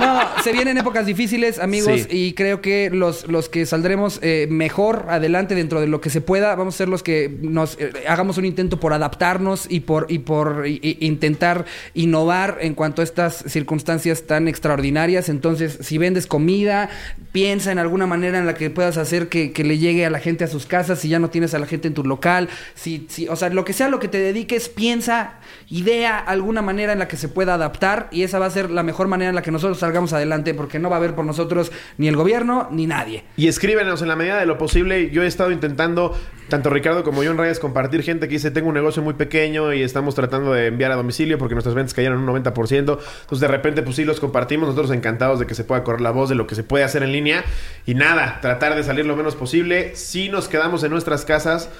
No, 0.00 0.18
se 0.42 0.52
vienen 0.52 0.78
épocas 0.78 1.04
difíciles, 1.04 1.58
amigos. 1.58 2.00
Sí. 2.02 2.06
Y 2.10 2.32
creo 2.32 2.62
que 2.62 2.88
los, 2.90 3.28
los 3.28 3.50
que 3.50 3.66
saldremos 3.66 4.18
eh, 4.22 4.46
mejor 4.50 5.04
adelante 5.10 5.54
dentro 5.54 5.78
de 5.80 5.86
lo 5.88 6.00
que 6.00 6.08
se 6.08 6.22
pueda, 6.22 6.54
vamos 6.54 6.74
a 6.74 6.78
ser 6.78 6.88
los 6.88 7.02
que 7.02 7.36
nos 7.42 7.76
eh, 7.78 7.92
hagamos 8.08 8.38
un 8.38 8.46
intento 8.46 8.80
por 8.80 8.94
adaptarnos 8.94 9.66
y 9.68 9.80
por, 9.80 10.06
y 10.08 10.20
por 10.20 10.64
intentar 10.66 11.66
innovar 11.92 12.58
en 12.62 12.74
cuanto 12.74 13.02
a 13.02 13.04
estas 13.04 13.44
circunstancias 13.46 14.19
tan 14.26 14.48
extraordinarias. 14.48 15.28
Entonces, 15.28 15.78
si 15.80 15.98
vendes 15.98 16.26
comida, 16.26 16.90
piensa 17.32 17.72
en 17.72 17.78
alguna 17.78 18.06
manera 18.06 18.38
en 18.38 18.46
la 18.46 18.54
que 18.54 18.70
puedas 18.70 18.96
hacer 18.96 19.28
que, 19.28 19.52
que 19.52 19.64
le 19.64 19.78
llegue 19.78 20.06
a 20.06 20.10
la 20.10 20.18
gente 20.18 20.44
a 20.44 20.48
sus 20.48 20.66
casas, 20.66 20.98
si 20.98 21.08
ya 21.08 21.18
no 21.18 21.30
tienes 21.30 21.54
a 21.54 21.58
la 21.58 21.66
gente 21.66 21.88
en 21.88 21.94
tu 21.94 22.04
local, 22.04 22.48
si, 22.74 23.06
si, 23.08 23.28
o 23.28 23.36
sea, 23.36 23.50
lo 23.50 23.64
que 23.64 23.72
sea 23.72 23.88
lo 23.88 23.98
que 23.98 24.08
te 24.08 24.18
dediques, 24.18 24.68
piensa, 24.68 25.34
idea 25.68 26.18
alguna 26.18 26.62
manera 26.62 26.92
en 26.92 26.98
la 26.98 27.08
que 27.08 27.16
se 27.16 27.28
pueda 27.28 27.54
adaptar 27.54 28.08
y 28.10 28.22
esa 28.22 28.38
va 28.38 28.46
a 28.46 28.50
ser 28.50 28.70
la 28.70 28.82
mejor 28.82 29.08
manera 29.08 29.28
en 29.28 29.34
la 29.34 29.42
que 29.42 29.50
nosotros 29.50 29.78
salgamos 29.78 30.12
adelante 30.12 30.54
porque 30.54 30.78
no 30.78 30.90
va 30.90 30.96
a 30.96 30.98
haber 30.98 31.14
por 31.14 31.24
nosotros 31.24 31.72
ni 31.98 32.08
el 32.08 32.16
gobierno 32.16 32.68
ni 32.70 32.86
nadie. 32.86 33.24
Y 33.36 33.48
escríbenos 33.48 34.02
en 34.02 34.08
la 34.08 34.16
medida 34.16 34.38
de 34.38 34.46
lo 34.46 34.58
posible. 34.58 35.10
Yo 35.10 35.22
he 35.22 35.26
estado 35.26 35.50
intentando, 35.50 36.16
tanto 36.50 36.68
Ricardo 36.68 37.02
como 37.02 37.22
yo 37.22 37.30
en 37.30 37.38
redes, 37.38 37.58
compartir 37.58 38.02
gente 38.02 38.28
que 38.28 38.34
dice, 38.34 38.50
tengo 38.50 38.68
un 38.68 38.74
negocio 38.74 39.02
muy 39.02 39.14
pequeño 39.14 39.72
y 39.72 39.82
estamos 39.82 40.14
tratando 40.14 40.52
de 40.52 40.66
enviar 40.66 40.92
a 40.92 40.96
domicilio 40.96 41.38
porque 41.38 41.54
nuestras 41.54 41.74
ventas 41.74 41.94
cayeron 41.94 42.18
un 42.18 42.26
90%. 42.26 42.78
Entonces 42.78 43.40
de 43.40 43.48
repente 43.48 43.82
pues 43.82 43.96
sí 43.96 44.04
los 44.04 44.20
compartimos. 44.20 44.68
Nosotros 44.68 44.94
encantados 44.94 45.38
de 45.38 45.46
que 45.46 45.54
se 45.54 45.64
pueda 45.64 45.82
correr 45.82 46.02
la 46.02 46.10
voz 46.10 46.28
de 46.28 46.34
lo 46.34 46.46
que 46.46 46.54
se 46.54 46.62
puede 46.62 46.84
hacer 46.84 47.02
en 47.02 47.12
línea. 47.12 47.44
Y 47.86 47.94
nada, 47.94 48.40
tratar 48.42 48.74
de 48.74 48.84
salir 48.84 49.06
lo 49.06 49.16
menos 49.16 49.34
posible. 49.34 49.96
Si 49.96 50.28
nos 50.28 50.48
quedamos 50.48 50.84
en 50.84 50.90
nuestras 50.90 51.24
casas, 51.24 51.70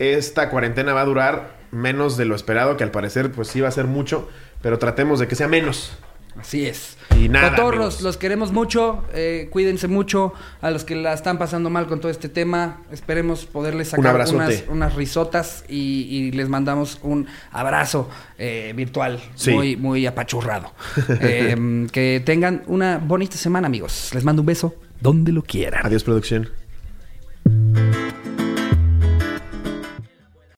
esta 0.00 0.50
cuarentena 0.50 0.92
va 0.92 1.02
a 1.02 1.04
durar 1.04 1.56
menos 1.70 2.16
de 2.16 2.24
lo 2.24 2.34
esperado, 2.34 2.76
que 2.76 2.84
al 2.84 2.90
parecer 2.90 3.30
pues 3.30 3.48
sí 3.48 3.60
va 3.60 3.68
a 3.68 3.72
ser 3.72 3.84
mucho. 3.84 4.28
Pero 4.62 4.78
tratemos 4.78 5.20
de 5.20 5.28
que 5.28 5.36
sea 5.36 5.46
menos. 5.46 5.96
Así 6.38 6.66
es. 6.66 6.96
Y 7.16 7.28
nada, 7.28 7.56
amigos. 7.56 8.00
los, 8.02 8.16
queremos 8.16 8.52
mucho, 8.52 9.04
eh, 9.14 9.48
cuídense 9.50 9.88
mucho. 9.88 10.32
A 10.60 10.70
los 10.70 10.84
que 10.84 10.96
la 10.96 11.12
están 11.12 11.38
pasando 11.38 11.70
mal 11.70 11.86
con 11.86 12.00
todo 12.00 12.10
este 12.10 12.28
tema, 12.28 12.82
esperemos 12.90 13.46
poderles 13.46 13.88
sacar 13.88 14.16
unas, 14.34 14.64
unas 14.68 14.94
risotas 14.94 15.64
y, 15.68 16.06
y 16.10 16.32
les 16.32 16.48
mandamos 16.48 16.98
un 17.02 17.26
abrazo 17.52 18.08
eh, 18.38 18.72
virtual 18.76 19.20
Sí. 19.36 19.52
muy, 19.52 19.76
muy 19.76 20.06
apachurrado. 20.06 20.72
Eh, 21.20 21.86
que 21.92 22.22
tengan 22.24 22.62
una 22.66 22.98
bonita 22.98 23.36
semana, 23.36 23.66
amigos. 23.66 24.10
Les 24.14 24.24
mando 24.24 24.42
un 24.42 24.46
beso 24.46 24.74
donde 25.00 25.32
lo 25.32 25.42
quieran. 25.42 25.86
Adiós 25.86 26.02
producción. 26.02 26.48